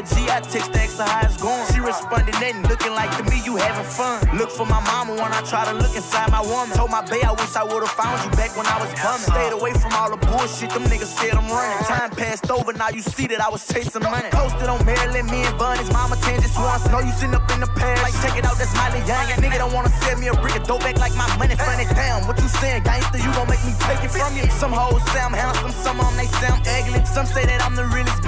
Real 0.00 0.08
G, 0.08 0.30
I 0.30 0.40
text 0.40 0.72
the 0.72 0.80
extra 0.80 1.04
how 1.04 1.26
it's 1.26 1.36
going. 1.40 1.66
She 1.72 1.80
responded, 1.80 2.32
nothing, 2.40 2.62
looking 2.68 2.92
like 2.92 3.10
to 3.16 3.22
me, 3.24 3.42
you 3.44 3.56
having 3.56 3.84
fun. 3.84 4.20
Look 4.36 4.50
for 4.50 4.66
my 4.66 4.80
mama 4.80 5.12
when 5.12 5.32
I 5.32 5.40
try 5.42 5.64
to 5.64 5.74
look 5.74 5.94
inside 5.94 6.30
my 6.30 6.40
woman. 6.40 6.76
Told 6.76 6.90
my 6.90 7.02
bae 7.02 7.24
I 7.24 7.32
wish 7.32 7.54
I 7.56 7.64
would've 7.64 7.90
found 7.90 8.24
you 8.24 8.30
back 8.36 8.56
when 8.56 8.66
I 8.66 8.78
was 8.80 8.90
bumming. 9.00 9.30
Stayed 9.30 9.52
away 9.52 9.72
from 9.74 9.92
all 9.92 10.10
the 10.10 10.20
bullshit, 10.26 10.70
them 10.70 10.84
niggas 10.84 11.12
said 11.18 11.34
I'm 11.34 11.48
running. 11.48 11.84
Time 11.84 12.10
passed 12.10 12.50
over, 12.50 12.72
now 12.72 12.88
you 12.88 13.02
see 13.02 13.26
that 13.28 13.40
I 13.40 13.48
was 13.48 13.66
chasing 13.66 14.02
money. 14.02 14.28
Posted 14.30 14.68
on 14.68 14.84
Maryland, 14.84 15.30
me 15.30 15.42
and 15.44 15.58
Bun, 15.58 15.78
his 15.78 15.92
mama 15.92 16.16
just 16.50 16.58
once. 16.58 16.86
Know 16.90 17.00
you 17.00 17.12
sitting 17.12 17.34
up 17.34 17.48
in 17.52 17.60
the 17.60 17.66
past, 17.78 18.02
like 18.02 18.14
check 18.22 18.36
it 18.38 18.44
out, 18.44 18.58
that's 18.58 18.74
Miley 18.74 19.00
Young. 19.06 19.26
Nigga 19.42 19.58
don't 19.58 19.72
wanna 19.72 19.90
send 20.02 20.20
me 20.20 20.28
a 20.28 20.34
brick 20.34 20.56
of 20.56 20.66
back 20.80 20.98
like 20.98 21.14
my 21.14 21.26
money 21.36 21.54
funny. 21.56 21.84
Damn, 21.94 22.26
what 22.26 22.40
you 22.40 22.48
saying, 22.48 22.82
gangster? 22.84 23.18
You 23.18 23.30
gon' 23.34 23.48
make 23.48 23.62
me 23.64 23.74
take 23.86 24.02
it 24.04 24.10
from 24.10 24.36
you. 24.36 24.48
Some 24.50 24.72
hoes 24.72 25.02
say 25.12 25.20
I'm 25.20 25.32
handsome, 25.32 25.72
some 25.72 25.98
them 25.98 26.16
they 26.16 26.26
say 26.26 26.48
I'm 26.48 26.62
ugly. 26.64 27.04
Some 27.06 27.26
say 27.26 27.44
that 27.46 27.62
I'm 27.62 27.74
the 27.74 27.84
realest, 27.86 28.22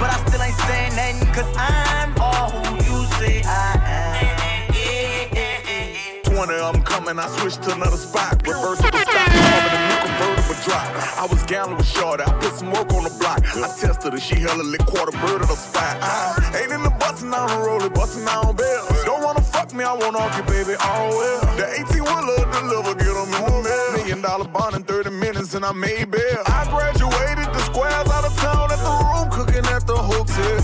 20 7.13 7.27
of 7.27 7.37
them 7.37 7.37
coming, 7.37 7.37
I 7.37 7.39
switched 7.39 7.63
to 7.63 7.75
another 7.75 7.97
spot. 7.97 8.41
Reversible 8.47 8.99
stock, 8.99 9.29
covered 9.29 9.73
a 9.73 9.81
new 9.87 9.99
convertible 10.01 10.57
drop. 10.63 10.87
I 11.17 11.25
was 11.29 11.43
gambling 11.43 11.77
with 11.77 11.87
Shorty, 11.87 12.23
I 12.23 12.31
put 12.39 12.53
some 12.53 12.71
work 12.71 12.93
on 12.93 13.03
the 13.03 13.13
block. 13.19 13.41
I 13.55 13.67
tested 13.77 14.13
her, 14.13 14.19
she 14.19 14.35
hella 14.35 14.63
lit 14.63 14.85
quarter 14.85 15.11
bird 15.17 15.41
of 15.41 15.47
the 15.47 15.55
spot. 15.55 15.97
I 16.01 16.61
ain't 16.61 16.71
in 16.71 16.83
the 16.83 16.89
bustin' 16.89 17.31
down 17.31 17.49
the 17.49 17.59
road, 17.59 17.93
bustin' 17.93 18.25
down 18.25 18.55
bells. 18.55 19.03
Don't 19.05 19.23
wanna 19.23 19.41
fuck 19.41 19.73
me, 19.73 19.83
I 19.83 19.93
wanna 19.93 20.19
argue, 20.19 20.43
baby, 20.43 20.75
all 20.81 21.09
well. 21.09 21.41
The 21.57 21.67
18 21.85 22.03
wheeler 22.03 22.45
deliver, 22.51 22.95
get 22.95 23.13
them 23.13 23.33
in 23.33 23.45
the 23.45 23.61
mail. 23.61 23.91
Million 23.97 24.21
dollar 24.21 24.47
bond 24.47 24.75
in 24.75 24.83
30 24.83 25.09
minutes 25.11 25.53
and 25.53 25.65
I 25.65 25.71
made 25.71 26.09
bail. 26.11 26.43
I 26.47 26.65
graduated 26.69 27.49
the 27.53 27.61
squares 27.69 28.09
out 28.09 28.25
of 28.25 28.35
town 28.37 28.71
at 28.71 28.81
the 28.81 28.93
room, 29.05 29.29
cooking 29.29 29.65
at 29.69 29.85
the 29.85 29.95
hotel. 29.95 30.59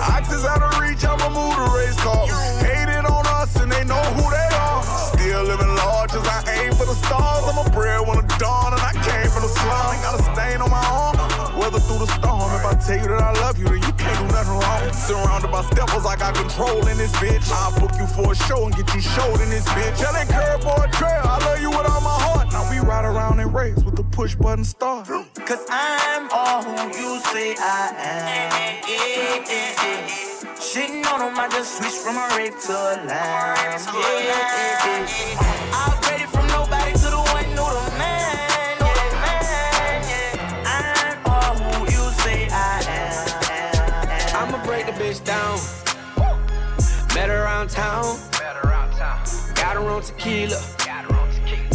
Oxys 0.00 0.44
out 0.46 0.62
of 0.62 0.78
reach, 0.80 1.04
I'ma 1.04 1.28
move 1.28 1.56
the 1.56 1.68
race 1.76 1.98
car. 2.00 2.57
Dawn 8.38 8.72
and 8.72 8.82
I 8.82 8.92
came 8.94 9.28
from 9.30 9.42
the 9.42 9.52
slum. 9.52 9.94
Ain't 9.94 10.02
got 10.02 10.20
a 10.20 10.22
stain 10.22 10.60
on 10.62 10.70
my 10.70 10.84
arm. 10.86 11.16
Weather 11.58 11.80
through 11.80 12.06
the 12.06 12.10
storm. 12.18 12.48
If 12.54 12.64
I 12.64 12.74
tell 12.74 12.98
you 12.98 13.08
that 13.10 13.20
I 13.20 13.32
love 13.42 13.58
you, 13.58 13.66
then 13.66 13.82
you 13.82 13.92
can't 13.98 14.18
do 14.18 14.26
nothing 14.32 14.56
wrong. 14.56 14.92
Surrounded 14.94 15.50
by 15.50 15.62
steppers, 15.62 16.06
I 16.06 16.16
got 16.16 16.34
control 16.34 16.86
in 16.86 16.96
this 16.96 17.12
bitch. 17.18 17.50
I'll 17.52 17.74
book 17.78 17.92
you 17.98 18.06
for 18.06 18.32
a 18.32 18.36
show 18.36 18.66
and 18.66 18.74
get 18.74 18.88
you 18.94 19.00
showed 19.00 19.40
in 19.40 19.50
this 19.50 19.66
bitch. 19.74 19.98
Tell 19.98 20.12
that 20.14 20.28
curveball 20.28 20.90
trail, 20.92 21.22
I 21.24 21.38
love 21.44 21.60
you 21.60 21.70
with 21.70 21.86
all 21.90 22.00
my 22.00 22.18
heart. 22.26 22.52
Now 22.52 22.70
we 22.70 22.78
ride 22.78 23.04
around 23.04 23.40
in 23.40 23.52
race 23.52 23.82
with 23.84 23.96
the 23.96 24.04
push 24.04 24.34
button 24.34 24.64
start. 24.64 25.08
Cause 25.08 25.64
I'm 25.70 26.30
all 26.32 26.62
who 26.62 26.98
you 26.98 27.20
say 27.32 27.56
I 27.58 27.92
am. 27.98 28.82
Yeah, 28.88 29.44
yeah, 29.48 29.84
yeah. 29.84 30.28
Shitting 30.58 31.06
on 31.12 31.20
him, 31.22 31.38
I 31.38 31.48
just 31.48 31.78
switched 31.78 31.96
from 31.96 32.16
a 32.16 32.28
rape 32.36 32.58
to 32.66 32.72
a 32.72 32.94
lamb. 33.06 33.80
Yeah, 33.94 35.06
I 35.72 35.90
upgraded 35.90 36.28
from 36.28 36.47
nobody 36.47 36.47
to 36.47 36.47
around 47.76 48.18
town. 48.92 49.54
Got 49.54 49.76
her 49.76 49.82
on 49.90 50.02
tequila. 50.02 50.60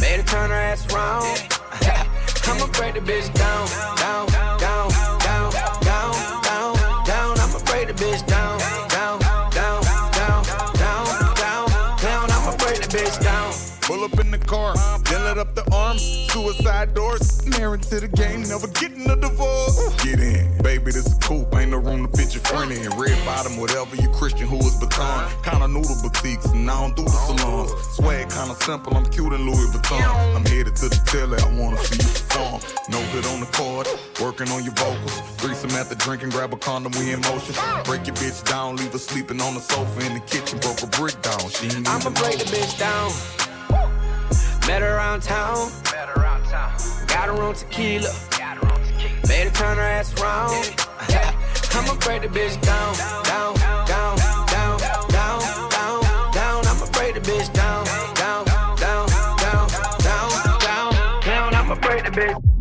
Made 0.02 0.18
her 0.18 0.24
turn 0.24 0.50
her 0.50 0.56
ass 0.56 0.92
around. 0.94 1.24
I'ma 2.46 2.68
break 2.74 2.94
the 2.96 3.00
bitch 3.00 3.34
down, 3.34 3.68
down, 3.98 4.28
down, 4.60 4.90
down, 5.20 5.52
down, 5.82 6.14
down, 6.44 6.74
down. 7.06 7.40
I'ma 7.40 7.60
break 7.66 7.88
the 7.88 7.94
bitch 7.94 8.26
down, 8.28 8.60
down, 8.90 9.20
down, 9.52 9.84
down, 10.14 10.44
down, 10.78 11.06
down, 11.36 11.98
down. 11.98 12.32
I'ma 12.32 12.56
break 12.58 12.82
the 12.82 12.90
bitch 12.90 13.22
down. 13.24 13.54
Pull 13.82 14.04
up 14.04 14.20
in 14.20 14.32
the 14.32 14.38
car, 14.38 14.74
up 15.38 15.56
the 15.56 15.64
arms, 15.74 16.02
suicide 16.32 16.94
doors. 16.94 17.46
Married 17.58 17.84
to 17.84 18.00
the 18.00 18.08
game, 18.08 18.44
never 18.44 18.68
getting 18.68 19.10
a 19.10 19.16
divorce. 19.16 19.78
Get 20.04 20.20
in, 20.20 20.62
baby, 20.62 20.92
this 20.92 21.06
is 21.06 21.14
coupe, 21.16 21.54
ain't 21.56 21.72
no 21.72 21.78
room 21.78 22.08
to 22.08 22.18
fit 22.18 22.34
your 22.34 22.44
friend 22.44 22.72
in. 22.72 22.90
Red 22.98 23.18
bottom, 23.26 23.58
whatever 23.58 23.96
you 23.96 24.10
Christian 24.10 24.48
Louboutin. 24.48 25.44
Kinda 25.44 25.68
noodle 25.68 25.96
boutiques, 26.02 26.46
and 26.48 26.70
I 26.70 26.80
don't 26.82 26.96
do 26.96 27.04
the 27.04 27.10
salons. 27.10 27.72
Swag 27.96 28.30
kinda 28.30 28.56
simple, 28.62 28.96
I'm 28.96 29.06
cute 29.06 29.34
in 29.34 29.46
Louis 29.46 29.68
Vuitton. 29.72 30.36
I'm 30.36 30.46
headed 30.46 30.76
to 30.78 30.90
the 30.90 31.00
telly, 31.06 31.40
I 31.42 31.48
wanna 31.60 31.78
see 31.86 31.96
you 31.96 32.10
perform. 32.10 32.62
No 32.90 33.00
hit 33.14 33.26
on 33.28 33.40
the 33.40 33.50
chord, 33.58 33.88
working 34.22 34.50
on 34.50 34.64
your 34.64 34.74
vocals. 34.76 35.22
Threesome 35.38 35.72
at 35.72 35.90
the 35.90 35.96
drink 35.96 36.24
and 36.24 36.32
grab 36.32 36.54
a 36.54 36.58
condom, 36.58 36.92
we 36.94 37.12
in 37.12 37.22
motion. 37.22 37.56
Break 37.86 38.08
your 38.08 38.16
bitch 38.16 38.44
down, 38.44 38.76
leave 38.76 38.94
her 38.94 39.00
sleeping 39.00 39.42
on 39.42 39.54
the 39.56 39.62
sofa 39.62 40.06
in 40.06 40.14
the 40.14 40.20
kitchen, 40.22 40.60
broke 40.60 40.82
a 40.84 40.88
brick 40.88 41.22
down. 41.22 41.50
She 41.50 41.68
ain't 41.68 41.88
I'ma 41.88 42.10
break 42.12 42.40
the 42.40 42.46
bitch 42.46 42.78
down. 42.80 43.12
Met 44.68 44.82
her 44.82 44.96
around 44.96 45.22
town. 45.24 45.72
Got 47.08 47.28
her 47.28 47.42
on 47.42 47.54
tequila. 47.54 48.10
Made 49.28 49.44
her 49.44 49.52
turn 49.52 49.78
her 49.78 49.84
ass 49.84 50.14
around. 50.22 50.54
I'ma 51.76 51.96
break 51.96 52.22
the 52.22 52.28
bitch 52.30 52.62
down, 52.62 52.94
down, 53.26 53.56
down, 53.86 54.18
down, 54.48 54.80
down, 55.10 55.42
down, 55.70 56.32
down. 56.32 56.66
I'ma 56.66 56.86
break 56.92 57.16
the 57.16 57.20
bitch 57.20 57.52
down, 57.54 57.84
down, 58.16 58.46
down, 58.78 59.08
down, 59.38 59.68
down, 60.02 60.60
down, 60.60 61.22
down. 61.22 61.56
I'ma 61.56 61.76
break 61.76 62.06
the 62.06 62.12
bitch. 62.12 62.53